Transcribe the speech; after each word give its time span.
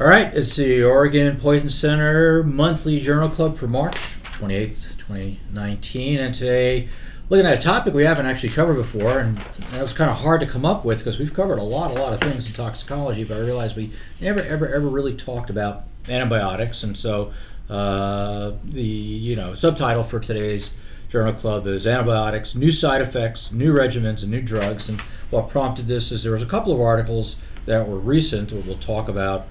All 0.00 0.06
right, 0.06 0.32
it's 0.32 0.56
the 0.56 0.80
Oregon 0.80 1.38
Poison 1.42 1.70
Center 1.82 2.42
Monthly 2.42 3.02
Journal 3.04 3.36
Club 3.36 3.58
for 3.60 3.66
March 3.66 3.94
28th, 4.40 4.80
2019, 5.06 6.16
and 6.16 6.38
today 6.40 6.88
looking 7.28 7.44
at 7.44 7.60
a 7.60 7.62
topic 7.62 7.92
we 7.92 8.04
haven't 8.08 8.24
actually 8.24 8.56
covered 8.56 8.80
before, 8.80 9.20
and 9.20 9.36
that 9.36 9.84
was 9.84 9.92
kind 9.98 10.08
of 10.08 10.16
hard 10.16 10.40
to 10.40 10.50
come 10.50 10.64
up 10.64 10.86
with 10.86 11.04
because 11.04 11.20
we've 11.20 11.36
covered 11.36 11.58
a 11.58 11.62
lot, 11.62 11.90
a 11.90 12.00
lot 12.00 12.14
of 12.14 12.20
things 12.20 12.40
in 12.48 12.52
toxicology, 12.56 13.24
but 13.28 13.34
I 13.34 13.44
realized 13.44 13.76
we 13.76 13.92
never, 14.22 14.40
ever, 14.40 14.72
ever 14.74 14.88
really 14.88 15.18
talked 15.26 15.50
about 15.50 15.84
antibiotics, 16.08 16.80
and 16.80 16.96
so 17.04 17.28
uh, 17.68 18.56
the 18.72 18.80
you 18.80 19.36
know 19.36 19.52
subtitle 19.60 20.08
for 20.08 20.20
today's 20.20 20.64
journal 21.12 21.38
club 21.42 21.66
is 21.66 21.84
antibiotics, 21.84 22.48
new 22.56 22.72
side 22.80 23.02
effects, 23.04 23.40
new 23.52 23.74
regimens, 23.74 24.24
and 24.24 24.30
new 24.30 24.40
drugs. 24.40 24.80
And 24.88 24.96
what 25.28 25.50
prompted 25.50 25.88
this 25.88 26.08
is 26.10 26.20
there 26.24 26.32
was 26.32 26.40
a 26.40 26.50
couple 26.50 26.72
of 26.72 26.80
articles 26.80 27.36
that 27.66 27.86
were 27.86 28.00
recent 28.00 28.48
that 28.48 28.64
we'll 28.64 28.80
talk 28.80 29.10
about 29.10 29.44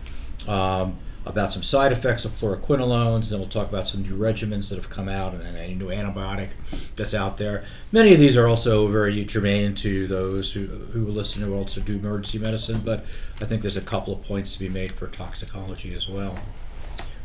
um, 0.47 0.99
about 1.25 1.53
some 1.53 1.63
side 1.71 1.91
effects 1.91 2.25
of 2.25 2.31
fluoroquinolones. 2.41 3.29
Then 3.29 3.39
we'll 3.39 3.49
talk 3.49 3.69
about 3.69 3.85
some 3.91 4.03
new 4.03 4.17
regimens 4.17 4.69
that 4.69 4.81
have 4.81 4.89
come 4.93 5.09
out 5.09 5.33
and 5.33 5.43
a 5.43 5.75
new 5.75 5.87
antibiotic 5.87 6.49
that's 6.97 7.13
out 7.13 7.37
there. 7.37 7.65
Many 7.91 8.13
of 8.13 8.19
these 8.19 8.35
are 8.35 8.47
also 8.47 8.89
very 8.91 9.27
germane 9.31 9.77
to 9.83 10.07
those 10.07 10.49
who 10.53 10.67
who 10.93 11.07
listen 11.11 11.41
to 11.41 11.53
also 11.53 11.81
do 11.85 11.97
emergency 11.97 12.37
medicine, 12.37 12.83
but 12.85 13.03
I 13.43 13.47
think 13.47 13.61
there's 13.61 13.77
a 13.77 13.89
couple 13.89 14.17
of 14.17 14.25
points 14.25 14.49
to 14.53 14.59
be 14.59 14.69
made 14.69 14.91
for 14.97 15.07
toxicology 15.11 15.93
as 15.95 16.03
well. 16.09 16.37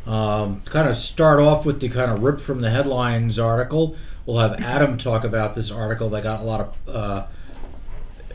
Um, 0.06 0.62
kind 0.70 0.90
of 0.90 0.96
start 1.14 1.40
off 1.40 1.64
with 1.64 1.80
the 1.80 1.88
kind 1.88 2.10
of 2.10 2.22
rip 2.22 2.44
from 2.46 2.60
the 2.60 2.70
headlines 2.70 3.38
article. 3.38 3.96
We'll 4.26 4.40
have 4.40 4.58
Adam 4.60 4.98
talk 4.98 5.24
about 5.24 5.54
this 5.54 5.66
article 5.72 6.10
that 6.10 6.22
got 6.22 6.42
a 6.42 6.44
lot 6.44 6.60
of 6.60 6.72
uh, 6.88 7.26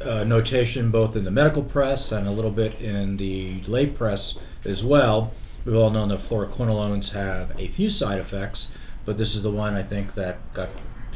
uh, 0.03 0.23
notation 0.23 0.91
both 0.91 1.15
in 1.15 1.25
the 1.25 1.31
medical 1.31 1.63
press 1.63 1.99
and 2.11 2.27
a 2.27 2.31
little 2.31 2.51
bit 2.51 2.73
in 2.81 3.17
the 3.17 3.69
lay 3.71 3.85
press 3.85 4.19
as 4.65 4.77
well. 4.83 5.33
We've 5.65 5.75
all 5.75 5.91
known 5.91 6.09
that 6.09 6.29
fluoroquinolones 6.29 7.13
have 7.13 7.51
a 7.51 7.73
few 7.75 7.89
side 7.99 8.19
effects, 8.19 8.59
but 9.05 9.17
this 9.17 9.27
is 9.35 9.43
the 9.43 9.51
one 9.51 9.75
I 9.75 9.87
think 9.87 10.15
that 10.15 10.39
got 10.55 10.69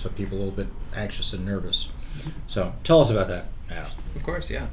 some 0.04 0.14
people 0.14 0.38
a 0.38 0.40
little 0.40 0.56
bit 0.56 0.68
anxious 0.96 1.26
and 1.32 1.46
nervous. 1.46 1.76
So 2.54 2.74
tell 2.86 3.02
us 3.02 3.10
about 3.10 3.28
that, 3.30 3.48
Adam. 3.72 3.92
Of 4.16 4.24
course, 4.24 4.44
yeah. 4.50 4.70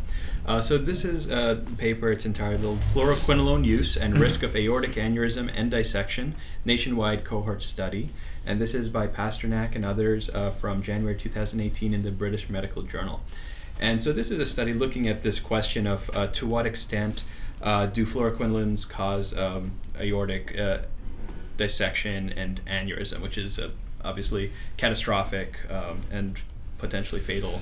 Uh, 0.46 0.62
so 0.68 0.78
this 0.78 0.98
is 1.04 1.26
a 1.30 1.64
paper. 1.78 2.12
It's 2.12 2.24
entitled 2.24 2.80
"Fluoroquinolone 2.94 3.64
Use 3.64 3.96
and 4.00 4.20
Risk 4.20 4.42
of 4.42 4.54
Aortic 4.56 4.96
Aneurysm 4.96 5.48
and 5.54 5.70
Dissection: 5.70 6.34
Nationwide 6.64 7.26
Cohort 7.28 7.62
Study." 7.72 8.12
and 8.46 8.60
this 8.60 8.70
is 8.72 8.88
by 8.92 9.06
Pasternak 9.06 9.74
and 9.74 9.84
others 9.84 10.28
uh, 10.34 10.52
from 10.60 10.82
January 10.82 11.18
2018 11.22 11.92
in 11.92 12.02
the 12.02 12.10
British 12.10 12.40
Medical 12.48 12.82
Journal. 12.82 13.20
And 13.80 14.00
so 14.04 14.12
this 14.12 14.26
is 14.26 14.40
a 14.40 14.52
study 14.52 14.74
looking 14.74 15.08
at 15.08 15.22
this 15.22 15.34
question 15.46 15.86
of 15.86 16.00
uh, 16.14 16.26
to 16.40 16.46
what 16.46 16.66
extent 16.66 17.16
uh, 17.64 17.86
do 17.86 18.06
fluoroquinolones 18.06 18.78
cause 18.96 19.26
um, 19.36 19.78
aortic 20.00 20.46
uh, 20.58 20.78
dissection 21.58 22.30
and 22.30 22.60
aneurysm, 22.66 23.22
which 23.22 23.36
is 23.36 23.52
obviously 24.02 24.50
catastrophic 24.78 25.52
um, 25.70 26.04
and 26.10 26.36
potentially 26.78 27.20
fatal 27.26 27.60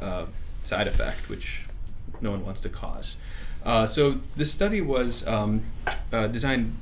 uh, 0.00 0.26
side 0.70 0.86
effect, 0.86 1.28
which 1.28 1.42
no 2.20 2.30
one 2.30 2.44
wants 2.44 2.62
to 2.62 2.68
cause. 2.68 3.04
Uh, 3.64 3.86
so 3.94 4.14
the 4.36 4.44
study 4.56 4.80
was 4.80 5.12
um, 5.26 5.64
designed 6.32 6.76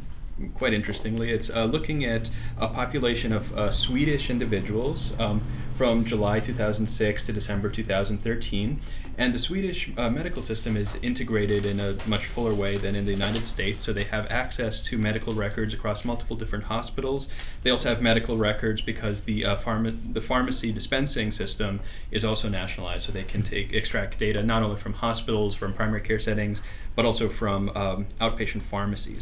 quite 0.57 0.73
interestingly. 0.73 1.31
It's 1.31 1.49
uh, 1.55 1.65
looking 1.65 2.05
at 2.05 2.23
a 2.61 2.69
population 2.69 3.33
of 3.33 3.43
uh, 3.57 3.71
Swedish 3.87 4.23
individuals 4.31 4.99
um, 5.19 5.75
from 5.77 6.05
July 6.09 6.41
2006 6.41 7.21
to 7.27 7.33
December 7.33 7.71
2013. 7.75 8.81
And 9.21 9.35
the 9.35 9.39
Swedish 9.49 9.77
uh, 9.99 10.09
medical 10.09 10.47
system 10.49 10.79
is 10.79 10.87
integrated 11.03 11.67
in 11.67 11.79
a 11.79 11.93
much 12.09 12.23
fuller 12.35 12.55
way 12.55 12.81
than 12.81 12.95
in 12.95 13.05
the 13.05 13.11
United 13.11 13.43
States. 13.53 13.79
So 13.85 13.93
they 13.93 14.07
have 14.11 14.25
access 14.31 14.73
to 14.89 14.97
medical 14.97 15.35
records 15.35 15.75
across 15.75 16.03
multiple 16.07 16.39
different 16.39 16.65
hospitals. 16.65 17.27
They 17.63 17.69
also 17.69 17.85
have 17.85 18.01
medical 18.01 18.39
records 18.39 18.81
because 18.87 19.17
the 19.27 19.45
uh, 19.45 19.57
pharma- 19.63 20.15
the 20.15 20.23
pharmacy 20.27 20.73
dispensing 20.73 21.35
system 21.37 21.81
is 22.11 22.25
also 22.25 22.49
nationalized. 22.49 23.05
So 23.07 23.13
they 23.13 23.25
can 23.25 23.43
take 23.43 23.75
extract 23.75 24.19
data 24.19 24.43
not 24.43 24.63
only 24.63 24.81
from 24.83 24.95
hospitals, 24.95 25.55
from 25.61 25.75
primary 25.75 26.01
care 26.01 26.23
settings, 26.25 26.57
but 26.97 27.05
also 27.05 27.29
from 27.39 27.69
um, 27.77 28.07
outpatient 28.23 28.71
pharmacies. 28.71 29.21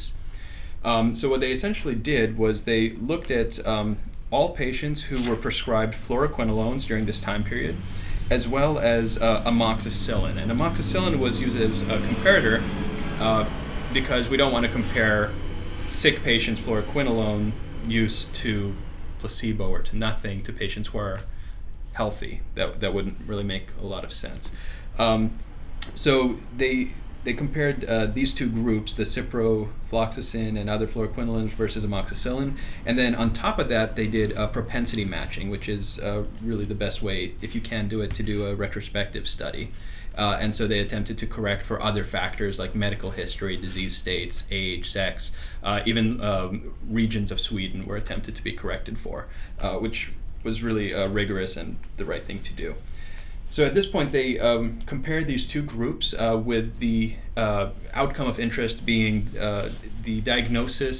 Um, 0.85 1.19
so 1.21 1.29
what 1.29 1.41
they 1.41 1.49
essentially 1.49 1.97
did 1.97 2.39
was 2.39 2.55
they 2.67 2.93
looked 3.01 3.33
at 3.33 3.49
um, 3.67 3.99
all 4.31 4.57
patients 4.57 5.01
who 5.11 5.29
were 5.29 5.37
prescribed 5.37 5.95
fluoroquinolones 6.09 6.87
during 6.87 7.05
this 7.05 7.17
time 7.25 7.43
period, 7.43 7.75
as 8.31 8.41
well 8.51 8.79
as 8.79 9.05
uh, 9.21 9.49
amoxicillin. 9.49 10.37
And 10.37 10.51
amoxicillin 10.51 11.19
was 11.19 11.33
used 11.41 11.57
as 11.57 11.73
a 11.89 11.97
comparator 12.05 12.61
uh, 13.21 13.45
because 13.95 14.31
we 14.31 14.37
don't 14.37 14.53
want 14.53 14.67
to 14.67 14.73
compare 14.73 15.35
sick 16.03 16.23
patients' 16.25 16.61
fluoroquinolone 16.67 17.53
use 17.89 18.27
to 18.43 18.75
placebo 19.21 19.69
or 19.69 19.83
to 19.83 19.97
nothing 19.97 20.45
to 20.45 20.53
patients 20.53 20.91
who 20.93 20.99
are 20.99 21.25
healthy. 21.95 22.43
That 22.55 22.81
that 22.81 22.93
wouldn't 22.93 23.27
really 23.27 23.45
make 23.45 23.65
a 23.81 23.85
lot 23.85 24.05
of 24.05 24.11
sense. 24.21 24.45
Um, 24.99 25.41
so 26.05 26.37
they 26.57 26.93
they 27.29 27.35
compared 27.35 27.85
uh, 27.85 28.07
these 28.15 28.29
two 28.39 28.49
groups, 28.51 28.91
the 28.97 29.05
ciprofloxacin 29.05 30.57
and 30.59 30.71
other 30.71 30.87
fluoroquinolones 30.87 31.55
versus 31.59 31.85
amoxicillin, 31.85 32.57
and 32.87 32.99
then 32.99 33.15
on 33.15 33.35
top 33.35 33.59
of 33.59 33.69
that, 33.69 33.97
they 33.97 34.07
did 34.07 34.35
uh, 34.35 34.47
propensity 34.47 35.05
matching, 35.05 35.51
which 35.51 35.69
is 35.69 35.85
uh, 36.03 36.23
really 36.43 36.65
the 36.65 36.75
best 36.75 37.03
way, 37.03 37.35
if 37.43 37.55
you 37.55 37.61
can 37.61 37.87
do 37.87 38.01
it, 38.01 38.13
to 38.17 38.23
do 38.23 38.47
a 38.47 38.57
retrospective 38.57 39.25
study. 39.37 39.71
Uh, 40.17 40.39
and 40.41 40.55
so 40.57 40.67
they 40.67 40.79
attempted 40.79 41.19
to 41.19 41.27
correct 41.27 41.69
for 41.69 41.83
other 41.83 42.09
factors 42.11 42.57
like 42.59 42.75
medical 42.75 43.11
history, 43.11 43.59
disease 43.59 43.93
states, 44.01 44.33
age, 44.51 44.85
sex, 44.95 45.19
uh, 45.63 45.81
even 45.87 46.19
um, 46.23 46.75
regions 46.89 47.31
of 47.31 47.37
Sweden 47.51 47.87
were 47.87 47.99
attempted 47.99 48.37
to 48.37 48.43
be 48.43 48.57
corrected 48.57 48.97
for, 49.05 49.29
uh, 49.61 49.75
which 49.75 50.09
was 50.47 50.63
really 50.63 50.95
rigorous 50.95 51.51
and 51.57 51.77
the 51.99 52.07
right 52.07 52.27
thing 52.27 52.43
to 52.43 52.57
do. 52.57 52.75
So 53.59 53.65
at 53.65 53.75
this 53.75 53.87
point, 53.91 54.13
they 54.13 54.39
um, 54.41 54.85
compared 54.87 55.27
these 55.27 55.41
two 55.53 55.63
groups 55.63 56.07
uh, 56.17 56.37
with 56.37 56.79
the 56.79 57.17
uh, 57.37 57.73
outcome 57.93 58.29
of 58.29 58.39
interest 58.39 58.87
being 58.87 59.37
uh, 59.37 59.71
the 60.05 60.21
diagnosis 60.21 60.95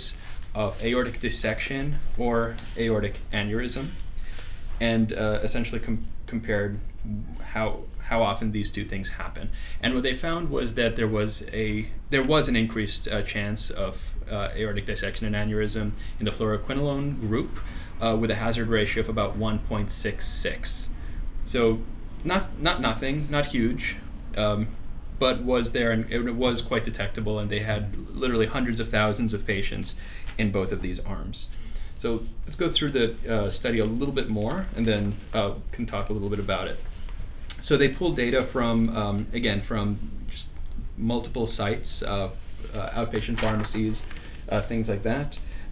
of 0.57 0.73
aortic 0.83 1.23
dissection 1.23 2.01
or 2.19 2.59
aortic 2.77 3.13
aneurysm, 3.33 3.93
and 4.81 5.13
uh, 5.13 5.49
essentially 5.49 5.79
com- 5.79 6.09
compared 6.27 6.81
how 7.55 7.85
how 8.09 8.25
often 8.25 8.51
these 8.51 8.67
two 8.75 8.89
things 8.89 9.07
happen. 9.17 9.51
And 9.81 9.95
what 9.95 10.03
they 10.03 10.19
found 10.21 10.51
was 10.51 10.75
that 10.75 10.95
there 10.97 11.07
was 11.07 11.29
a 11.53 11.89
there 12.11 12.27
was 12.27 12.49
an 12.49 12.57
increased 12.57 13.07
uh, 13.07 13.21
chance 13.33 13.61
of 13.77 13.95
uh, 14.29 14.49
aortic 14.59 14.85
dissection 14.85 15.33
and 15.33 15.37
aneurysm 15.37 15.93
in 16.19 16.25
the 16.25 16.33
fluoroquinolone 16.33 17.21
group, 17.21 17.53
with 18.21 18.33
a 18.33 18.35
hazard 18.35 18.69
ratio 18.69 19.05
of 19.05 19.09
about 19.09 19.39
1.66. 19.39 19.91
So 21.53 21.79
not 22.25 22.61
not 22.61 22.81
nothing, 22.81 23.29
not 23.31 23.51
huge, 23.51 23.81
um, 24.37 24.75
but 25.19 25.45
was 25.45 25.69
there 25.73 25.93
and 25.93 26.11
it 26.13 26.35
was 26.35 26.61
quite 26.69 26.85
detectable, 26.85 27.39
and 27.39 27.51
they 27.51 27.61
had 27.61 27.95
literally 28.15 28.47
hundreds 28.51 28.81
of 28.81 28.89
thousands 28.91 29.35
of 29.35 29.47
patients 29.47 29.89
in 30.39 30.53
both 30.53 30.73
of 30.73 30.83
these 30.83 30.99
arms. 31.05 31.37
So 32.03 32.21
let's 32.47 32.59
go 32.59 32.73
through 32.79 32.93
the 32.93 33.35
uh, 33.35 33.61
study 33.61 33.81
a 33.81 33.85
little 33.85 34.15
bit 34.15 34.29
more, 34.29 34.69
and 34.77 34.87
then 34.87 35.19
uh, 35.35 35.55
can 35.75 35.87
talk 35.87 36.11
a 36.11 36.13
little 36.13 36.31
bit 36.31 36.39
about 36.39 36.69
it. 36.69 36.79
So 37.69 37.77
they 37.77 37.89
pulled 37.89 38.17
data 38.17 38.49
from 38.53 38.89
um, 38.91 39.27
again 39.35 39.65
from 39.67 40.29
multiple 40.97 41.53
sites, 41.57 41.87
uh, 42.07 42.09
uh 42.09 42.31
outpatient 42.75 43.41
pharmacies, 43.41 43.95
uh, 44.51 44.63
things 44.69 44.87
like 44.89 45.03
that. 45.05 45.31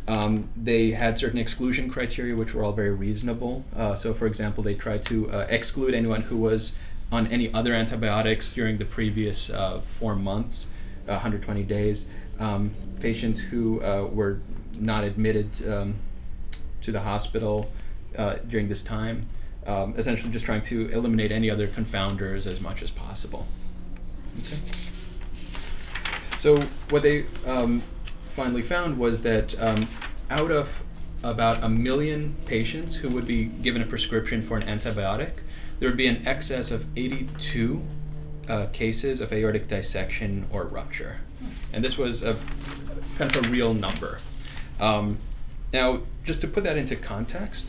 Um, 0.09 0.51
they 0.57 0.93
had 0.93 1.17
certain 1.21 1.39
exclusion 1.39 1.91
criteria 1.91 2.37
which 2.37 2.55
were 2.55 2.63
all 2.63 2.73
very 2.73 2.95
reasonable. 2.95 3.65
Uh, 3.77 4.01
so, 4.03 4.15
for 4.19 4.27
example, 4.27 4.63
they 4.63 4.75
tried 4.75 5.03
to 5.09 5.31
uh, 5.31 5.47
exclude 5.51 5.95
anyone 5.95 6.23
who 6.23 6.37
was 6.37 6.61
on 7.11 7.33
any 7.33 7.51
other 7.53 7.75
antibiotics 7.75 8.45
during 8.55 8.79
the 8.79 8.85
previous 8.85 9.37
uh, 9.53 9.81
four 9.99 10.15
months, 10.15 10.55
120 11.07 11.63
days, 11.65 11.97
um, 12.41 12.75
patients 13.01 13.41
who 13.51 13.81
uh, 13.83 14.07
were 14.07 14.41
not 14.75 15.05
admitted 15.05 15.51
um, 15.69 15.99
to 16.85 16.93
the 16.93 17.01
hospital 17.01 17.71
uh, 18.19 18.35
during 18.51 18.69
this 18.69 18.79
time, 18.89 19.29
um, 19.67 19.95
essentially 19.99 20.31
just 20.33 20.45
trying 20.45 20.63
to 20.69 20.93
eliminate 20.93 21.33
any 21.33 21.51
other 21.51 21.69
confounders 21.69 22.47
as 22.47 22.61
much 22.61 22.79
as 22.83 22.91
possible. 22.97 23.47
Okay. 24.39 24.63
So, 26.43 26.59
what 26.91 27.03
they 27.03 27.25
um, 27.47 27.83
finally 28.37 28.63
found 28.69 28.99
was 28.99 29.15
that 29.23 29.47
um, 29.61 29.89
out 30.31 30.51
of 30.51 30.67
about 31.25 31.65
a 31.65 31.69
million 31.69 32.37
patients 32.49 32.97
who 33.03 33.11
would 33.13 33.27
be 33.27 33.47
given 33.65 33.83
a 33.83 33.87
prescription 33.87 34.45
for 34.47 34.59
an 34.59 34.67
antibiotic, 34.67 35.35
there 35.81 35.89
would 35.89 35.97
be 35.97 36.07
an 36.07 36.25
excess 36.27 36.71
of 36.71 36.83
82 36.97 37.83
uh, 38.49 38.67
cases 38.73 39.21
of 39.21 39.33
aortic 39.33 39.69
dissection 39.69 40.47
or 40.53 40.67
rupture. 40.67 41.21
And 41.73 41.85
this 41.85 41.93
was 41.99 42.21
a 42.23 43.19
kind 43.19 43.35
of 43.35 43.45
a 43.45 43.49
real 43.51 43.75
number. 43.75 44.21
Um, 44.81 45.19
now, 45.73 46.05
just 46.27 46.41
to 46.43 46.49
put 46.49 46.65
that 46.65 46.77
into 46.77 46.95
context, 47.09 47.63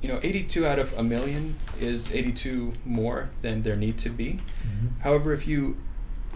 you 0.00 0.08
know, 0.08 0.18
82 0.22 0.66
out 0.66 0.78
of 0.78 0.88
a 0.96 1.02
million 1.02 1.56
is 1.80 2.00
82 2.12 2.72
more 2.84 3.30
than 3.42 3.62
there 3.62 3.76
need 3.76 4.02
to 4.04 4.10
be. 4.10 4.40
Mm-hmm. 4.66 5.00
However, 5.02 5.34
if 5.34 5.46
you 5.46 5.76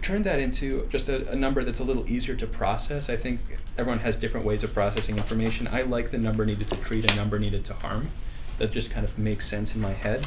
turned 0.05 0.25
that 0.25 0.39
into 0.39 0.87
just 0.91 1.07
a, 1.07 1.31
a 1.31 1.35
number 1.35 1.63
that's 1.63 1.79
a 1.79 1.83
little 1.83 2.05
easier 2.07 2.35
to 2.35 2.47
process. 2.47 3.03
I 3.07 3.15
think 3.21 3.39
everyone 3.77 3.99
has 3.99 4.15
different 4.21 4.45
ways 4.45 4.59
of 4.63 4.73
processing 4.73 5.17
information. 5.17 5.67
I 5.67 5.83
like 5.83 6.11
the 6.11 6.17
number 6.17 6.45
needed 6.45 6.69
to 6.69 6.83
treat, 6.87 7.05
a 7.05 7.15
number 7.15 7.39
needed 7.39 7.65
to 7.67 7.73
harm. 7.73 8.11
That 8.59 8.73
just 8.73 8.91
kind 8.93 9.07
of 9.07 9.17
makes 9.17 9.43
sense 9.49 9.69
in 9.73 9.79
my 9.79 9.93
head. 9.93 10.23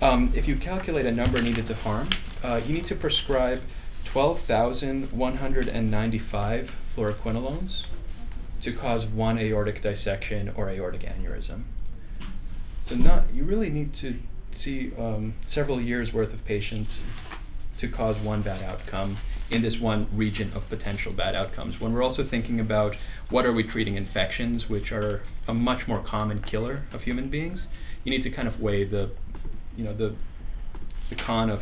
Um, 0.00 0.32
if 0.34 0.46
you 0.46 0.56
calculate 0.64 1.04
a 1.06 1.12
number 1.12 1.42
needed 1.42 1.66
to 1.68 1.74
harm, 1.74 2.08
uh, 2.44 2.56
you 2.56 2.74
need 2.74 2.88
to 2.88 2.94
prescribe 2.94 3.58
12,195 4.12 6.64
fluoroquinolones 6.96 7.70
to 8.64 8.74
cause 8.76 9.08
one 9.12 9.38
aortic 9.38 9.82
dissection 9.82 10.50
or 10.56 10.70
aortic 10.70 11.02
aneurysm. 11.02 11.64
So 12.88 12.94
not 12.94 13.34
you 13.34 13.44
really 13.44 13.70
need 13.70 13.92
to 14.00 14.18
see 14.64 14.92
um, 14.98 15.34
several 15.54 15.80
years 15.80 16.08
worth 16.12 16.32
of 16.32 16.44
patients 16.46 16.90
to 17.80 17.88
cause 17.88 18.16
one 18.24 18.42
bad 18.42 18.62
outcome 18.62 19.18
in 19.50 19.62
this 19.62 19.74
one 19.80 20.08
region 20.16 20.52
of 20.52 20.62
potential 20.68 21.12
bad 21.16 21.34
outcomes. 21.34 21.74
When 21.80 21.92
we're 21.92 22.02
also 22.02 22.22
thinking 22.30 22.60
about 22.60 22.92
what 23.30 23.46
are 23.46 23.52
we 23.52 23.64
treating 23.64 23.96
infections, 23.96 24.64
which 24.68 24.92
are 24.92 25.22
a 25.46 25.54
much 25.54 25.80
more 25.88 26.04
common 26.08 26.42
killer 26.50 26.84
of 26.92 27.02
human 27.02 27.30
beings, 27.30 27.58
you 28.04 28.16
need 28.16 28.28
to 28.28 28.34
kind 28.34 28.48
of 28.48 28.60
weigh 28.60 28.88
the, 28.88 29.10
you 29.76 29.84
know, 29.84 29.96
the, 29.96 30.14
the 31.10 31.16
con 31.26 31.50
of 31.50 31.60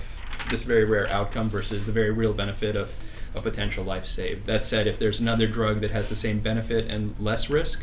this 0.50 0.60
very 0.66 0.84
rare 0.84 1.08
outcome 1.08 1.50
versus 1.50 1.82
the 1.86 1.92
very 1.92 2.12
real 2.12 2.32
benefit 2.32 2.76
of 2.76 2.88
a 3.36 3.42
potential 3.42 3.84
life 3.84 4.04
saved. 4.16 4.46
That 4.46 4.62
said, 4.70 4.86
if 4.86 4.98
there's 4.98 5.16
another 5.20 5.46
drug 5.52 5.80
that 5.82 5.90
has 5.90 6.04
the 6.10 6.16
same 6.22 6.42
benefit 6.42 6.90
and 6.90 7.14
less 7.20 7.42
risk, 7.50 7.78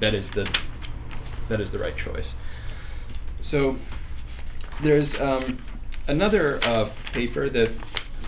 that 0.00 0.14
is 0.14 0.24
the 0.34 0.44
that 1.48 1.60
is 1.60 1.68
the 1.72 1.78
right 1.78 1.94
choice. 2.04 2.26
So 3.50 3.76
there's 4.84 5.08
um, 5.20 5.58
another 6.08 6.62
uh, 6.64 6.86
paper 7.14 7.50
that 7.50 7.66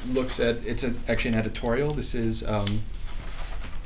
looks 0.07 0.33
at 0.39 0.65
it's 0.65 0.81
actually 1.09 1.31
an 1.31 1.39
editorial. 1.39 1.97
This 1.97 2.07
is 2.15 2.37
um, 2.47 2.85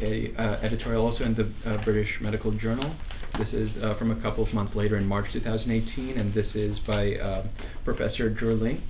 a 0.01 0.35
uh, 0.39 0.67
editorial 0.67 1.07
also 1.07 1.25
in 1.25 1.35
the 1.35 1.71
uh, 1.71 1.85
British 1.85 2.09
Medical 2.21 2.57
Journal. 2.59 2.95
This 3.39 3.49
is 3.53 3.69
uh, 3.83 3.99
from 3.99 4.11
a 4.11 4.21
couple 4.21 4.47
of 4.47 4.53
months 4.53 4.75
later 4.77 4.97
in 4.97 5.07
March 5.07 5.27
2018, 5.33 6.19
and 6.19 6.35
this 6.35 6.47
is 6.55 6.77
by 6.87 7.15
uh, 7.15 7.47
Professor 7.85 8.31
Juurlink, 8.31 8.83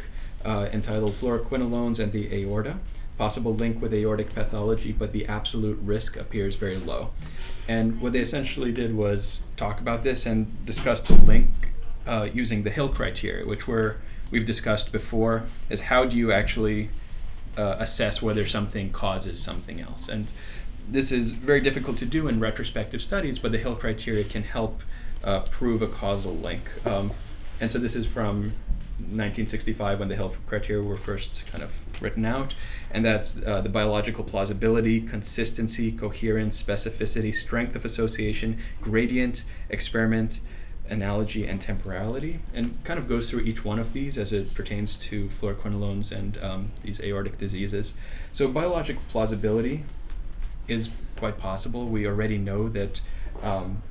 uh, 0.44 0.66
entitled 0.72 1.14
Fluoroquinolones 1.22 2.00
and 2.00 2.12
the 2.12 2.28
Aorta. 2.34 2.80
Possible 3.16 3.56
link 3.56 3.80
with 3.80 3.94
aortic 3.94 4.34
pathology, 4.34 4.94
but 4.98 5.12
the 5.12 5.24
absolute 5.26 5.78
risk 5.80 6.16
appears 6.18 6.54
very 6.58 6.78
low. 6.78 7.10
And 7.68 8.02
what 8.02 8.12
they 8.12 8.18
essentially 8.18 8.72
did 8.72 8.94
was 8.94 9.18
talk 9.56 9.80
about 9.80 10.02
this 10.02 10.18
and 10.26 10.66
discuss 10.66 10.98
the 11.08 11.14
link 11.14 11.48
using 12.34 12.64
the 12.64 12.70
Hill 12.70 12.92
criteria, 12.92 13.46
which 13.46 13.60
were 13.68 13.98
we've 14.34 14.46
discussed 14.46 14.92
before, 14.92 15.48
is 15.70 15.78
how 15.88 16.04
do 16.04 16.14
you 16.14 16.32
actually 16.32 16.90
uh, 17.56 17.76
assess 17.78 18.20
whether 18.20 18.46
something 18.52 18.92
causes 18.92 19.38
something 19.46 19.80
else. 19.80 20.00
And 20.08 20.28
this 20.92 21.06
is 21.10 21.32
very 21.44 21.62
difficult 21.62 21.98
to 22.00 22.06
do 22.06 22.28
in 22.28 22.40
retrospective 22.40 23.00
studies, 23.06 23.38
but 23.42 23.52
the 23.52 23.58
Hill 23.58 23.76
criteria 23.76 24.30
can 24.30 24.42
help 24.42 24.78
uh, 25.24 25.44
prove 25.58 25.82
a 25.82 25.88
causal 25.88 26.36
link. 26.36 26.62
Um, 26.84 27.12
and 27.60 27.70
so 27.72 27.78
this 27.78 27.92
is 27.94 28.04
from 28.12 28.54
1965 28.98 30.00
when 30.00 30.08
the 30.08 30.16
Hill 30.16 30.34
criteria 30.48 30.82
were 30.82 30.98
first 31.06 31.28
kind 31.50 31.62
of 31.62 31.70
written 32.02 32.24
out, 32.24 32.52
and 32.92 33.04
that's 33.04 33.28
uh, 33.46 33.62
the 33.62 33.68
biological 33.68 34.24
plausibility, 34.24 35.08
consistency, 35.08 35.96
coherence, 35.98 36.54
specificity, 36.66 37.32
strength 37.46 37.74
of 37.76 37.84
association, 37.84 38.60
gradient, 38.82 39.36
experiment, 39.70 40.32
analogy, 40.90 41.46
and 41.46 41.60
temporality, 41.66 42.40
and 42.54 42.84
kind 42.86 42.98
of 42.98 43.08
goes 43.08 43.28
through 43.30 43.40
each 43.40 43.64
one 43.64 43.78
of 43.78 43.92
these 43.94 44.14
as 44.20 44.28
it 44.30 44.54
pertains 44.54 44.90
to 45.10 45.30
fluoroquinolones 45.40 46.14
and 46.14 46.36
um, 46.42 46.72
these 46.84 46.96
aortic 47.02 47.38
diseases. 47.40 47.86
So 48.36 48.48
biological 48.48 49.02
plausibility 49.10 49.84
is 50.68 50.86
quite 51.18 51.38
possible. 51.38 51.88
We 51.88 52.06
already 52.06 52.38
know 52.38 52.68
that 52.70 52.92
um, 53.42 53.82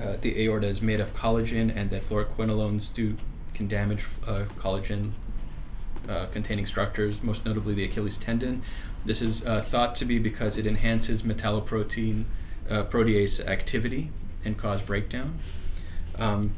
uh, 0.00 0.16
the 0.22 0.44
aorta 0.44 0.68
is 0.68 0.82
made 0.82 1.00
of 1.00 1.08
collagen 1.08 1.76
and 1.76 1.90
that 1.90 2.08
fluoroquinolones 2.08 2.82
do 2.94 3.16
can 3.54 3.68
damage 3.68 3.98
uh, 4.26 4.44
collagen 4.62 5.14
uh, 6.08 6.26
containing 6.32 6.66
structures, 6.70 7.14
most 7.22 7.40
notably 7.44 7.74
the 7.74 7.84
Achilles 7.84 8.14
tendon. 8.24 8.62
This 9.06 9.18
is 9.18 9.34
uh, 9.46 9.62
thought 9.70 9.98
to 9.98 10.04
be 10.04 10.18
because 10.18 10.52
it 10.56 10.66
enhances 10.66 11.22
metalloprotein 11.22 12.24
uh, 12.70 12.84
protease 12.92 13.46
activity 13.46 14.10
and 14.44 14.60
cause 14.60 14.80
breakdown. 14.86 15.40
Um, 16.18 16.54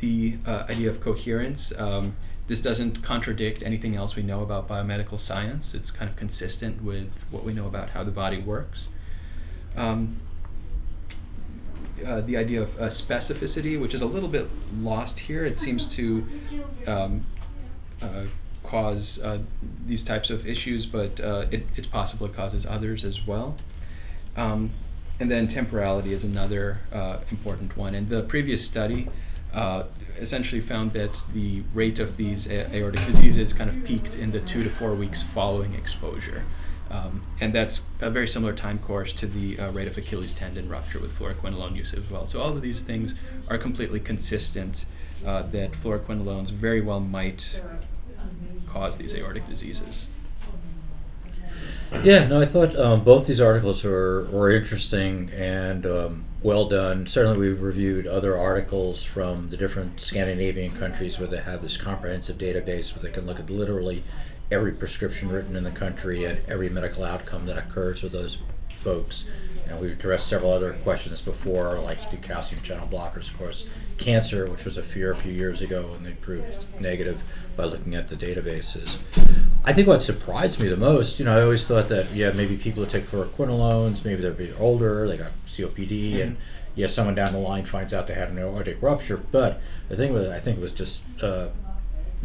the 0.00 0.38
uh, 0.46 0.64
idea 0.68 0.90
of 0.90 1.02
coherence. 1.02 1.60
Um, 1.78 2.16
this 2.48 2.58
doesn't 2.58 3.06
contradict 3.06 3.62
anything 3.64 3.94
else 3.94 4.12
we 4.16 4.22
know 4.22 4.42
about 4.42 4.68
biomedical 4.68 5.18
science. 5.26 5.62
It's 5.72 5.90
kind 5.96 6.10
of 6.10 6.16
consistent 6.16 6.84
with 6.84 7.08
what 7.30 7.44
we 7.44 7.54
know 7.54 7.66
about 7.66 7.90
how 7.90 8.02
the 8.04 8.10
body 8.10 8.42
works. 8.42 8.78
Um, 9.76 10.20
uh, 12.06 12.20
the 12.26 12.36
idea 12.36 12.62
of 12.62 12.68
uh, 12.80 12.90
specificity, 13.08 13.80
which 13.80 13.94
is 13.94 14.02
a 14.02 14.06
little 14.06 14.30
bit 14.30 14.46
lost 14.74 15.18
here. 15.28 15.46
It 15.46 15.56
seems 15.64 15.80
to 15.96 16.26
um, 16.88 17.26
uh, 18.02 18.24
cause 18.68 19.04
uh, 19.24 19.38
these 19.86 20.04
types 20.06 20.28
of 20.28 20.40
issues, 20.40 20.86
but 20.90 21.24
uh, 21.24 21.42
it, 21.52 21.64
it's 21.76 21.86
possible 21.92 22.26
it 22.26 22.34
causes 22.34 22.64
others 22.68 23.04
as 23.06 23.14
well. 23.26 23.56
Um, 24.36 24.74
and 25.20 25.30
then 25.30 25.48
temporality 25.54 26.14
is 26.14 26.22
another 26.22 26.80
uh, 26.92 27.20
important 27.30 27.76
one. 27.76 27.94
And 27.94 28.10
the 28.10 28.26
previous 28.28 28.60
study 28.70 29.08
essentially 30.20 30.64
found 30.68 30.92
that 30.92 31.12
the 31.34 31.62
rate 31.74 32.00
of 32.00 32.16
these 32.16 32.38
aortic 32.48 33.00
diseases 33.12 33.52
kind 33.58 33.68
of 33.68 33.86
peaked 33.86 34.14
in 34.14 34.32
the 34.32 34.40
two 34.52 34.64
to 34.64 34.70
four 34.78 34.96
weeks 34.96 35.16
following 35.34 35.74
exposure. 35.74 36.44
Um, 36.90 37.22
and 37.40 37.54
that's 37.54 37.72
a 38.00 38.10
very 38.10 38.30
similar 38.32 38.54
time 38.54 38.78
course 38.78 39.08
to 39.20 39.26
the 39.26 39.62
uh, 39.62 39.70
rate 39.72 39.88
of 39.88 39.94
Achilles 39.96 40.30
tendon 40.38 40.68
rupture 40.68 41.00
with 41.00 41.10
fluoroquinolone 41.12 41.76
use 41.76 41.86
as 41.96 42.10
well. 42.10 42.28
So 42.32 42.38
all 42.38 42.54
of 42.54 42.62
these 42.62 42.76
things 42.86 43.10
are 43.48 43.58
completely 43.58 44.00
consistent 44.00 44.74
uh, 45.26 45.50
that 45.52 45.70
fluoroquinolones 45.82 46.60
very 46.60 46.82
well 46.82 47.00
might 47.00 47.38
cause 48.72 48.98
these 48.98 49.10
aortic 49.16 49.46
diseases. 49.48 49.94
Yeah, 52.04 52.26
no, 52.26 52.42
I 52.42 52.50
thought 52.50 52.74
um, 52.74 53.04
both 53.04 53.28
these 53.28 53.40
articles 53.40 53.84
were, 53.84 54.28
were 54.32 54.50
interesting 54.50 55.30
and 55.30 55.86
um, 55.86 56.24
well 56.42 56.68
done. 56.68 57.06
Certainly, 57.14 57.38
we've 57.38 57.60
reviewed 57.60 58.06
other 58.06 58.36
articles 58.36 58.98
from 59.14 59.50
the 59.50 59.56
different 59.56 59.92
Scandinavian 60.10 60.78
countries 60.80 61.12
where 61.20 61.30
they 61.30 61.42
have 61.44 61.62
this 61.62 61.76
comprehensive 61.84 62.36
database 62.36 62.90
where 62.94 63.02
they 63.04 63.12
can 63.14 63.26
look 63.26 63.38
at 63.38 63.48
literally 63.50 64.02
every 64.50 64.72
prescription 64.72 65.28
written 65.28 65.54
in 65.54 65.64
the 65.64 65.78
country 65.78 66.24
and 66.24 66.40
every 66.50 66.68
medical 66.68 67.04
outcome 67.04 67.46
that 67.46 67.56
occurs 67.56 67.98
with 68.02 68.12
those 68.12 68.36
folks. 68.82 69.14
And 69.68 69.80
we've 69.80 69.92
addressed 69.92 70.28
several 70.28 70.52
other 70.52 70.78
questions 70.82 71.18
before, 71.24 71.78
like 71.80 71.98
do 72.10 72.18
calcium 72.26 72.62
channel 72.66 72.88
blockers, 72.88 73.30
of 73.32 73.38
course, 73.38 73.56
cancer, 74.04 74.50
which 74.50 74.64
was 74.66 74.76
a 74.76 74.92
fear 74.92 75.12
a 75.12 75.22
few 75.22 75.32
years 75.32 75.60
ago, 75.62 75.94
and 75.96 76.04
they 76.04 76.12
proved 76.24 76.48
negative 76.80 77.16
by 77.56 77.64
looking 77.64 77.94
at 77.94 78.10
the 78.10 78.16
databases. 78.16 79.51
I 79.64 79.72
think 79.72 79.86
what 79.86 80.00
surprised 80.06 80.58
me 80.58 80.68
the 80.68 80.76
most, 80.76 81.18
you 81.18 81.24
know, 81.24 81.38
I 81.38 81.42
always 81.42 81.60
thought 81.68 81.88
that 81.88 82.14
yeah, 82.14 82.32
maybe 82.34 82.58
people 82.62 82.82
would 82.82 82.92
take 82.92 83.08
fluoroquinolones, 83.10 84.04
maybe 84.04 84.20
they're 84.20 84.32
a 84.32 84.34
bit 84.34 84.54
older, 84.58 85.06
they 85.06 85.16
got 85.16 85.30
COPD, 85.56 85.92
mm-hmm. 85.92 86.20
and 86.20 86.36
yeah, 86.74 86.88
someone 86.96 87.14
down 87.14 87.32
the 87.32 87.38
line 87.38 87.68
finds 87.70 87.92
out 87.92 88.08
they 88.08 88.14
had 88.14 88.30
an 88.30 88.38
aortic 88.38 88.82
rupture. 88.82 89.22
But 89.30 89.60
the 89.88 89.96
thing 89.96 90.14
that 90.14 90.32
I 90.32 90.44
think 90.44 90.58
was 90.58 90.70
just 90.76 90.90
uh, 91.22 91.50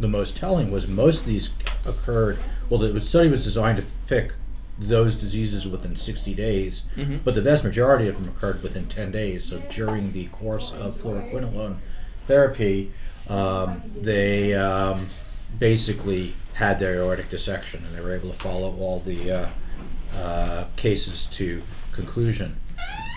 the 0.00 0.08
most 0.08 0.32
telling 0.40 0.70
was 0.70 0.82
most 0.88 1.18
of 1.18 1.26
these 1.26 1.42
occurred. 1.86 2.38
Well, 2.70 2.80
the 2.80 2.98
study 3.10 3.28
was 3.28 3.44
designed 3.44 3.78
to 3.78 3.86
pick 4.08 4.32
those 4.80 5.14
diseases 5.20 5.64
within 5.70 5.98
60 6.06 6.34
days, 6.34 6.72
mm-hmm. 6.96 7.24
but 7.24 7.34
the 7.34 7.42
vast 7.42 7.64
majority 7.64 8.08
of 8.08 8.14
them 8.14 8.28
occurred 8.28 8.62
within 8.62 8.88
10 8.88 9.10
days. 9.10 9.42
So 9.50 9.60
during 9.76 10.12
the 10.12 10.28
course 10.38 10.62
of 10.74 10.94
fluoroquinolone 10.94 11.80
therapy, 12.26 12.92
um, 13.28 14.02
they 14.04 14.54
um, 14.54 15.10
basically 15.58 16.34
had 16.58 16.78
their 16.80 16.96
aortic 16.96 17.30
dissection, 17.30 17.84
and 17.84 17.96
they 17.96 18.00
were 18.00 18.16
able 18.16 18.32
to 18.32 18.42
follow 18.42 18.76
all 18.76 19.02
the 19.04 19.30
uh, 19.30 20.16
uh, 20.16 20.68
cases 20.76 21.18
to 21.38 21.62
conclusion. 21.94 22.58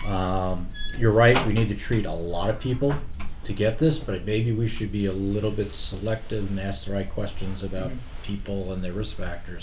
Um, 0.06 0.72
you're 0.98 1.12
right. 1.12 1.46
We 1.46 1.54
need 1.54 1.68
to 1.68 1.86
treat 1.86 2.06
a 2.06 2.12
lot 2.12 2.50
of 2.50 2.60
people 2.60 2.92
to 3.46 3.52
get 3.52 3.80
this, 3.80 3.94
but 4.06 4.24
maybe 4.24 4.52
we 4.52 4.70
should 4.78 4.92
be 4.92 5.06
a 5.06 5.12
little 5.12 5.54
bit 5.54 5.68
selective 5.90 6.44
and 6.46 6.60
ask 6.60 6.86
the 6.86 6.92
right 6.92 7.12
questions 7.12 7.62
about 7.64 7.90
mm-hmm. 7.90 8.34
people 8.34 8.72
and 8.72 8.84
their 8.84 8.92
risk 8.92 9.10
factors 9.16 9.62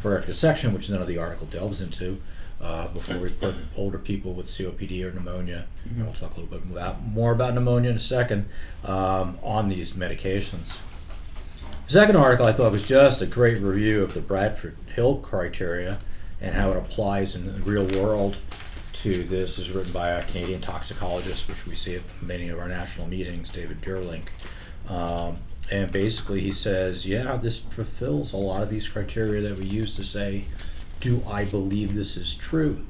for 0.00 0.12
aortic 0.12 0.34
dissection, 0.34 0.72
which 0.72 0.84
none 0.88 1.02
of 1.02 1.08
the 1.08 1.18
article 1.18 1.48
delves 1.50 1.76
into. 1.80 2.18
Uh, 2.62 2.92
before 2.94 3.18
we 3.18 3.28
put 3.30 3.54
older 3.76 3.98
people 3.98 4.34
with 4.34 4.46
COPD 4.58 5.02
or 5.02 5.12
pneumonia, 5.12 5.66
mm-hmm. 5.86 6.04
we'll 6.04 6.14
talk 6.14 6.36
a 6.36 6.40
little 6.40 6.58
bit 6.58 6.70
about, 6.70 7.02
more 7.04 7.32
about 7.32 7.54
pneumonia 7.54 7.90
in 7.90 7.96
a 7.96 8.08
second, 8.08 8.46
um, 8.84 9.36
on 9.42 9.68
these 9.68 9.88
medications. 9.96 10.64
The 11.92 12.00
second 12.00 12.16
article 12.16 12.46
I 12.46 12.56
thought 12.56 12.72
was 12.72 12.80
just 12.88 13.20
a 13.20 13.26
great 13.26 13.60
review 13.60 14.02
of 14.02 14.14
the 14.14 14.22
Bradford 14.22 14.78
Hill 14.96 15.18
criteria 15.28 16.00
and 16.40 16.54
how 16.54 16.70
it 16.70 16.78
applies 16.78 17.26
in 17.34 17.44
the 17.44 17.62
real 17.68 17.84
world 17.84 18.34
to 19.04 19.28
this 19.28 19.50
is 19.58 19.74
written 19.74 19.92
by 19.92 20.08
a 20.08 20.26
Canadian 20.28 20.62
toxicologist, 20.62 21.40
which 21.50 21.58
we 21.68 21.76
see 21.84 21.96
at 21.96 22.24
many 22.24 22.48
of 22.48 22.58
our 22.58 22.66
national 22.66 23.08
meetings, 23.08 23.46
David 23.54 23.84
Juurlink. 23.86 24.24
Um, 24.88 25.42
and 25.70 25.92
basically 25.92 26.40
he 26.40 26.54
says, 26.64 26.96
yeah, 27.04 27.38
this 27.42 27.52
fulfills 27.76 28.32
a 28.32 28.38
lot 28.38 28.62
of 28.62 28.70
these 28.70 28.84
criteria 28.94 29.46
that 29.46 29.58
we 29.58 29.66
use 29.66 29.92
to 29.98 30.18
say, 30.18 30.48
do 31.02 31.22
I 31.26 31.44
believe 31.44 31.88
this 31.94 32.16
is 32.16 32.26
true? 32.48 32.86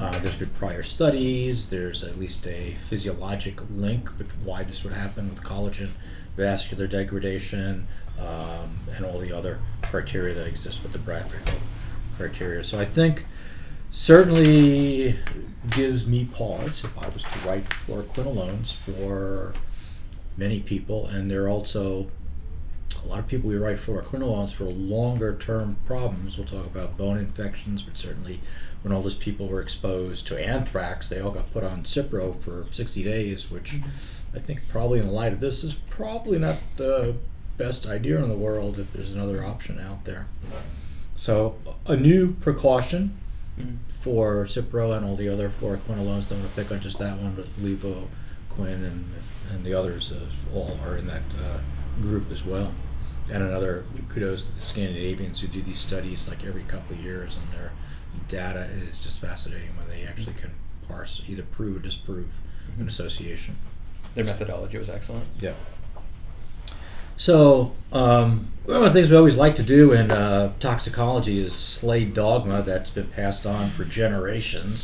Uh, 0.00 0.22
there's 0.22 0.38
been 0.38 0.54
prior 0.60 0.84
studies, 0.94 1.56
there's 1.72 2.04
at 2.08 2.16
least 2.16 2.38
a 2.46 2.78
physiologic 2.88 3.54
link 3.68 4.04
with 4.16 4.28
why 4.44 4.62
this 4.62 4.76
would 4.84 4.94
happen 4.94 5.28
with 5.28 5.42
collagen, 5.42 5.92
vascular 6.36 6.86
degradation, 6.86 7.88
um, 8.20 8.88
and 8.94 9.04
all 9.04 9.20
the 9.20 9.32
other 9.32 9.60
criteria 9.90 10.34
that 10.34 10.46
exist 10.46 10.76
with 10.82 10.92
the 10.92 10.98
Bradbury 10.98 11.42
criteria. 12.16 12.64
So 12.70 12.78
I 12.78 12.92
think 12.94 13.18
certainly 14.06 15.14
gives 15.76 16.06
me 16.06 16.30
pause 16.36 16.70
if 16.82 16.90
I 16.98 17.08
was 17.08 17.20
to 17.34 17.48
write 17.48 17.64
for 17.86 18.02
quinolones 18.14 18.66
for 18.86 19.54
many 20.36 20.60
people, 20.68 21.06
and 21.08 21.30
there 21.30 21.44
are 21.44 21.48
also 21.48 22.10
a 23.04 23.06
lot 23.06 23.20
of 23.20 23.28
people 23.28 23.48
we 23.48 23.56
write 23.56 23.76
fluoroquinolones 23.86 24.56
for 24.56 24.64
longer 24.64 25.38
term 25.46 25.76
problems. 25.86 26.34
We'll 26.36 26.48
talk 26.48 26.70
about 26.70 26.96
bone 26.96 27.18
infections, 27.18 27.82
but 27.86 27.94
certainly 28.02 28.40
when 28.82 28.92
all 28.92 29.02
those 29.02 29.18
people 29.24 29.48
were 29.48 29.62
exposed 29.62 30.26
to 30.28 30.36
anthrax, 30.36 31.04
they 31.10 31.20
all 31.20 31.32
got 31.32 31.52
put 31.52 31.64
on 31.64 31.86
Cipro 31.96 32.42
for 32.44 32.66
60 32.76 33.04
days, 33.04 33.38
which 33.50 33.66
I 34.34 34.44
think 34.46 34.60
probably 34.70 35.00
in 35.00 35.06
the 35.06 35.12
light 35.12 35.32
of 35.32 35.40
this 35.40 35.54
is 35.62 35.72
probably 35.96 36.38
not 36.38 36.60
the 36.76 37.16
best 37.58 37.86
idea 37.86 38.22
in 38.22 38.28
the 38.28 38.36
world 38.36 38.78
if 38.78 38.86
there's 38.94 39.10
another 39.10 39.44
option 39.44 39.78
out 39.80 40.04
there. 40.06 40.28
So 41.26 41.56
a 41.86 41.96
new 41.96 42.34
precaution 42.40 43.18
for 44.04 44.48
Cipro 44.56 44.96
and 44.96 45.04
all 45.04 45.16
the 45.16 45.32
other 45.32 45.52
fluoroquinolones. 45.60 46.28
Don't 46.28 46.40
want 46.40 46.54
to 46.54 46.62
pick 46.62 46.70
on 46.70 46.80
just 46.82 46.98
that 47.00 47.18
one, 47.18 47.34
but 47.36 47.46
Levaquin 47.62 48.86
and 48.86 49.04
and 49.50 49.64
the 49.64 49.72
others 49.74 50.04
uh, 50.12 50.54
all 50.54 50.78
are 50.82 50.98
in 50.98 51.06
that 51.06 51.24
uh, 51.40 51.60
group 52.02 52.30
as 52.30 52.38
well. 52.46 52.72
And 53.32 53.42
another 53.42 53.84
kudos 54.14 54.40
to 54.40 54.44
the 54.46 54.66
Scandinavians 54.72 55.38
who 55.40 55.48
do 55.48 55.64
these 55.64 55.80
studies 55.86 56.18
like 56.28 56.38
every 56.46 56.64
couple 56.64 56.96
of 56.96 57.00
years, 57.02 57.32
and 57.32 57.52
their 57.52 57.72
data 58.30 58.68
is 58.72 58.94
just 59.04 59.20
fascinating 59.20 59.76
when 59.76 59.88
they 59.88 60.04
actually 60.08 60.36
can 60.40 60.52
parse, 60.86 61.10
either 61.28 61.44
prove 61.56 61.76
or 61.76 61.80
disprove 61.80 62.28
an 62.78 62.86
Mhm. 62.86 62.92
association. 62.92 63.56
Their 64.14 64.24
methodology 64.24 64.78
was 64.78 64.88
excellent. 64.88 65.28
Yeah. 65.40 65.54
So, 67.28 67.72
um, 67.92 68.54
one 68.64 68.86
of 68.86 68.94
the 68.94 69.00
things 69.00 69.10
we 69.10 69.16
always 69.18 69.36
like 69.36 69.56
to 69.56 69.62
do 69.62 69.92
in 69.92 70.10
uh, 70.10 70.58
toxicology 70.60 71.44
is 71.44 71.52
slay 71.78 72.06
dogma 72.06 72.64
that's 72.66 72.88
been 72.94 73.10
passed 73.14 73.44
on 73.44 73.74
for 73.76 73.84
generations. 73.84 74.80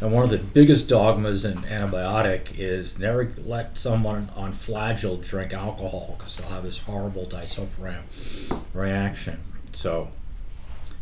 And 0.00 0.12
one 0.12 0.22
of 0.22 0.30
the 0.30 0.38
biggest 0.54 0.88
dogmas 0.88 1.44
in 1.44 1.64
antibiotic 1.64 2.44
is 2.56 2.86
never 2.96 3.34
let 3.44 3.72
someone 3.82 4.30
on 4.36 4.60
Flagyl 4.68 5.28
drink 5.28 5.52
alcohol 5.52 6.14
because 6.16 6.32
they'll 6.38 6.48
have 6.48 6.62
this 6.62 6.78
horrible 6.86 7.28
disulfiram 7.28 8.04
reaction. 8.72 9.40
So, 9.82 10.10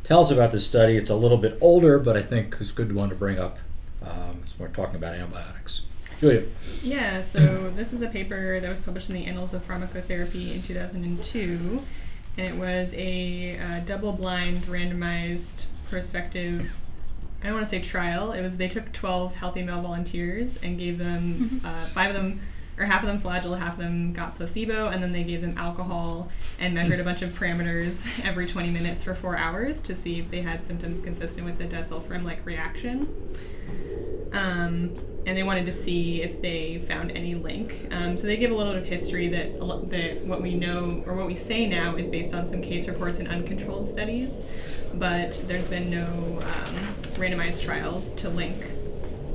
tell 0.08 0.24
us 0.24 0.32
about 0.32 0.52
this 0.52 0.62
study. 0.70 0.96
It's 0.96 1.10
a 1.10 1.14
little 1.14 1.40
bit 1.40 1.58
older, 1.60 1.98
but 1.98 2.16
I 2.16 2.26
think 2.26 2.54
it's 2.58 2.70
a 2.72 2.74
good 2.74 2.94
one 2.94 3.10
to 3.10 3.14
bring 3.14 3.38
up 3.38 3.58
um, 4.00 4.44
we're 4.58 4.72
talking 4.72 4.96
about 4.96 5.14
antibiotics. 5.14 5.67
Julia. 6.20 6.40
Yeah, 6.82 7.24
so 7.32 7.72
this 7.76 7.86
is 7.92 8.02
a 8.02 8.12
paper 8.12 8.60
that 8.60 8.68
was 8.68 8.78
published 8.84 9.08
in 9.08 9.14
the 9.14 9.24
Annals 9.24 9.50
of 9.52 9.62
Pharmacotherapy 9.62 10.54
in 10.54 10.64
2002, 10.66 11.78
and 12.36 12.46
it 12.46 12.56
was 12.56 12.88
a 12.94 13.58
uh, 13.58 13.88
double-blind, 13.88 14.64
randomized, 14.64 15.46
prospective. 15.90 16.62
I 17.42 17.46
don't 17.46 17.54
want 17.54 17.70
to 17.70 17.78
say 17.78 17.88
trial. 17.90 18.32
It 18.32 18.42
was 18.42 18.52
they 18.58 18.68
took 18.68 18.84
12 19.00 19.32
healthy 19.32 19.62
male 19.62 19.82
volunteers 19.82 20.50
and 20.62 20.78
gave 20.78 20.98
them 20.98 21.62
uh, 21.64 21.94
five 21.94 22.14
of 22.14 22.20
them, 22.20 22.40
or 22.78 22.86
half 22.86 23.02
of 23.02 23.08
them 23.08 23.20
Flagyl, 23.20 23.58
half 23.58 23.74
of 23.74 23.78
them 23.78 24.12
got 24.14 24.36
placebo, 24.36 24.88
and 24.88 25.02
then 25.02 25.12
they 25.12 25.24
gave 25.24 25.40
them 25.40 25.56
alcohol 25.58 26.30
and 26.60 26.74
measured 26.74 27.00
a 27.00 27.04
bunch 27.04 27.22
of 27.22 27.30
parameters 27.40 27.96
every 28.24 28.52
20 28.52 28.70
minutes 28.70 29.02
for 29.04 29.18
four 29.20 29.36
hours 29.36 29.74
to 29.86 29.94
see 30.04 30.22
if 30.24 30.30
they 30.30 30.42
had 30.42 30.62
symptoms 30.68 31.04
consistent 31.04 31.44
with 31.44 31.58
the 31.58 31.64
disulfiram-like 31.64 32.44
reaction. 32.46 33.08
Um, 34.32 35.08
and 35.26 35.36
they 35.36 35.42
wanted 35.42 35.66
to 35.66 35.84
see 35.84 36.24
if 36.24 36.40
they 36.40 36.86
found 36.88 37.10
any 37.10 37.34
link. 37.34 37.68
Um, 37.92 38.18
so 38.20 38.26
they 38.26 38.36
give 38.36 38.50
a 38.50 38.54
little 38.54 38.72
bit 38.72 38.84
of 38.84 38.88
history 38.88 39.28
that 39.28 39.60
that 39.60 40.26
what 40.26 40.42
we 40.42 40.54
know 40.54 41.04
or 41.06 41.14
what 41.16 41.26
we 41.26 41.36
say 41.48 41.66
now 41.66 41.96
is 41.96 42.08
based 42.10 42.34
on 42.34 42.48
some 42.50 42.62
case 42.62 42.88
reports 42.88 43.16
and 43.18 43.28
uncontrolled 43.28 43.92
studies, 43.92 44.30
but 44.96 45.48
there's 45.48 45.68
been 45.68 45.90
no 45.90 46.40
um, 46.40 46.76
randomized 47.20 47.64
trials 47.66 48.04
to 48.22 48.30
link 48.30 48.56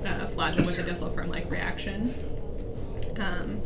uh, 0.02 0.34
Flagyl 0.34 0.66
with 0.66 0.80
a 0.80 0.84
disulfiram-like 0.84 1.50
reaction. 1.52 2.43
Um, 3.20 3.62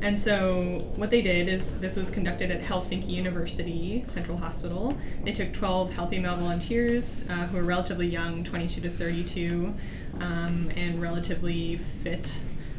and 0.00 0.22
so 0.24 0.92
what 0.94 1.10
they 1.10 1.22
did 1.22 1.48
is 1.48 1.60
this 1.80 1.90
was 1.96 2.06
conducted 2.14 2.50
at 2.52 2.60
Helsinki 2.60 3.10
University 3.10 4.06
Central 4.14 4.38
Hospital. 4.38 4.94
They 5.24 5.32
took 5.32 5.52
12 5.58 5.90
healthy 5.90 6.20
male 6.20 6.36
volunteers 6.36 7.02
uh, 7.28 7.48
who 7.48 7.56
were 7.56 7.64
relatively 7.64 8.06
young, 8.06 8.44
22 8.44 8.80
to 8.82 8.96
32, 8.96 9.74
um, 10.20 10.70
and 10.76 11.02
relatively 11.02 11.80
fit. 12.04 12.24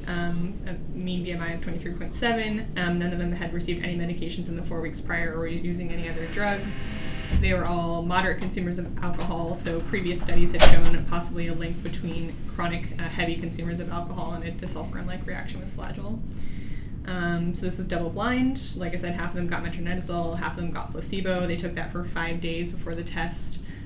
Um, 0.07 0.57
a 0.65 0.97
mean 0.97 1.25
BMI 1.25 1.57
of 1.57 1.61
23.7. 1.61 2.79
Um, 2.79 2.97
none 2.97 3.11
of 3.13 3.19
them 3.19 3.31
had 3.31 3.53
received 3.53 3.83
any 3.83 3.95
medications 3.95 4.47
in 4.47 4.55
the 4.55 4.63
four 4.67 4.81
weeks 4.81 4.97
prior 5.05 5.37
or 5.37 5.47
using 5.47 5.91
any 5.91 6.09
other 6.09 6.33
drugs. 6.33 6.65
They 7.41 7.53
were 7.53 7.65
all 7.65 8.01
moderate 8.01 8.39
consumers 8.39 8.77
of 8.79 8.85
alcohol, 9.01 9.61
so 9.63 9.81
previous 9.89 10.21
studies 10.25 10.49
had 10.51 10.71
shown 10.73 11.07
possibly 11.09 11.47
a 11.47 11.53
link 11.53 11.81
between 11.83 12.35
chronic 12.55 12.83
uh, 12.99 13.09
heavy 13.09 13.39
consumers 13.39 13.79
of 13.79 13.89
alcohol 13.89 14.33
and 14.33 14.43
a 14.43 14.51
disulfiram-like 14.65 15.25
reaction 15.25 15.59
with 15.59 15.69
Flagyl. 15.77 16.19
Um, 17.07 17.57
so 17.59 17.69
this 17.69 17.77
was 17.79 17.87
double 17.87 18.09
blind. 18.09 18.57
Like 18.75 18.93
I 18.93 19.01
said, 19.01 19.15
half 19.15 19.31
of 19.31 19.35
them 19.35 19.49
got 19.49 19.63
metronidazole, 19.63 20.37
half 20.37 20.57
of 20.57 20.63
them 20.63 20.73
got 20.73 20.91
placebo. 20.91 21.47
They 21.47 21.57
took 21.57 21.75
that 21.75 21.91
for 21.91 22.09
five 22.13 22.41
days 22.41 22.73
before 22.73 22.93
the 22.95 23.03
test. 23.03 23.39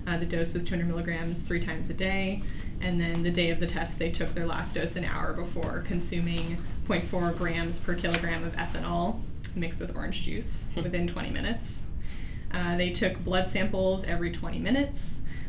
Uh, 0.08 0.20
the 0.20 0.26
dose 0.26 0.52
was 0.54 0.64
200 0.64 0.88
milligrams 0.88 1.38
three 1.48 1.66
times 1.66 1.90
a 1.90 1.94
day. 1.94 2.42
And 2.82 3.00
then 3.00 3.24
the 3.24 3.32
day 3.32 3.50
of 3.52 3.60
the 3.60 3.68
test, 3.68 3.96
they 4.00 4.12
took 4.12 4.36
their 4.36 4.48
last 4.48 4.76
dose 4.76 4.92
an 4.96 5.06
hour 5.06 5.32
before 5.34 5.86
consuming 5.88 6.58
0.4 6.90 7.38
grams 7.38 7.76
per 7.86 7.96
kilogram 7.96 8.44
of 8.44 8.54
ethanol 8.54 9.24
mixed 9.56 9.80
with 9.80 9.92
orange 9.96 10.16
juice 10.26 10.50
within 10.84 11.08
20 11.14 11.30
minutes. 11.30 11.64
Uh, 12.54 12.78
they 12.78 12.96
took 13.00 13.24
blood 13.26 13.50
samples 13.52 14.06
every 14.08 14.38
20 14.38 14.60
minutes, 14.60 14.94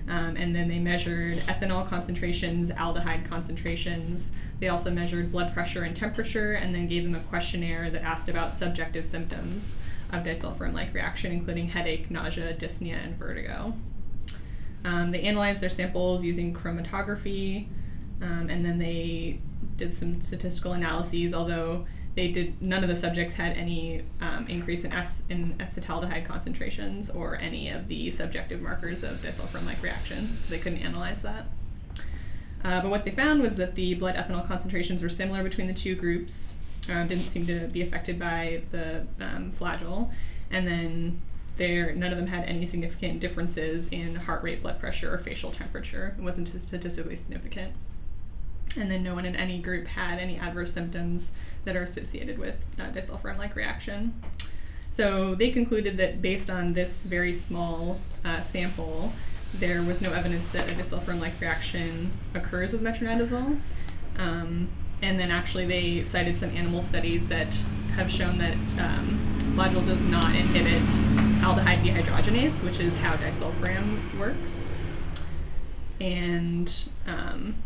um, 0.09 0.37
and 0.37 0.55
then 0.55 0.69
they 0.69 0.79
measured 0.79 1.39
ethanol 1.49 1.89
concentrations, 1.89 2.71
aldehyde 2.73 3.29
concentrations. 3.29 4.23
They 4.61 4.69
also 4.69 4.91
measured 4.91 5.31
blood 5.31 5.53
pressure 5.53 5.83
and 5.83 5.97
temperature, 5.99 6.55
and 6.55 6.75
then 6.75 6.89
gave 6.89 7.05
them 7.05 7.15
a 7.15 7.23
questionnaire 7.29 7.91
that 7.91 8.03
asked 8.03 8.29
about 8.29 8.59
subjective 8.59 9.05
symptoms 9.13 9.63
of 10.13 10.25
disulfiram-like 10.25 10.95
reaction, 10.95 11.33
including 11.33 11.69
headache, 11.69 12.11
nausea, 12.11 12.57
dyspnea, 12.57 13.05
and 13.05 13.19
vertigo. 13.19 13.75
Um, 14.85 15.11
they 15.13 15.21
analyzed 15.21 15.63
their 15.63 15.73
samples 15.77 16.23
using 16.23 16.55
chromatography, 16.55 17.67
um, 18.23 18.49
and 18.51 18.65
then 18.65 18.79
they 18.79 19.41
did 19.79 19.97
some 19.99 20.23
statistical 20.29 20.73
analyses. 20.73 21.35
Although 21.35 21.87
they 22.17 22.29
did, 22.29 22.63
none 22.63 22.85
of 22.85 22.89
the 22.89 23.01
subjects 23.03 23.35
had 23.37 23.57
any 23.57 24.05
um, 24.21 24.47
increase 24.49 24.85
in, 24.85 24.93
ac- 24.93 25.25
in 25.31 25.59
acetaldehyde 25.59 26.29
concentrations 26.29 27.11
or 27.13 27.37
any 27.37 27.71
of 27.71 27.89
the 27.89 28.15
subjective 28.19 28.61
markers 28.61 29.03
of 29.03 29.19
disulfiram-like 29.19 29.83
reactions. 29.83 30.39
They 30.49 30.59
couldn't 30.59 30.79
analyze 30.79 31.19
that. 31.25 31.47
Uh, 32.65 32.81
but 32.83 32.89
what 32.89 33.05
they 33.05 33.15
found 33.15 33.43
was 33.43 33.53
that 33.59 33.75
the 33.75 33.95
blood 33.95 34.15
ethanol 34.15 34.47
concentrations 34.47 35.03
were 35.03 35.11
similar 35.19 35.43
between 35.43 35.67
the 35.67 35.77
two 35.83 35.97
groups. 35.97 36.31
Uh, 36.89 37.03
didn't 37.09 37.33
seem 37.33 37.47
to 37.47 37.69
be 37.73 37.83
affected 37.83 38.19
by 38.19 38.63
the 38.71 39.07
um, 39.21 39.55
and 40.51 40.67
then 40.67 41.21
there 41.57 41.95
none 41.95 42.13
of 42.13 42.19
them 42.19 42.27
had 42.27 42.45
any 42.45 42.69
significant 42.71 43.21
differences 43.21 43.87
in 43.91 44.15
heart 44.15 44.43
rate, 44.43 44.63
blood 44.63 44.79
pressure, 44.81 45.13
or 45.13 45.23
facial 45.25 45.53
temperature. 45.57 46.15
It 46.19 46.23
wasn't 46.23 46.49
statistically 46.69 47.19
significant. 47.27 47.73
And 48.77 48.91
then 48.91 49.03
no 49.03 49.15
one 49.15 49.25
in 49.25 49.35
any 49.35 49.63
group 49.63 49.87
had 49.87 50.19
any 50.19 50.39
adverse 50.39 50.71
symptoms 50.75 51.23
that 51.67 51.77
are 51.77 51.85
associated 51.85 52.39
with 52.39 52.55
uh, 52.79 52.93
disulfiram-like 52.93 53.55
reaction. 53.57 54.15
So 54.97 55.35
they 55.39 55.51
concluded 55.51 55.99
that 55.99 56.23
based 56.23 56.49
on 56.51 56.73
this 56.75 56.91
very 57.09 57.43
small 57.49 57.99
uh, 58.25 58.45
sample, 58.53 59.13
there 59.61 59.83
was 59.83 59.97
no 60.01 60.13
evidence 60.13 60.45
that 60.53 60.69
a 60.69 60.75
disulfiram-like 60.75 61.41
reaction 61.41 62.13
occurs 62.35 62.73
with 62.73 62.81
metronidazole. 62.81 63.61
Um, 64.19 64.71
and 65.03 65.19
then 65.19 65.31
actually 65.31 65.67
they 65.67 66.09
cited 66.13 66.37
some 66.41 66.51
animal 66.51 66.87
studies 66.91 67.21
that 67.29 67.51
have 67.97 68.07
shown 68.19 68.39
that 68.39 68.55
um, 68.83 69.35
does 69.55 70.03
not 70.11 70.35
inhibit 70.35 70.83
aldehyde 71.43 71.83
dehydrogenase, 71.85 72.65
which 72.65 72.81
is 72.81 72.93
how 73.03 73.17
disulfiram 73.19 74.19
works. 74.19 74.39
And 76.01 76.69
um, 77.07 77.63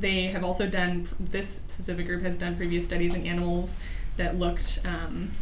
they 0.00 0.30
have 0.32 0.42
also 0.42 0.66
done, 0.66 1.08
this 1.32 1.46
specific 1.74 2.06
group 2.06 2.22
has 2.22 2.38
done 2.38 2.56
previous 2.56 2.86
studies 2.86 3.12
in 3.14 3.26
animals 3.26 3.70
that 4.18 4.36
looked 4.36 4.60
um, 4.84 5.34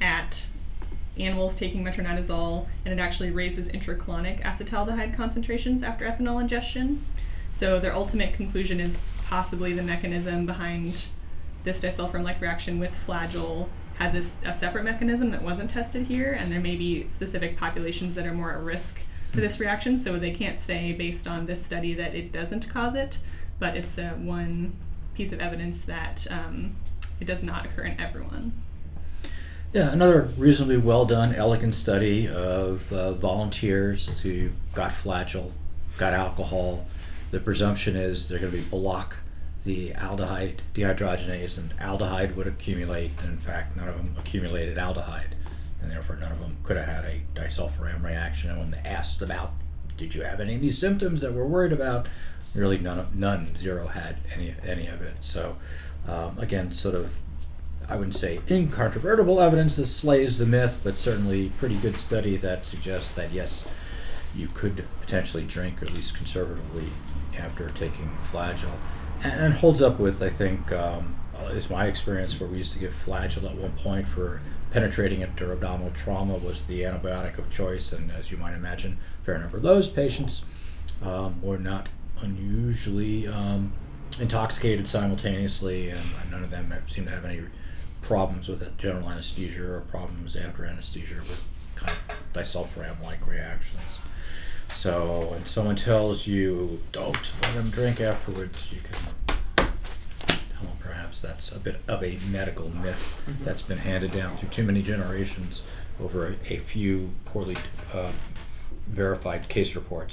at 0.00 0.30
animals 1.18 1.54
taking 1.58 1.82
metronidazole, 1.82 2.66
and 2.84 2.92
it 2.92 3.02
actually 3.02 3.30
raises 3.30 3.64
intracolonic 3.72 4.44
acetaldehyde 4.44 5.16
concentrations 5.16 5.82
after 5.84 6.04
ethanol 6.04 6.40
ingestion. 6.40 7.04
So 7.60 7.80
their 7.80 7.94
ultimate 7.94 8.36
conclusion 8.36 8.80
is 8.80 8.96
possibly 9.28 9.74
the 9.74 9.82
mechanism 9.82 10.46
behind 10.46 10.94
this 11.64 11.76
disulfiram-like 11.82 12.40
reaction 12.40 12.78
with 12.78 12.90
Flagyl 13.06 13.68
has 13.98 14.14
a, 14.14 14.48
a 14.48 14.58
separate 14.60 14.84
mechanism 14.84 15.30
that 15.30 15.42
wasn't 15.42 15.70
tested 15.72 16.06
here, 16.06 16.34
and 16.34 16.52
there 16.52 16.60
may 16.60 16.76
be 16.76 17.10
specific 17.16 17.58
populations 17.58 18.14
that 18.14 18.26
are 18.26 18.34
more 18.34 18.52
at 18.52 18.60
risk 18.60 18.84
for 19.34 19.40
this 19.40 19.58
reaction. 19.58 20.02
So 20.04 20.20
they 20.20 20.36
can't 20.38 20.58
say 20.66 20.94
based 20.96 21.26
on 21.26 21.46
this 21.46 21.58
study 21.66 21.94
that 21.94 22.14
it 22.14 22.32
doesn't 22.32 22.70
cause 22.72 22.92
it, 22.94 23.10
but 23.58 23.74
it's 23.74 23.98
uh, 23.98 24.18
one 24.20 24.76
piece 25.16 25.32
of 25.32 25.40
evidence 25.40 25.78
that 25.86 26.16
um, 26.30 26.76
it 27.20 27.24
does 27.24 27.42
not 27.42 27.66
occur 27.66 27.86
in 27.86 27.98
everyone. 28.00 28.52
Yeah, 29.74 29.92
another 29.92 30.32
reasonably 30.38 30.78
well 30.78 31.06
done, 31.06 31.34
elegant 31.34 31.74
study 31.82 32.28
of 32.28 32.78
uh, 32.90 33.14
volunteers 33.14 34.00
who 34.22 34.50
got 34.74 34.92
Flagyl, 35.04 35.52
got 35.98 36.14
alcohol. 36.14 36.86
The 37.32 37.40
presumption 37.40 37.96
is 37.96 38.16
they're 38.28 38.38
going 38.38 38.52
to 38.52 38.58
be 38.58 38.68
block 38.68 39.10
the 39.66 39.90
aldehyde 39.98 40.60
dehydrogenase, 40.76 41.58
and 41.58 41.74
aldehyde 41.82 42.36
would 42.36 42.46
accumulate. 42.46 43.10
And 43.18 43.38
in 43.38 43.44
fact, 43.44 43.76
none 43.76 43.88
of 43.88 43.96
them 43.96 44.16
accumulated 44.16 44.78
aldehyde, 44.78 45.34
and 45.82 45.90
therefore 45.90 46.16
none 46.16 46.32
of 46.32 46.38
them 46.38 46.56
could 46.64 46.76
have 46.76 46.86
had 46.86 47.04
a 47.04 47.22
disulfiram 47.34 48.02
reaction. 48.02 48.50
And 48.50 48.60
when 48.60 48.70
they 48.70 48.88
asked 48.88 49.20
about, 49.20 49.50
did 49.98 50.14
you 50.14 50.22
have 50.22 50.40
any 50.40 50.54
of 50.54 50.60
these 50.60 50.80
symptoms 50.80 51.20
that 51.22 51.34
we're 51.34 51.46
worried 51.46 51.72
about? 51.72 52.06
Really, 52.56 52.78
none, 52.78 52.98
of, 52.98 53.14
none, 53.14 53.56
zero 53.60 53.86
had 53.86 54.16
any 54.34 54.54
any 54.66 54.86
of 54.86 55.02
it. 55.02 55.14
So, 55.34 55.56
um, 56.10 56.38
again, 56.38 56.78
sort 56.82 56.94
of 56.94 57.06
I 57.88 57.96
wouldn't 57.96 58.16
say 58.20 58.40
incontrovertible 58.50 59.40
evidence 59.40 59.72
that 59.76 59.86
slays 60.00 60.30
the 60.38 60.46
myth, 60.46 60.72
but 60.82 60.94
certainly 61.04 61.52
pretty 61.60 61.78
good 61.80 61.94
study 62.08 62.38
that 62.38 62.62
suggests 62.70 63.08
that 63.16 63.32
yes, 63.32 63.50
you 64.34 64.48
could 64.60 64.84
potentially 65.04 65.46
drink, 65.52 65.82
or 65.82 65.86
at 65.86 65.92
least 65.92 66.08
conservatively, 66.18 66.92
after 67.38 67.70
taking 67.74 68.10
Flagyl, 68.32 68.74
and, 69.22 69.44
and 69.44 69.54
holds 69.54 69.82
up 69.82 70.00
with 70.00 70.16
I 70.22 70.36
think 70.36 70.72
um, 70.72 71.14
is 71.54 71.64
my 71.70 71.86
experience 71.86 72.32
where 72.40 72.48
we 72.48 72.58
used 72.58 72.72
to 72.72 72.80
give 72.80 72.92
Flagyl 73.06 73.48
at 73.50 73.56
one 73.56 73.78
point 73.84 74.06
for 74.14 74.40
penetrating 74.72 75.20
into 75.20 75.52
abdominal 75.52 75.92
trauma 76.04 76.38
was 76.38 76.56
the 76.68 76.80
antibiotic 76.80 77.38
of 77.38 77.44
choice, 77.56 77.84
and 77.92 78.10
as 78.10 78.24
you 78.30 78.36
might 78.36 78.54
imagine, 78.54 78.98
a 79.22 79.24
fair 79.26 79.38
number 79.38 79.58
of 79.58 79.62
those 79.62 79.84
patients 79.94 80.32
um, 81.02 81.40
were 81.42 81.58
not 81.58 81.86
unusually 82.22 83.26
um, 83.28 83.72
intoxicated 84.20 84.86
simultaneously, 84.92 85.90
and 85.90 86.30
none 86.30 86.44
of 86.44 86.50
them 86.50 86.72
seem 86.94 87.04
to 87.04 87.10
have 87.10 87.24
any 87.24 87.40
problems 88.06 88.46
with 88.48 88.60
general 88.80 89.08
anesthesia 89.08 89.62
or 89.62 89.80
problems 89.90 90.30
after 90.46 90.64
anesthesia 90.64 91.22
with 91.28 91.38
kind 91.80 91.96
of 91.96 92.16
disulfiram-like 92.34 93.26
reactions. 93.26 93.82
So 94.82 95.28
when 95.32 95.44
someone 95.54 95.76
tells 95.84 96.18
you 96.26 96.78
don't 96.92 97.16
let 97.42 97.54
them 97.54 97.72
drink 97.74 98.00
afterwards, 98.00 98.54
you 98.70 98.80
can 98.82 99.36
tell 100.54 100.68
them 100.68 100.78
perhaps 100.80 101.16
that's 101.22 101.42
a 101.54 101.58
bit 101.58 101.76
of 101.88 102.02
a 102.02 102.16
medical 102.30 102.68
myth 102.70 102.94
Mhm. 103.26 103.44
that's 103.44 103.62
been 103.62 103.78
handed 103.78 104.12
down 104.12 104.38
through 104.38 104.50
too 104.50 104.62
many 104.62 104.82
generations 104.82 105.54
over 106.00 106.28
a, 106.28 106.32
a 106.52 106.60
few 106.72 107.10
poorly 107.26 107.56
uh, 107.92 108.12
verified 108.88 109.48
case 109.48 109.74
reports. 109.74 110.12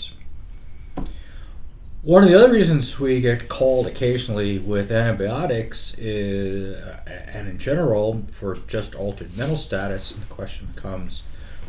One 2.05 2.25
of 2.25 2.29
the 2.29 2.35
other 2.35 2.51
reasons 2.51 2.83
we 3.01 3.21
get 3.21 3.47
called 3.47 3.87
occasionally 3.87 4.59
with 4.59 4.91
antibiotics 4.91 5.77
is, 5.97 6.75
and 7.07 7.47
in 7.47 7.61
general, 7.63 8.21
for 8.41 8.57
just 8.69 8.93
altered 8.93 9.31
mental 9.37 9.63
status, 9.67 10.01
the 10.19 10.35
question 10.35 10.73
becomes, 10.75 11.13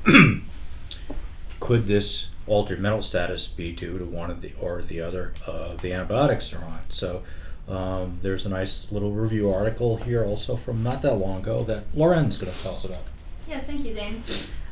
could 1.61 1.87
this 1.87 2.03
altered 2.49 2.81
mental 2.81 3.07
status 3.09 3.39
be 3.57 3.77
due 3.77 3.97
to 3.97 4.05
one 4.07 4.29
of 4.29 4.43
the 4.43 4.51
or 4.61 4.85
the 4.91 5.01
other 5.01 5.37
of 5.47 5.77
the 5.85 5.93
antibiotics 5.93 6.43
they're 6.51 6.65
on? 6.65 6.83
So 6.99 7.73
um, 7.73 8.19
there's 8.21 8.43
a 8.45 8.49
nice 8.49 8.73
little 8.91 9.13
review 9.13 9.51
article 9.51 10.03
here 10.05 10.25
also 10.25 10.59
from 10.65 10.83
not 10.83 11.01
that 11.03 11.15
long 11.15 11.43
ago 11.43 11.65
that 11.69 11.97
Lauren's 11.97 12.35
going 12.41 12.53
to 12.53 12.63
tell 12.65 12.79
us 12.79 12.85
about. 12.85 13.05
Yes, 13.47 13.65
thank 13.67 13.85
you, 13.85 13.95
Zane. 13.95 14.25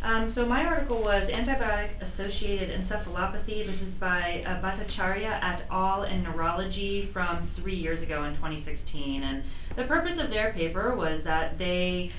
Um, 0.03 0.33
so 0.35 0.47
my 0.47 0.65
article 0.65 1.03
was 1.03 1.29
antibiotic-associated 1.29 2.71
encephalopathy. 2.71 3.67
This 3.67 3.87
is 3.87 3.95
by 4.01 4.43
uh, 4.49 4.63
Bhattacharya 4.65 5.29
et 5.29 5.69
al. 5.71 6.05
in 6.05 6.23
Neurology 6.23 7.11
from 7.13 7.51
three 7.61 7.77
years 7.77 8.03
ago 8.03 8.25
in 8.25 8.35
2016. 8.37 9.23
And 9.23 9.45
the 9.77 9.85
purpose 9.85 10.19
of 10.19 10.31
their 10.31 10.55
paper 10.55 10.97
was 10.97 11.21
that 11.25 11.59
they 11.59 12.11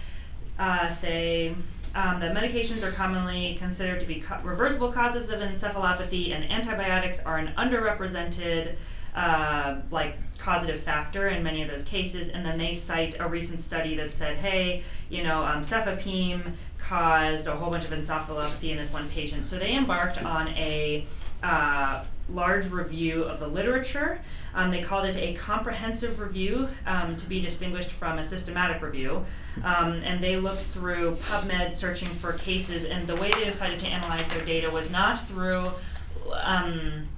uh, 0.59 0.95
say 1.01 1.49
um, 1.95 2.21
that 2.21 2.31
medications 2.37 2.83
are 2.83 2.95
commonly 2.95 3.57
considered 3.59 3.99
to 3.99 4.05
be 4.05 4.23
co- 4.29 4.41
reversible 4.47 4.93
causes 4.93 5.23
of 5.23 5.39
encephalopathy, 5.39 6.33
and 6.33 6.51
antibiotics 6.51 7.21
are 7.25 7.39
an 7.39 7.53
underrepresented 7.57 8.77
uh, 9.15 9.81
like 9.91 10.15
causative 10.43 10.83
factor 10.83 11.29
in 11.29 11.43
many 11.43 11.61
of 11.61 11.69
those 11.69 11.85
cases. 11.89 12.29
And 12.33 12.45
then 12.45 12.57
they 12.57 12.83
cite 12.87 13.15
a 13.19 13.29
recent 13.29 13.65
study 13.67 13.95
that 13.95 14.09
said, 14.19 14.37
hey, 14.37 14.83
you 15.09 15.23
know, 15.23 15.43
um, 15.43 15.67
cefepime 15.69 16.57
caused 16.89 17.47
a 17.47 17.55
whole 17.57 17.69
bunch 17.69 17.85
of 17.85 17.91
encephalopathy 17.91 18.71
in 18.71 18.77
this 18.77 18.91
one 18.91 19.09
patient. 19.09 19.47
So 19.49 19.57
they 19.57 19.75
embarked 19.77 20.17
on 20.17 20.47
a 20.49 21.07
uh, 21.43 22.05
large 22.29 22.71
review 22.71 23.23
of 23.23 23.39
the 23.39 23.47
literature. 23.47 24.23
Um, 24.55 24.69
they 24.69 24.83
called 24.87 25.05
it 25.05 25.15
a 25.15 25.35
comprehensive 25.45 26.19
review 26.19 26.67
um, 26.85 27.19
to 27.21 27.27
be 27.27 27.41
distinguished 27.41 27.89
from 27.97 28.19
a 28.19 28.29
systematic 28.29 28.81
review. 28.83 29.25
Um, 29.57 30.01
and 30.05 30.23
they 30.23 30.35
looked 30.35 30.73
through 30.73 31.17
PubMed 31.29 31.81
searching 31.81 32.19
for 32.21 32.37
cases, 32.39 32.85
and 32.89 33.09
the 33.09 33.15
way 33.15 33.29
they 33.33 33.51
decided 33.51 33.79
to 33.79 33.85
analyze 33.85 34.29
their 34.29 34.45
data 34.45 34.69
was 34.69 34.87
not 34.91 35.27
through 35.29 35.71
um, 36.37 37.09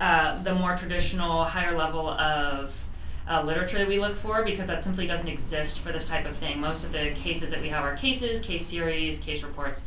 uh, 0.00 0.42
the 0.42 0.54
more 0.54 0.78
traditional, 0.80 1.44
higher 1.44 1.76
level 1.76 2.08
of 2.08 2.70
uh, 3.30 3.44
literature 3.44 3.78
that 3.78 3.88
we 3.88 4.00
look 4.00 4.16
for 4.22 4.44
because 4.44 4.66
that 4.66 4.82
simply 4.82 5.06
doesn't 5.06 5.28
exist 5.28 5.76
for 5.84 5.92
this 5.92 6.02
type 6.08 6.26
of 6.26 6.34
thing. 6.40 6.58
Most 6.58 6.84
of 6.84 6.90
the 6.90 7.14
cases 7.22 7.52
that 7.52 7.60
we 7.60 7.68
have 7.68 7.84
are 7.84 7.96
cases, 8.00 8.42
case 8.46 8.64
series, 8.70 9.22
case 9.24 9.44
reports. 9.44 9.78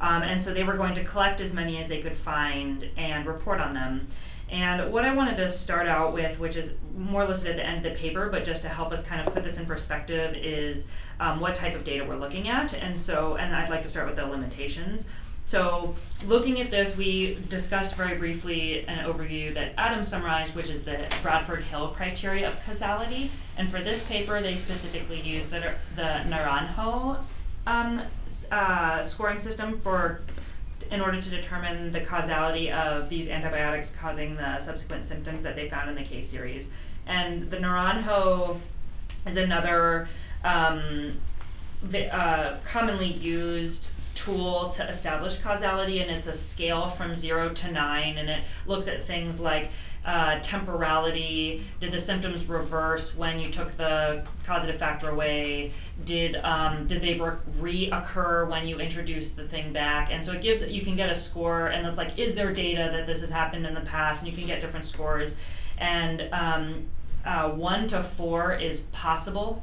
Um, 0.00 0.22
and 0.24 0.44
so 0.44 0.52
they 0.52 0.64
were 0.64 0.76
going 0.76 0.94
to 0.96 1.04
collect 1.12 1.40
as 1.40 1.52
many 1.52 1.78
as 1.78 1.88
they 1.88 2.00
could 2.00 2.16
find 2.24 2.82
and 2.82 3.26
report 3.26 3.60
on 3.60 3.74
them. 3.74 4.08
And 4.50 4.92
what 4.92 5.04
I 5.04 5.14
wanted 5.14 5.36
to 5.38 5.62
start 5.62 5.86
out 5.86 6.12
with, 6.12 6.34
which 6.40 6.56
is 6.56 6.74
more 6.96 7.22
listed 7.28 7.46
at 7.46 7.56
the 7.56 7.62
end 7.62 7.86
of 7.86 7.92
the 7.92 7.98
paper, 8.00 8.28
but 8.32 8.44
just 8.44 8.62
to 8.62 8.68
help 8.68 8.90
us 8.90 8.98
kind 9.08 9.22
of 9.22 9.32
put 9.32 9.44
this 9.44 9.54
in 9.56 9.64
perspective, 9.64 10.34
is 10.34 10.82
um, 11.20 11.38
what 11.38 11.54
type 11.62 11.78
of 11.78 11.86
data 11.86 12.02
we're 12.02 12.18
looking 12.18 12.48
at. 12.48 12.66
And 12.74 13.04
so, 13.06 13.38
and 13.38 13.54
I'd 13.54 13.70
like 13.70 13.84
to 13.84 13.90
start 13.94 14.08
with 14.08 14.16
the 14.16 14.26
limitations. 14.26 15.06
So 15.50 15.96
looking 16.26 16.60
at 16.60 16.70
this, 16.70 16.96
we 16.96 17.46
discussed 17.50 17.96
very 17.96 18.18
briefly 18.18 18.84
an 18.86 19.06
overview 19.10 19.52
that 19.54 19.74
Adam 19.76 20.06
summarized, 20.10 20.54
which 20.54 20.66
is 20.66 20.84
the 20.84 21.08
Bradford 21.22 21.64
Hill 21.70 21.94
criteria 21.96 22.48
of 22.48 22.54
causality. 22.66 23.30
And 23.58 23.70
for 23.70 23.82
this 23.82 24.00
paper, 24.08 24.40
they 24.42 24.62
specifically 24.64 25.20
used 25.24 25.52
the, 25.52 25.60
the 25.96 26.30
Naranjo 26.30 27.24
um, 27.66 28.08
uh, 28.52 29.10
scoring 29.14 29.44
system 29.46 29.80
for 29.82 30.22
in 30.90 31.00
order 31.00 31.22
to 31.22 31.30
determine 31.30 31.92
the 31.92 32.00
causality 32.08 32.68
of 32.70 33.08
these 33.08 33.28
antibiotics 33.28 33.88
causing 34.00 34.34
the 34.34 34.66
subsequent 34.66 35.08
symptoms 35.08 35.42
that 35.44 35.54
they 35.54 35.70
found 35.70 35.88
in 35.90 35.94
the 35.94 36.08
case 36.08 36.28
series. 36.32 36.66
And 37.06 37.50
the 37.50 37.56
Naranjo 37.56 38.56
is 39.26 39.36
another 39.36 40.08
um, 40.44 41.20
the, 41.92 42.06
uh, 42.06 42.60
commonly 42.72 43.16
used 43.20 43.78
tool 44.24 44.74
to 44.76 44.96
establish 44.96 45.32
causality, 45.42 46.00
and 46.00 46.10
it's 46.10 46.26
a 46.26 46.38
scale 46.54 46.94
from 46.96 47.20
zero 47.20 47.52
to 47.54 47.72
nine, 47.72 48.18
and 48.18 48.28
it 48.28 48.42
looks 48.66 48.88
at 48.88 49.06
things 49.06 49.38
like 49.40 49.64
uh, 50.06 50.40
temporality. 50.50 51.66
Did 51.80 51.92
the 51.92 52.06
symptoms 52.06 52.48
reverse 52.48 53.04
when 53.16 53.38
you 53.38 53.50
took 53.50 53.76
the 53.76 54.24
causative 54.46 54.80
factor 54.80 55.10
away? 55.10 55.72
Did 56.06 56.36
um, 56.36 56.88
did 56.88 57.02
they 57.02 57.18
reoccur 57.60 58.48
when 58.50 58.66
you 58.66 58.80
introduced 58.80 59.36
the 59.36 59.48
thing 59.48 59.72
back? 59.72 60.08
And 60.10 60.26
so 60.26 60.32
it 60.32 60.42
gives 60.42 60.62
you 60.72 60.82
can 60.84 60.96
get 60.96 61.08
a 61.10 61.26
score, 61.30 61.68
and 61.68 61.86
it's 61.86 61.96
like, 61.96 62.12
is 62.16 62.34
there 62.34 62.54
data 62.54 62.90
that 62.92 63.06
this 63.06 63.20
has 63.20 63.30
happened 63.30 63.66
in 63.66 63.74
the 63.74 63.84
past? 63.90 64.24
And 64.24 64.28
you 64.28 64.36
can 64.36 64.46
get 64.46 64.60
different 64.60 64.86
scores. 64.94 65.32
And 65.78 66.20
um, 66.32 66.86
uh, 67.26 67.48
one 67.50 67.88
to 67.88 68.10
four 68.16 68.58
is 68.58 68.78
possible, 69.02 69.62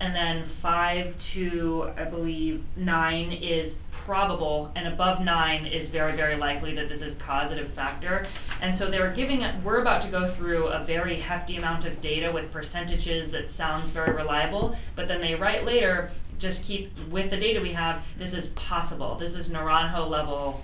and 0.00 0.14
then 0.14 0.50
five 0.60 1.14
to 1.34 1.90
I 1.96 2.10
believe 2.10 2.64
nine 2.76 3.32
is 3.32 3.72
probable, 4.06 4.72
and 4.74 4.94
above 4.94 5.20
nine 5.20 5.66
is 5.66 5.90
very, 5.92 6.16
very 6.16 6.38
likely 6.38 6.74
that 6.74 6.88
this 6.88 7.02
is 7.02 7.14
causative 7.26 7.74
factor. 7.74 8.26
And 8.62 8.78
so 8.78 8.90
they're 8.90 9.14
giving, 9.14 9.42
we're 9.64 9.82
about 9.82 10.06
to 10.06 10.10
go 10.10 10.34
through 10.38 10.68
a 10.68 10.86
very 10.86 11.20
hefty 11.20 11.56
amount 11.56 11.86
of 11.86 12.00
data 12.00 12.30
with 12.32 12.50
percentages 12.52 13.30
that 13.32 13.50
sounds 13.58 13.92
very 13.92 14.14
reliable, 14.14 14.74
but 14.94 15.06
then 15.08 15.20
they 15.20 15.34
write 15.34 15.66
later, 15.66 16.12
just 16.40 16.56
keep, 16.66 16.92
with 17.10 17.28
the 17.30 17.36
data 17.36 17.60
we 17.60 17.74
have, 17.74 18.00
this 18.18 18.32
is 18.32 18.48
possible. 18.68 19.18
This 19.18 19.32
is 19.34 19.52
Naranjo 19.52 20.08
level, 20.08 20.62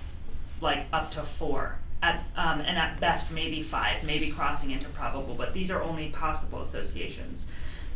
like 0.63 0.87
up 0.93 1.11
to 1.13 1.29
four. 1.39 1.79
At, 2.03 2.27
um, 2.37 2.61
and 2.61 2.77
at 2.77 2.99
best, 2.99 3.31
maybe 3.31 3.69
five, 3.71 4.05
maybe 4.05 4.33
crossing 4.35 4.73
into 4.73 4.89
probable, 4.91 5.37
but 5.37 5.55
these 5.55 5.71
are 5.71 5.81
only 5.81 6.13
possible 6.19 6.67
associations. 6.69 7.39